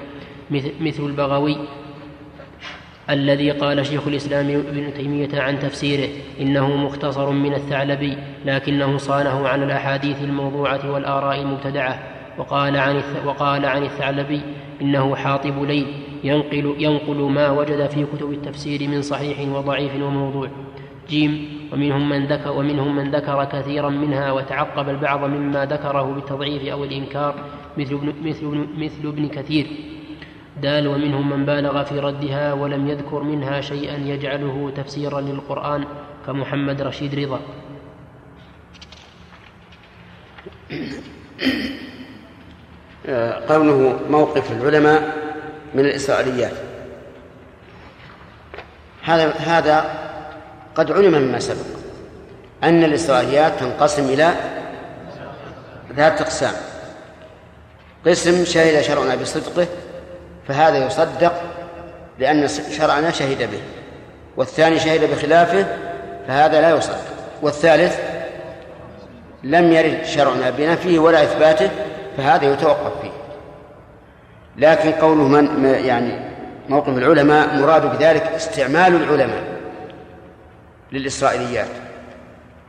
[0.82, 1.58] مثل البغوي
[3.10, 6.10] الذي قال شيخ الإسلام ابن تيمية عن تفسيره
[6.40, 12.00] إنه مختصر من الثعلبي لكنه صانه عن الأحاديث الموضوعة والآراء المبتدعة
[12.38, 14.42] وقال عن وقال عن الثعلبي
[14.82, 20.50] إنه حاطب ليل ينقل ينقل ما وجد في كتب التفسير من صحيح وضعيف وموضوع.
[21.10, 21.34] جيم.
[21.74, 27.36] ومنهم من ذكر ومنهم من ذكر كثيرا منها وتعقب البعض مما ذكره بالتضعيف أو الإنكار
[27.78, 29.68] مثل ابن مثل مثل ابن كثير.
[30.62, 30.88] دال.
[30.88, 35.86] ومنهم من بالغ في ردها ولم يذكر منها شيئا يجعله تفسيرا للقرآن
[36.28, 37.40] كمحمد رشيد رضا.
[43.50, 45.23] قوله موقف العلماء
[45.76, 46.54] من الإسرائيليات.
[49.04, 49.86] هذا هذا
[50.76, 51.66] قد علم مما سبق
[52.64, 54.34] أن الإسرائيليات تنقسم إلى
[55.96, 56.54] ذات أقسام.
[58.06, 59.68] قسم شهد شرعنا بصدقه
[60.48, 61.34] فهذا يصدق
[62.20, 63.62] لأن شرعنا شهد به
[64.38, 65.66] والثاني شهد بخلافه
[66.28, 67.04] فهذا لا يصدق.
[67.42, 68.00] والثالث
[69.44, 71.70] لم يرد شرعنا بنفيه ولا إثباته
[72.18, 73.13] فهذا يتوقف فيه.
[74.58, 76.20] لكن قوله من يعني
[76.70, 79.44] موقف العلماء مراد بذلك استعمال العلماء
[80.92, 81.68] للإسرائيليات.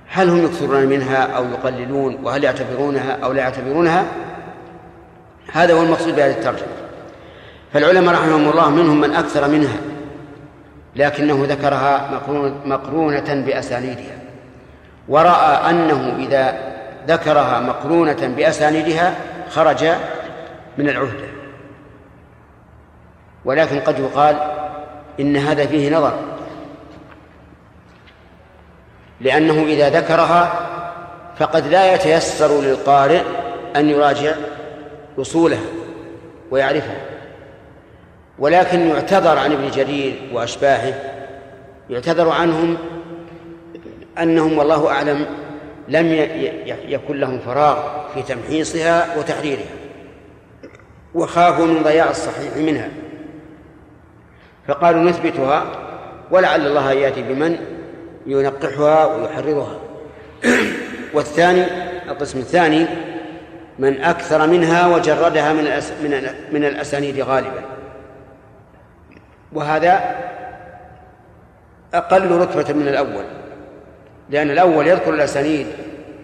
[0.09, 4.05] هل هم يكثرون منها أو يقللون؟ وهل يعتبرونها أو لا يعتبرونها؟
[5.53, 6.69] هذا هو المقصود بهذه الترجمة.
[7.73, 9.77] فالعلماء رحمهم الله منهم من أكثر منها
[10.97, 12.21] لكنه ذكرها
[12.65, 14.19] مقرونة بأسانيدها.
[15.09, 16.75] ورأى أنه إذا
[17.09, 19.15] ذكرها مقرونة بأسانيدها
[19.51, 19.85] خرج
[20.79, 21.34] من العهدة.
[23.45, 24.37] ولكن قد يقال
[25.21, 26.19] إن هذا فيه نظر.
[29.21, 30.53] لأنه إذا ذكرها
[31.39, 33.23] فقد لا يتيسر للقارئ
[33.77, 34.33] أن يراجع
[35.19, 35.67] أصولها
[36.51, 37.01] ويعرفها.
[38.39, 40.95] ولكن يعتذر عن ابن جرير وأشباهه
[41.91, 42.77] يعتذر عنهم
[44.19, 45.27] أنهم والله أعلم
[45.89, 46.13] لم
[46.89, 47.79] يكن لهم فراغ
[48.15, 49.75] في تمحيصها وتحريرها
[51.15, 52.89] وخافوا من ضياع الصحيح منها.
[54.69, 55.65] فقالوا نثبتها
[56.31, 57.57] ولعل الله يأتي بمن
[58.27, 59.79] ينقحها ويحررها.
[61.15, 61.65] والثاني
[62.09, 62.87] القسم الثاني
[63.79, 65.65] من أكثر منها وجردها من
[66.03, 67.63] من من الأسانيد غالبا.
[69.53, 70.01] وهذا
[71.95, 73.25] أقل رتبة من الأول
[74.31, 75.67] لأن الأول يذكر الأسانيد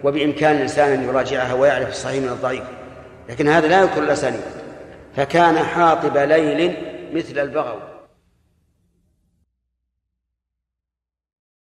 [0.03, 2.63] وبإمكان الإنسان أن يراجعها ويعرف الصحيح من الضعيف
[3.29, 4.41] لكن هذا لا يذكر الأسانيد.
[5.15, 6.73] فكان حاطب ليل
[7.13, 7.90] مثل البغو.